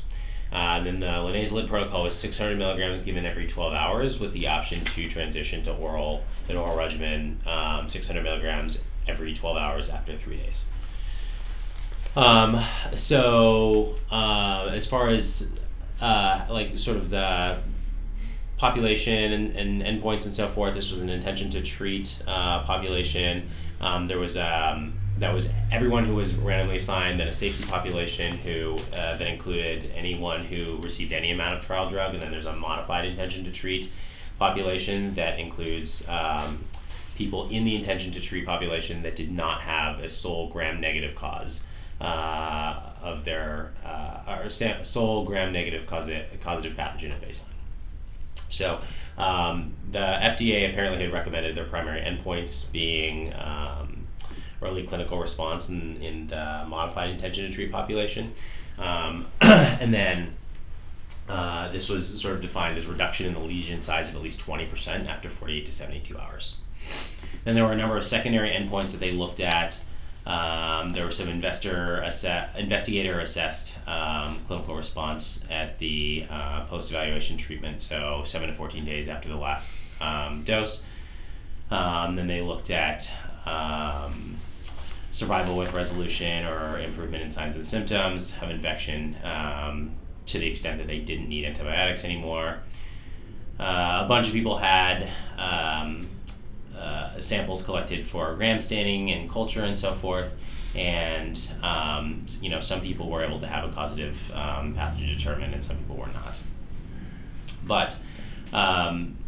Uh, 0.52 0.84
then 0.84 1.00
the 1.00 1.06
linezolid 1.06 1.68
protocol 1.68 2.04
was 2.04 2.12
600 2.20 2.56
milligrams 2.58 3.04
given 3.06 3.24
every 3.24 3.50
12 3.52 3.72
hours, 3.72 4.12
with 4.20 4.34
the 4.34 4.46
option 4.46 4.84
to 4.84 5.12
transition 5.14 5.64
to 5.64 5.72
oral 5.72 6.22
an 6.48 6.56
oral 6.56 6.76
regimen, 6.76 7.40
um, 7.46 7.88
600 7.92 8.22
milligrams 8.22 8.72
every 9.08 9.38
12 9.40 9.56
hours 9.56 9.88
after 9.92 10.18
three 10.24 10.36
days. 10.36 10.52
Um, 12.14 12.54
so 13.08 13.96
uh, 14.12 14.76
as 14.76 14.84
far 14.90 15.14
as 15.14 15.24
uh, 16.02 16.52
like 16.52 16.66
sort 16.84 16.98
of 16.98 17.08
the 17.08 17.62
population 18.62 19.34
and, 19.34 19.56
and 19.58 19.82
endpoints 19.82 20.22
and 20.22 20.38
so 20.38 20.54
forth, 20.54 20.78
this 20.78 20.86
was 20.94 21.02
an 21.02 21.10
intention 21.10 21.50
to 21.50 21.60
treat 21.76 22.06
uh, 22.22 22.62
population. 22.62 23.50
Um, 23.82 24.06
there 24.06 24.22
was 24.22 24.30
um, 24.38 24.94
that 25.18 25.34
was 25.34 25.42
everyone 25.74 26.06
who 26.06 26.14
was 26.14 26.30
randomly 26.46 26.78
assigned, 26.78 27.18
then 27.18 27.26
a 27.26 27.34
safety 27.42 27.66
population 27.68 28.38
who 28.46 28.78
uh, 28.94 29.18
that 29.18 29.26
included 29.26 29.90
anyone 29.98 30.46
who 30.46 30.78
received 30.78 31.12
any 31.12 31.34
amount 31.34 31.58
of 31.58 31.66
trial 31.66 31.90
drug, 31.90 32.14
and 32.14 32.22
then 32.22 32.30
there's 32.30 32.46
a 32.46 32.54
modified 32.54 33.04
intention 33.04 33.42
to 33.50 33.52
treat 33.58 33.90
population 34.38 35.12
that 35.18 35.42
includes 35.42 35.90
um, 36.06 36.64
people 37.18 37.50
in 37.50 37.66
the 37.66 37.74
intention 37.74 38.14
to 38.14 38.28
treat 38.30 38.46
population 38.46 39.02
that 39.02 39.16
did 39.18 39.30
not 39.30 39.60
have 39.62 39.98
a 39.98 40.08
sole 40.22 40.50
gram-negative 40.52 41.18
cause 41.18 41.50
uh, 42.00 42.94
of 43.02 43.24
their 43.24 43.74
uh, 43.84 44.38
or 44.38 44.50
sole 44.94 45.26
gram-negative 45.26 45.82
causative 45.90 46.72
pathogen 46.78 47.10
at 47.10 47.20
baseline. 47.20 47.51
So 48.58 49.22
um, 49.22 49.74
the 49.92 49.98
FDA 49.98 50.70
apparently 50.72 51.04
had 51.04 51.12
recommended 51.12 51.56
their 51.56 51.68
primary 51.68 52.00
endpoints 52.00 52.52
being 52.72 53.32
um, 53.34 54.06
early 54.62 54.86
clinical 54.88 55.18
response 55.18 55.64
in, 55.68 56.02
in 56.02 56.26
the 56.28 56.64
modified 56.68 57.10
intention 57.10 57.50
to 57.50 57.54
treat 57.54 57.72
population, 57.72 58.32
um, 58.78 59.26
and 59.40 59.92
then 59.92 60.34
uh, 61.28 61.72
this 61.72 61.86
was 61.88 62.02
sort 62.20 62.36
of 62.36 62.42
defined 62.42 62.78
as 62.78 62.86
reduction 62.86 63.26
in 63.26 63.34
the 63.34 63.40
lesion 63.40 63.82
size 63.86 64.08
of 64.10 64.16
at 64.16 64.22
least 64.22 64.38
20% 64.46 64.68
after 65.08 65.30
48 65.38 65.66
to 65.66 65.78
72 65.78 66.18
hours. 66.18 66.42
Then 67.44 67.54
there 67.54 67.64
were 67.64 67.72
a 67.72 67.76
number 67.76 67.96
of 67.96 68.08
secondary 68.10 68.50
endpoints 68.50 68.92
that 68.92 68.98
they 68.98 69.12
looked 69.12 69.40
at. 69.40 69.72
Um, 70.26 70.92
there 70.92 71.04
were 71.04 71.14
some 71.18 71.28
investor 71.28 72.02
assess- 72.02 72.54
investigator 72.58 73.20
assessed 73.20 73.71
um, 73.86 74.44
clinical 74.46 74.74
response 74.76 75.24
at 75.50 75.78
the 75.78 76.22
uh, 76.30 76.66
post 76.68 76.90
evaluation 76.90 77.42
treatment, 77.46 77.82
so 77.88 78.24
7 78.32 78.48
to 78.48 78.56
14 78.56 78.84
days 78.84 79.08
after 79.10 79.28
the 79.28 79.36
last 79.36 79.66
um, 80.00 80.44
dose. 80.46 80.76
Um, 81.70 82.16
then 82.16 82.28
they 82.28 82.40
looked 82.40 82.70
at 82.70 83.00
um, 83.46 84.40
survival 85.18 85.56
with 85.56 85.72
resolution 85.74 86.44
or 86.44 86.80
improvement 86.80 87.22
in 87.22 87.34
signs 87.34 87.56
and 87.56 87.66
symptoms 87.70 88.28
of 88.42 88.50
infection 88.50 89.16
um, 89.24 89.96
to 90.32 90.38
the 90.38 90.46
extent 90.54 90.78
that 90.78 90.86
they 90.86 90.98
didn't 90.98 91.28
need 91.28 91.44
antibiotics 91.44 92.04
anymore. 92.04 92.62
Uh, 93.58 94.04
a 94.04 94.06
bunch 94.08 94.26
of 94.26 94.32
people 94.32 94.58
had 94.58 95.02
um, 95.38 96.08
uh, 96.76 97.16
samples 97.28 97.64
collected 97.64 98.06
for 98.10 98.34
gram 98.36 98.64
staining 98.66 99.12
and 99.12 99.30
culture 99.32 99.62
and 99.62 99.80
so 99.80 99.98
forth, 100.00 100.32
and 100.74 101.36
um, 101.62 102.28
you 102.40 102.50
know 102.50 102.60
some 102.68 102.80
people 102.80 103.10
were 103.10 103.24
able 103.24 103.40
to 103.40 103.46
have 103.46 103.68
a 103.68 103.72
causative 103.74 104.14
um, 104.34 104.74
pathogen 104.76 105.18
determined 105.18 105.54
and 105.54 105.64
some 105.68 105.76
people 105.78 105.96
were 105.96 106.12
not. 106.12 106.34
But 107.68 108.56
um, 108.56 109.18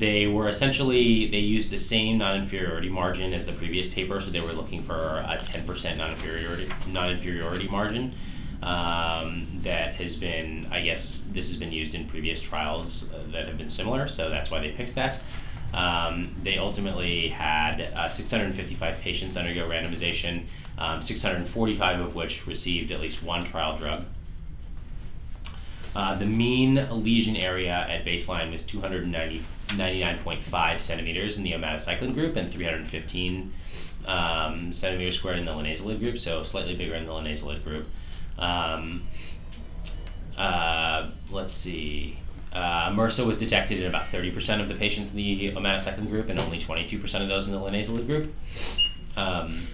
they 0.00 0.26
were 0.26 0.54
essentially 0.54 1.28
they 1.30 1.44
used 1.44 1.70
the 1.70 1.86
same 1.88 2.18
non-inferiority 2.18 2.88
margin 2.88 3.32
as 3.32 3.46
the 3.46 3.52
previous 3.54 3.94
paper, 3.94 4.22
so 4.24 4.32
they 4.32 4.40
were 4.40 4.52
looking 4.52 4.84
for 4.86 5.18
a 5.20 5.36
10% 5.54 5.66
non-inferiority 5.96 6.68
non-inferiority 6.88 7.68
margin 7.70 8.14
um, 8.62 9.60
that 9.64 9.94
has 10.00 10.16
been, 10.20 10.66
I 10.72 10.80
guess, 10.80 11.04
this 11.34 11.44
has 11.50 11.58
been 11.58 11.72
used 11.72 11.94
in 11.94 12.08
previous 12.08 12.38
trials 12.48 12.90
that 13.32 13.46
have 13.48 13.58
been 13.58 13.72
similar, 13.76 14.08
so 14.16 14.30
that's 14.30 14.50
why 14.50 14.60
they 14.60 14.72
picked 14.76 14.96
that. 14.96 15.20
Um, 15.74 16.40
they 16.44 16.56
ultimately 16.58 17.32
had 17.36 17.82
uh, 17.82 18.16
655 18.16 19.02
patients 19.02 19.36
undergo 19.36 19.66
randomization, 19.66 20.46
um, 20.78 21.04
645 21.08 22.00
of 22.00 22.14
which 22.14 22.30
received 22.46 22.92
at 22.92 23.00
least 23.00 23.20
one 23.24 23.50
trial 23.50 23.76
drug. 23.78 24.04
Uh, 25.96 26.18
the 26.18 26.26
mean 26.26 26.74
lesion 27.04 27.36
area 27.36 27.70
at 27.70 28.04
baseline 28.04 28.50
was 28.50 28.60
299.5 28.74 30.86
centimeters 30.86 31.36
in 31.36 31.42
the 31.42 31.50
omadacycline 31.50 32.14
group 32.14 32.36
and 32.36 32.52
315 32.52 33.52
um, 34.06 34.74
centimeters 34.80 35.16
squared 35.18 35.38
in 35.38 35.44
the 35.44 35.52
linezolid 35.52 35.98
group, 35.98 36.16
so 36.24 36.46
slightly 36.50 36.76
bigger 36.76 36.94
in 36.96 37.06
the 37.06 37.12
linezolid 37.12 37.62
group. 37.64 37.86
Um, 38.38 39.06
uh, 40.38 41.10
let's 41.30 41.52
see. 41.62 42.18
Uh, 42.54 42.94
MRSA 42.94 43.26
was 43.26 43.38
detected 43.40 43.80
in 43.80 43.86
about 43.88 44.12
30% 44.12 44.62
of 44.62 44.68
the 44.68 44.74
patients 44.74 45.10
in 45.10 45.16
the 45.16 45.50
omadacycline 45.58 46.08
group 46.08 46.28
and 46.28 46.38
only 46.38 46.64
22% 46.68 47.02
of 47.22 47.28
those 47.28 47.46
in 47.46 47.52
the 47.52 47.58
linezolid 47.58 48.06
group. 48.06 48.32
Um, 49.16 49.68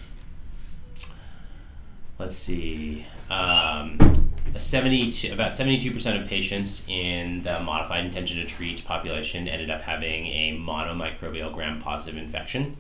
let's 2.19 2.35
see. 2.47 3.05
Um, 3.29 4.31
72, 4.71 5.33
about 5.33 5.59
72% 5.59 6.23
of 6.23 6.29
patients 6.29 6.81
in 6.89 7.43
the 7.45 7.61
modified 7.61 8.07
intention 8.07 8.37
to 8.37 8.57
treat 8.57 8.85
population 8.87 9.47
ended 9.47 9.71
up 9.71 9.83
having 9.83 10.27
a 10.27 10.59
monomicrobial 10.59 11.55
gram-positive 11.55 12.17
infection. 12.17 12.77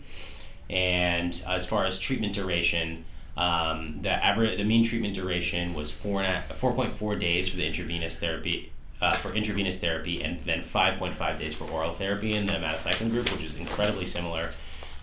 And 0.70 1.34
as 1.46 1.68
far 1.68 1.86
as 1.86 1.94
treatment 2.06 2.34
duration, 2.34 3.04
um, 3.36 4.00
the 4.02 4.10
average, 4.10 4.58
the 4.58 4.64
mean 4.64 4.88
treatment 4.88 5.14
duration 5.14 5.74
was 5.74 5.88
four 6.02 6.22
and 6.22 6.50
a, 6.50 6.54
4.4 6.58 7.20
days 7.20 7.50
for 7.50 7.56
the 7.56 7.66
intravenous 7.66 8.12
therapy, 8.20 8.72
uh, 9.02 9.22
for 9.22 9.34
intravenous 9.34 9.80
therapy, 9.80 10.22
and 10.22 10.40
then 10.46 10.68
5.5 10.74 11.38
days 11.38 11.54
for 11.58 11.70
oral 11.70 11.96
therapy 11.98 12.34
in 12.34 12.46
the 12.46 12.52
omadacycline 12.52 13.10
group, 13.10 13.26
which 13.32 13.42
is 13.42 13.52
incredibly 13.58 14.12
similar 14.14 14.52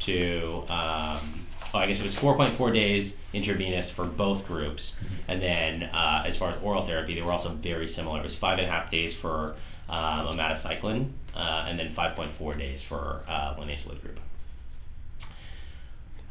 to 0.06 0.64
um, 0.70 1.48
I 1.74 1.86
guess 1.86 1.98
it 2.00 2.08
was 2.08 2.38
4.4 2.58 2.74
days 2.74 3.12
intravenous 3.34 3.92
for 3.96 4.06
both 4.06 4.46
groups, 4.46 4.82
and 5.28 5.42
then 5.42 5.90
uh, 5.90 6.24
as 6.26 6.38
far 6.40 6.52
as 6.56 6.64
oral 6.64 6.86
therapy, 6.86 7.14
they 7.16 7.22
were 7.22 7.32
also 7.32 7.58
very 7.62 7.94
similar. 7.96 8.22
It 8.22 8.30
was 8.30 8.38
five 8.40 8.58
and 8.58 8.68
a 8.68 8.70
half 8.70 8.90
days 8.92 9.14
for 9.22 9.56
um, 9.90 10.40
uh, 10.40 11.70
and 11.70 11.80
then 11.80 11.96
5.4 11.98 12.58
days 12.58 12.80
for 12.90 13.24
uh, 13.28 13.56
linezolid 13.60 14.02
group. 14.02 14.20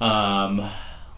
Um, 0.01 0.61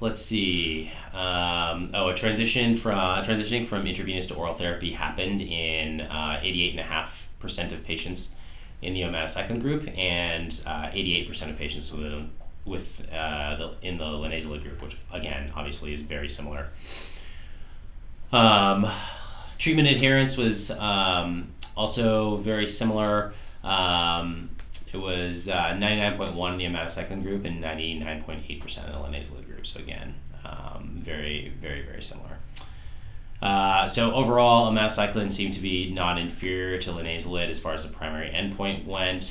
let's 0.01 0.19
see. 0.29 0.91
Um, 1.13 1.93
oh, 1.95 2.13
a 2.15 2.19
transition 2.21 2.81
from 2.83 2.95
transitioning 3.27 3.69
from 3.69 3.87
intravenous 3.87 4.29
to 4.29 4.35
oral 4.35 4.57
therapy 4.59 4.93
happened 4.97 5.41
in 5.41 6.01
88.5% 6.11 6.79
uh, 7.43 7.77
of 7.77 7.85
patients 7.85 8.23
in 8.83 8.95
the 8.95 9.01
omadacycline 9.01 9.61
group, 9.61 9.83
and 9.83 10.53
88% 10.67 11.43
uh, 11.43 11.51
of 11.51 11.59
patients 11.59 11.89
with 11.93 12.31
with 12.67 12.87
uh, 13.09 13.57
the, 13.57 13.75
in 13.83 13.97
the 13.97 14.05
linezolid 14.05 14.63
group, 14.63 14.83
which 14.83 14.93
again 15.13 15.51
obviously 15.57 15.95
is 15.95 16.07
very 16.09 16.35
similar. 16.37 16.69
Um, 18.31 18.85
treatment 19.65 19.89
adherence 19.89 20.37
was 20.37 20.71
um, 20.79 21.55
also 21.77 22.43
very 22.45 22.77
similar. 22.79 23.33
Um, 23.65 24.51
it 24.93 24.97
was 24.97 25.43
uh, 25.47 25.77
99.1 25.77 26.53
in 26.53 26.59
the 26.59 26.79
omadacycline 26.79 27.23
group 27.23 27.45
and 27.45 27.63
99.8% 27.63 28.39
in 28.39 28.93
the 28.93 28.99
linezolid 28.99 29.45
group. 29.47 29.48
So 29.75 29.81
again, 29.81 30.15
um, 30.45 31.03
very, 31.05 31.53
very, 31.61 31.85
very 31.85 32.07
similar. 32.11 32.39
Uh, 33.41 33.95
so 33.95 34.13
overall, 34.15 34.73
omadacycline 34.73 35.37
seemed 35.37 35.55
to 35.55 35.63
be 35.63 35.93
non-inferior 35.95 36.83
to 36.83 36.91
linezolid 36.91 37.57
as 37.57 37.63
far 37.63 37.77
as 37.77 37.89
the 37.89 37.97
primary 37.97 38.31
endpoint 38.31 38.87
went. 38.87 39.23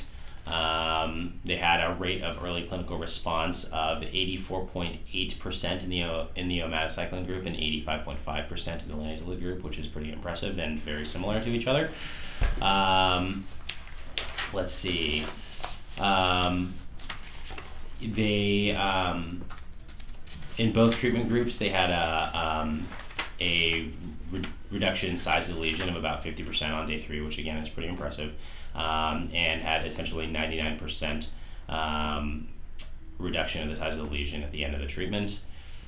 Um, 0.47 1.41
they 1.45 1.57
had 1.57 1.83
a 1.83 1.97
rate 1.99 2.23
of 2.23 2.41
early 2.41 2.67
clinical 2.69 2.97
response 2.97 3.57
of 3.65 3.97
84.8% 4.01 5.83
in 5.83 5.89
the 5.89 6.27
in 6.39 6.47
the 6.47 6.59
omadacycline 6.59 7.25
group 7.25 7.45
and 7.45 7.55
85.5% 7.55 8.83
in 8.83 8.88
the 8.88 8.95
linezolid 8.95 9.41
group, 9.41 9.63
which 9.65 9.77
is 9.77 9.85
pretty 9.91 10.13
impressive 10.13 10.57
and 10.57 10.81
very 10.85 11.09
similar 11.11 11.43
to 11.43 11.49
each 11.49 11.67
other. 11.67 11.89
Um, 12.63 13.45
let's 14.53 14.71
see. 14.81 15.25
Um, 15.99 16.75
they 17.99 18.71
um, 18.79 19.43
in 20.58 20.74
both 20.74 20.93
treatment 21.01 21.30
groups 21.30 21.51
they 21.60 21.70
had 21.70 21.89
a 21.89 22.38
um, 22.38 22.88
a 23.39 23.93
re- 24.32 24.45
reduction 24.72 25.18
in 25.18 25.22
size 25.24 25.47
of 25.49 25.55
the 25.55 25.62
lesion 25.62 25.89
of 25.89 25.95
about 25.95 26.24
50% 26.24 26.41
on 26.74 26.88
day 26.88 27.05
three, 27.08 27.22
which 27.22 27.38
again 27.38 27.58
is 27.58 27.70
pretty 27.74 27.89
impressive, 27.89 28.32
um, 28.74 29.30
and 29.34 29.62
had 29.62 29.86
essentially 29.86 30.26
99% 30.26 31.24
um, 31.70 32.47
reduction 33.20 33.62
in 33.62 33.70
the 33.70 33.78
size 33.78 33.93
of 33.93 33.99
the 33.99 34.12
lesion 34.12 34.41
at 34.43 34.51
the 34.51 34.64
end 34.64 34.74
of 34.74 34.82
the 34.82 34.91
treatment. 34.93 35.32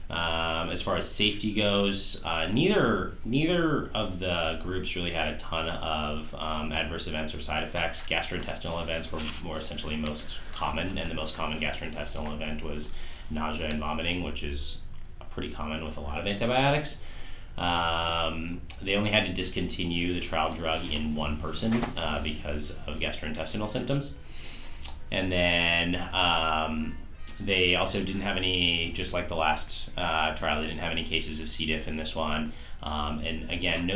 Um, 0.09 0.73
as 0.73 0.81
far 0.83 0.97
as 0.97 1.05
safety 1.21 1.53
goes, 1.53 1.93
uh, 2.25 2.49
neither 2.49 3.13
neither 3.25 3.91
of 3.93 4.17
the 4.17 4.57
groups 4.63 4.89
really 4.95 5.13
had 5.13 5.37
a 5.37 5.39
ton 5.49 5.69
of 5.69 6.17
um, 6.33 6.71
adverse 6.71 7.03
events 7.05 7.33
or 7.35 7.41
side 7.45 7.69
effects. 7.69 7.97
Gastrointestinal 8.09 8.81
events 8.81 9.07
were 9.13 9.21
more 9.43 9.61
essentially 9.61 9.97
most 9.97 10.21
common, 10.57 10.97
and 10.97 11.11
the 11.11 11.15
most 11.15 11.35
common 11.35 11.61
gastrointestinal 11.61 12.33
event 12.33 12.63
was 12.63 12.81
nausea 13.31 13.67
and 13.69 13.79
vomiting, 13.79 14.23
which 14.23 14.41
is 14.43 14.59
pretty 15.33 15.53
common 15.53 15.85
with 15.85 15.97
a 15.97 16.01
lot 16.01 16.19
of 16.19 16.27
antibiotics. 16.27 16.89
Um, 17.57 18.61
they 18.85 18.93
only 18.93 19.11
had 19.11 19.25
to 19.25 19.33
discontinue 19.33 20.19
the 20.19 20.29
trial 20.29 20.57
drug 20.57 20.81
in 20.85 21.15
one 21.15 21.41
person 21.41 21.73
uh, 21.73 22.23
because 22.23 22.63
of 22.87 22.95
gastrointestinal 22.95 23.71
symptoms. 23.73 24.11
And 25.11 25.31
then 25.31 25.95
um, 26.13 26.97
they 27.45 27.75
also 27.79 27.99
didn't 27.99 28.21
have 28.21 28.37
any, 28.37 28.93
just 28.95 29.11
like 29.11 29.27
the 29.27 29.35
last 29.35 29.67
uh, 29.97 30.39
trial, 30.39 30.61
they 30.61 30.67
didn't 30.67 30.81
have 30.81 30.91
any 30.91 31.03
cases 31.09 31.39
of 31.41 31.47
C. 31.57 31.65
diff 31.65 31.87
in 31.87 31.97
this 31.97 32.09
one. 32.15 32.53
Um, 32.81 33.19
and 33.19 33.51
again, 33.51 33.85
no, 33.87 33.95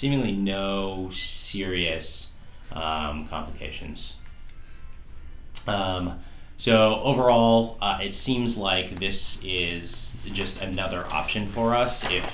seemingly 0.00 0.32
no 0.32 1.10
serious 1.52 2.06
um, 2.74 3.28
complications. 3.30 3.98
Um, 5.66 6.20
so 6.68 7.02
overall, 7.02 7.78
uh, 7.80 7.98
it 8.00 8.12
seems 8.26 8.56
like 8.56 8.92
this 9.00 9.16
is 9.42 9.88
just 10.36 10.52
another 10.60 11.06
option 11.06 11.52
for 11.54 11.76
us 11.76 11.92
if 12.04 12.24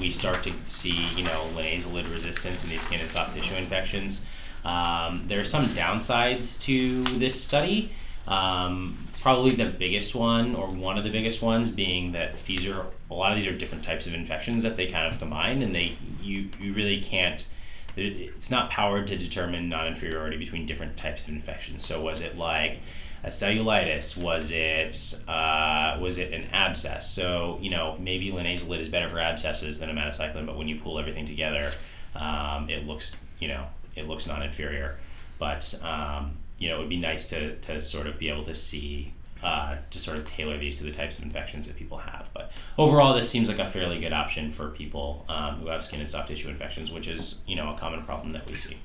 we 0.00 0.16
start 0.18 0.44
to 0.44 0.50
see, 0.82 0.96
you 1.16 1.24
know, 1.24 1.52
linezolid 1.54 2.10
resistance 2.10 2.58
in 2.64 2.70
these 2.70 2.80
skin 2.88 3.00
and 3.00 3.10
soft 3.12 3.36
tissue 3.36 3.54
infections. 3.54 4.18
Um, 4.64 5.26
there 5.28 5.40
are 5.44 5.50
some 5.52 5.76
downsides 5.78 6.46
to 6.66 7.18
this 7.18 7.36
study. 7.48 7.92
Um, 8.26 9.08
probably 9.22 9.54
the 9.54 9.74
biggest 9.78 10.14
one, 10.14 10.54
or 10.54 10.74
one 10.74 10.98
of 10.98 11.04
the 11.04 11.10
biggest 11.10 11.42
ones, 11.42 11.74
being 11.76 12.12
that 12.12 12.34
these 12.48 12.66
are 12.66 12.90
a 13.10 13.14
lot 13.14 13.32
of 13.32 13.38
these 13.38 13.46
are 13.46 13.58
different 13.58 13.84
types 13.84 14.02
of 14.06 14.14
infections 14.14 14.62
that 14.64 14.76
they 14.76 14.90
kind 14.90 15.12
of 15.12 15.20
combine, 15.20 15.62
and 15.62 15.74
they 15.74 15.98
you 16.22 16.50
you 16.60 16.74
really 16.74 17.06
can't. 17.10 17.40
It's 17.96 18.50
not 18.50 18.70
powered 18.70 19.06
to 19.06 19.16
determine 19.16 19.70
non-inferiority 19.70 20.36
between 20.36 20.66
different 20.66 20.96
types 20.98 21.18
of 21.26 21.32
infections. 21.32 21.82
So 21.88 22.02
was 22.02 22.20
it 22.20 22.36
like 22.36 22.76
a 23.26 23.30
cellulitis? 23.42 24.16
Was 24.18 24.46
it 24.48 24.94
uh, 25.28 26.00
was 26.00 26.14
it 26.16 26.32
an 26.32 26.48
abscess? 26.52 27.02
So 27.16 27.58
you 27.60 27.70
know 27.70 27.98
maybe 28.00 28.30
linezolid 28.32 28.86
is 28.86 28.92
better 28.92 29.10
for 29.10 29.18
abscesses 29.18 29.78
than 29.80 29.88
omadacycline, 29.90 30.46
but 30.46 30.56
when 30.56 30.68
you 30.68 30.80
pull 30.82 30.98
everything 30.98 31.26
together, 31.26 31.74
um, 32.14 32.70
it 32.70 32.84
looks 32.84 33.04
you 33.40 33.48
know 33.48 33.66
it 33.96 34.06
looks 34.06 34.22
non-inferior. 34.26 34.98
But 35.38 35.62
um, 35.82 36.38
you 36.58 36.70
know 36.70 36.76
it 36.76 36.80
would 36.80 36.88
be 36.88 37.00
nice 37.00 37.22
to 37.30 37.60
to 37.66 37.90
sort 37.90 38.06
of 38.06 38.18
be 38.18 38.30
able 38.30 38.46
to 38.46 38.54
see 38.70 39.12
uh, 39.42 39.76
to 39.92 39.98
sort 40.04 40.16
of 40.16 40.24
tailor 40.36 40.58
these 40.58 40.78
to 40.78 40.84
the 40.84 40.96
types 40.96 41.12
of 41.18 41.24
infections 41.24 41.66
that 41.66 41.76
people 41.76 41.98
have. 41.98 42.26
But 42.32 42.48
overall, 42.78 43.20
this 43.20 43.30
seems 43.32 43.48
like 43.48 43.58
a 43.58 43.70
fairly 43.72 44.00
good 44.00 44.12
option 44.12 44.54
for 44.56 44.70
people 44.70 45.26
um, 45.28 45.60
who 45.60 45.68
have 45.68 45.82
skin 45.88 46.00
and 46.00 46.10
soft 46.10 46.30
tissue 46.30 46.48
infections, 46.48 46.90
which 46.92 47.06
is 47.06 47.20
you 47.46 47.56
know 47.56 47.74
a 47.74 47.80
common 47.80 48.04
problem 48.06 48.32
that 48.32 48.46
we 48.46 48.54
see. 48.68 48.78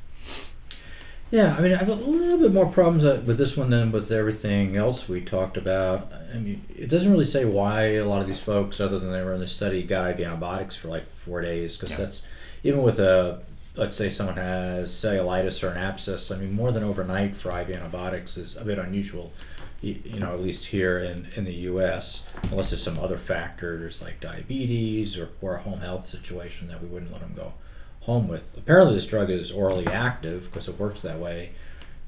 Yeah, 1.32 1.56
I 1.56 1.62
mean, 1.62 1.74
I 1.74 1.80
have 1.80 1.88
a 1.88 1.94
little 1.94 2.40
bit 2.42 2.54
more 2.54 2.74
problems 2.74 3.06
uh, 3.06 3.24
with 3.26 3.38
this 3.38 3.56
one 3.56 3.70
than 3.70 3.94
with 3.94 4.12
everything 4.12 4.76
else 4.76 4.98
we 5.10 5.24
talked 5.24 5.56
about. 5.56 6.12
I 6.12 6.38
mean, 6.38 6.62
it 6.70 6.90
doesn't 6.92 7.10
really 7.10 7.32
say 7.32 7.46
why 7.46 7.96
a 7.96 8.06
lot 8.06 8.22
of 8.22 8.28
these 8.28 8.44
folks, 8.46 8.76
other 8.82 9.00
than 9.00 9.14
they 9.14 9.22
were 9.22 9.34
in 9.36 9.40
the 9.40 9.48
study, 9.56 9.84
got 9.88 10.12
IV 10.12 10.20
antibiotics 10.20 10.76
for 10.82 10.90
like 10.90 11.04
four 11.26 11.42
days, 11.42 11.72
because 11.80 11.92
Yeah. 11.92 12.06
that's 12.06 12.18
even 12.64 12.84
with 12.84 13.00
a 13.00 13.44
let's 13.78 13.98
say 13.98 14.14
someone 14.18 14.36
has 14.36 14.90
cellulitis 15.02 15.64
or 15.64 15.70
an 15.70 15.78
abscess. 15.78 16.20
I 16.30 16.36
mean, 16.36 16.52
more 16.52 16.74
than 16.74 16.84
overnight 16.84 17.34
for 17.42 17.58
IV 17.62 17.70
antibiotics 17.70 18.30
is 18.36 18.50
a 18.60 18.66
bit 18.66 18.78
unusual. 18.78 19.32
You, 19.80 19.96
you 20.04 20.20
know, 20.20 20.34
at 20.34 20.42
least 20.42 20.60
here 20.70 21.00
in 21.00 21.26
in 21.38 21.46
the 21.46 21.58
U.S. 21.72 22.04
Unless 22.44 22.72
there's 22.72 22.84
some 22.84 23.00
other 23.00 23.22
factors 23.26 23.94
like 24.02 24.20
diabetes 24.20 25.16
or 25.18 25.28
poor 25.40 25.56
home 25.58 25.80
health 25.80 26.06
situation 26.12 26.68
that 26.68 26.84
we 26.84 26.90
wouldn't 26.90 27.12
let 27.14 27.22
them 27.22 27.34
go 27.38 27.54
home 28.02 28.28
with. 28.28 28.42
Apparently, 28.58 29.00
this 29.00 29.10
drug 29.10 29.30
is 29.30 29.52
orally 29.56 29.86
active 29.88 30.44
because 30.52 30.68
it 30.68 30.80
works 30.80 30.98
that 31.04 31.20
way. 31.20 31.52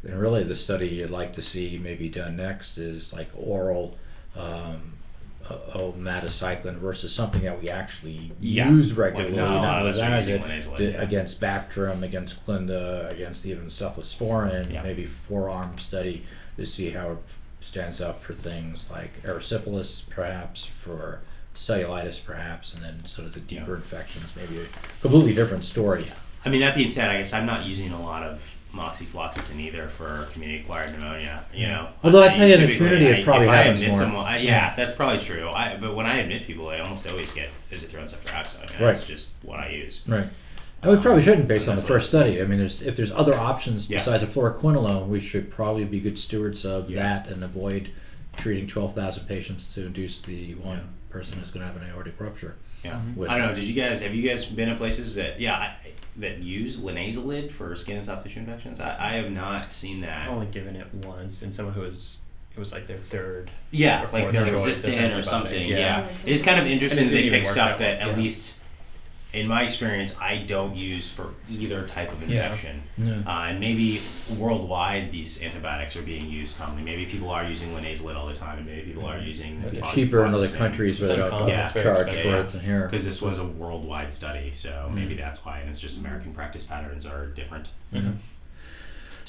And 0.03 0.19
really, 0.19 0.43
the 0.43 0.57
study 0.65 0.87
you'd 0.87 1.11
like 1.11 1.35
to 1.35 1.41
see 1.53 1.79
maybe 1.81 2.09
done 2.09 2.35
next 2.35 2.65
is 2.77 3.01
like 3.13 3.29
oral 3.37 3.95
um, 4.37 4.93
uh, 5.49 5.77
omadacycline 5.77 6.79
versus 6.81 7.11
something 7.15 7.43
that 7.43 7.61
we 7.61 7.69
actually 7.69 8.31
Yeah, 8.39 8.69
use 8.69 8.91
regularly, 8.97 9.37
a 9.37 9.41
lot 9.43 9.61
not 9.61 9.85
of 9.87 9.95
us 9.95 10.01
are 10.01 10.15
as 10.19 10.27
using 10.27 10.43
it 10.43 10.47
linezolid, 10.47 10.77
the- 10.77 10.83
yeah. 10.91 11.03
against 11.03 11.39
Bactrim, 11.41 12.03
against 12.03 12.33
Clinda, 12.45 13.09
against 13.13 13.45
even 13.45 13.71
cephalosporin, 13.79 14.73
Yeah. 14.73 14.83
maybe 14.83 15.09
four-arm 15.29 15.75
study 15.89 16.25
to 16.57 16.65
see 16.77 16.89
how 16.91 17.11
it 17.11 17.17
stands 17.71 17.99
up 18.01 18.21
for 18.25 18.33
things 18.35 18.77
like 18.91 19.11
erysipelas, 19.23 19.87
perhaps 20.15 20.59
for 20.83 21.19
cellulitis, 21.67 22.15
perhaps, 22.25 22.65
and 22.75 22.83
then 22.83 23.03
sort 23.15 23.27
of 23.27 23.33
the 23.33 23.41
deeper 23.41 23.75
infections, 23.77 24.25
maybe 24.35 24.59
a 24.61 24.67
completely 25.01 25.33
different 25.33 25.63
story. 25.71 26.05
I 26.45 26.49
mean, 26.49 26.61
that 26.61 26.75
being 26.75 26.91
said, 26.95 27.05
I 27.07 27.23
guess 27.23 27.31
I'm 27.33 27.45
not 27.45 27.65
using 27.65 27.91
a 27.91 28.01
lot 28.01 28.23
of 28.23 28.37
moxifloxacin 28.75 29.61
either 29.61 29.91
for 29.97 30.27
community-acquired 30.33 30.91
pneumonia. 30.91 31.45
You 31.53 31.67
know, 31.69 31.93
Although 32.03 32.23
I 32.25 32.35
tell 32.35 32.47
you, 32.47 32.55
in 32.57 32.65
the 32.67 32.75
community, 32.77 33.05
it 33.05 33.21
I- 33.21 33.23
probably 33.23 33.47
if 33.47 33.53
I 33.53 33.57
happens 33.63 33.77
admit 33.79 33.89
more. 33.93 34.01
Someone, 34.03 34.25
I, 34.25 34.37
yeah, 34.41 34.73
that's 34.75 34.97
probably 34.97 35.23
true. 35.29 35.47
I, 35.49 35.77
but 35.79 35.93
when 35.95 36.05
I 36.05 36.19
admit 36.21 36.47
people, 36.47 36.67
I 36.69 36.79
almost 36.81 37.05
always 37.07 37.29
get 37.37 37.47
isotretinoin 37.71 38.09
ceftriaxone. 38.11 38.73
and 38.75 38.81
Right. 38.83 38.97
That's 38.97 39.07
just 39.07 39.23
what 39.45 39.59
I 39.59 39.69
use. 39.69 39.93
Right. 40.09 40.27
And 40.81 40.91
we 40.91 40.97
probably 41.01 41.23
shouldn't 41.23 41.47
based 41.47 41.69
on 41.69 41.77
the 41.77 41.87
first 41.87 42.09
study. 42.09 42.41
I 42.41 42.45
mean, 42.45 42.59
there's, 42.59 42.75
if 42.81 42.97
there's 42.97 43.13
other 43.15 43.37
options 43.37 43.85
Yeah. 43.87 44.03
besides 44.03 44.23
a 44.25 44.27
fluoroquinolone, 44.35 45.07
we 45.07 45.21
should 45.31 45.51
probably 45.53 45.85
be 45.85 46.01
good 46.01 46.17
stewards 46.27 46.57
of 46.65 46.89
Yeah. 46.89 47.03
that 47.23 47.31
and 47.31 47.43
avoid 47.43 47.87
treating 48.41 48.67
12,000 48.67 49.27
patients 49.27 49.61
to 49.75 49.85
induce 49.85 50.11
the 50.27 50.55
one 50.55 50.77
Yeah. 50.77 50.83
Person 51.13 51.37
who's 51.37 51.53
going 51.53 51.61
to 51.61 51.69
have 51.69 51.77
an 51.77 51.87
aortic 51.93 52.17
rupture. 52.17 52.57
Yeah. 52.83 52.97
Mm-hmm. 52.97 53.21
With- 53.21 53.29
I 53.29 53.37
don't 53.37 53.53
know. 53.53 53.55
Did 53.55 53.69
you 53.69 53.77
guys 53.77 54.01
have 54.01 54.17
you 54.17 54.25
guys 54.25 54.41
been 54.57 54.67
in 54.67 54.77
places 54.81 55.13
that 55.15 55.39
yeah 55.39 55.53
I, 55.53 55.93
that 56.19 56.41
use 56.41 56.73
linezolid 56.81 57.55
for 57.57 57.77
skin 57.85 58.01
and 58.01 58.07
soft 58.09 58.25
tissue 58.25 58.41
infections? 58.41 58.81
I, 58.81 59.13
I 59.13 59.21
have 59.21 59.31
not 59.31 59.69
seen 59.77 60.01
that. 60.01 60.25
I've 60.25 60.33
only 60.33 60.51
given 60.51 60.75
it 60.75 60.89
once, 61.05 61.37
and 61.41 61.53
someone 61.55 61.73
who 61.77 61.81
was 61.81 61.97
it 62.53 62.59
was 62.59 62.69
like 62.69 62.85
their 62.85 63.01
third. 63.09 63.49
Yeah, 63.73 64.05
or 64.05 64.13
like 64.13 64.29
fourth 64.29 64.33
they're 64.33 64.53
resistant 64.53 65.13
or 65.17 65.25
something. 65.25 65.65
yeah. 65.69 66.05
Yeah, 66.05 66.33
it's 66.37 66.45
kind 66.45 66.61
of 66.61 66.69
interesting 66.69 67.09
that 67.09 67.13
they 67.13 67.25
didn't 67.29 67.45
pick 67.45 67.57
stuff 67.57 67.81
that 67.81 67.97
that 67.97 68.05
at 68.05 68.09
yeah. 68.13 68.21
least, 68.21 68.45
in 69.33 69.47
my 69.47 69.63
experience, 69.63 70.13
I 70.21 70.45
don't 70.47 70.75
use 70.77 71.01
for 71.17 71.33
either 71.49 71.89
type 71.95 72.13
of 72.13 72.21
Yeah. 72.29 72.53
infection. 72.53 72.83
Yeah. 72.97 73.25
Uh, 73.25 73.49
and 73.49 73.59
maybe 73.59 73.99
worldwide 74.37 75.11
these 75.11 75.31
antibiotics 75.41 75.95
are 75.95 76.03
being 76.03 76.29
used 76.29 76.55
commonly. 76.57 76.83
Maybe 76.83 77.07
people 77.07 77.29
are 77.31 77.43
using 77.43 77.73
linezolid 77.73 78.15
all 78.15 78.27
the 78.27 78.35
time, 78.35 78.59
and 78.59 78.67
maybe 78.67 78.93
people 78.93 79.05
are 79.05 79.17
using 79.17 79.63
It's 79.65 79.81
cheaper 79.95 80.25
in 80.25 80.35
other 80.35 80.49
countries 80.55 80.99
where 80.99 81.09
they 81.09 81.15
don't 81.15 81.47
Yeah. 81.49 81.71
charge 81.73 82.07
expensive. 82.07 82.23
for 82.23 82.39
it 82.41 82.51
than 82.51 82.61
here. 82.61 82.87
Because 82.91 83.05
this 83.05 83.21
was 83.21 83.39
a 83.39 83.43
worldwide 83.43 84.15
study, 84.17 84.53
so 84.61 84.69
Mm. 84.69 84.93
maybe 84.93 85.15
that's 85.15 85.43
why. 85.43 85.59
And 85.59 85.71
it's 85.71 85.81
just 85.81 85.97
American 85.97 86.33
practice 86.33 86.61
patterns 86.69 87.05
are 87.05 87.27
different. 87.35 87.65
Mhm. 87.91 88.13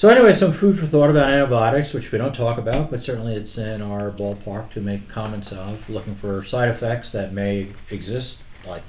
So 0.00 0.08
anyway, 0.10 0.38
some 0.38 0.52
food 0.58 0.78
for 0.80 0.86
thought 0.88 1.08
about 1.08 1.30
antibiotics, 1.32 1.94
which 1.94 2.10
we 2.12 2.18
don't 2.18 2.34
talk 2.34 2.58
about, 2.58 2.90
but 2.90 3.02
certainly 3.04 3.36
it's 3.36 3.56
in 3.56 3.80
our 3.80 4.10
ballpark 4.10 4.70
to 4.74 4.80
make 4.82 5.08
comments 5.08 5.48
of, 5.50 5.78
looking 5.88 6.14
for 6.16 6.44
side 6.50 6.68
effects 6.68 7.08
that 7.12 7.32
may 7.32 7.68
exist, 7.90 8.34
like 8.66 8.82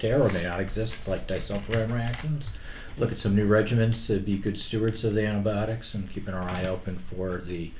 tear, 0.00 0.22
or 0.22 0.32
may 0.32 0.44
not 0.44 0.60
exist, 0.60 0.92
like 1.06 1.28
disulfiram 1.28 1.92
reactions. 1.92 2.42
Look 2.98 3.10
at 3.10 3.18
some 3.22 3.36
new 3.36 3.48
regimens 3.48 4.06
to 4.08 4.20
be 4.20 4.38
good 4.38 4.56
stewards 4.68 5.04
of 5.04 5.14
the 5.14 5.24
antibiotics, 5.24 5.86
and 5.92 6.08
keeping 6.14 6.34
our 6.34 6.48
eye 6.48 6.66
open 6.66 7.02
for 7.14 7.42
the 7.46 7.72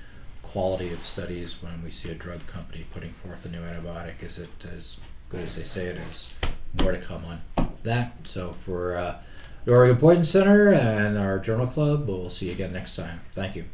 quality 0.52 0.92
of 0.92 0.98
studies 1.12 1.48
when 1.62 1.82
we 1.84 1.92
see 2.02 2.10
a 2.10 2.14
drug 2.14 2.40
company 2.52 2.86
putting 2.92 3.14
forth 3.22 3.38
a 3.44 3.48
new 3.48 3.60
antibiotic. 3.60 4.22
Is 4.22 4.32
it 4.36 4.66
as 4.66 4.82
good 5.30 5.42
as 5.42 5.54
they 5.56 5.66
say 5.74 5.86
it 5.86 5.96
is? 5.96 6.50
More 6.74 6.92
to 6.92 7.06
come 7.06 7.24
on 7.24 7.42
that. 7.84 8.14
So 8.34 8.54
for 8.64 8.96
uh, 8.96 9.22
the 9.64 9.72
Oregon 9.72 9.98
Poison 10.00 10.26
Center 10.32 10.72
and 10.72 11.18
our 11.18 11.38
Journal 11.38 11.66
Club. 11.68 12.08
We'll 12.08 12.32
see 12.40 12.46
you 12.46 12.52
again 12.52 12.72
next 12.72 12.96
time. 12.96 13.20
Thank 13.34 13.56
you. 13.56 13.64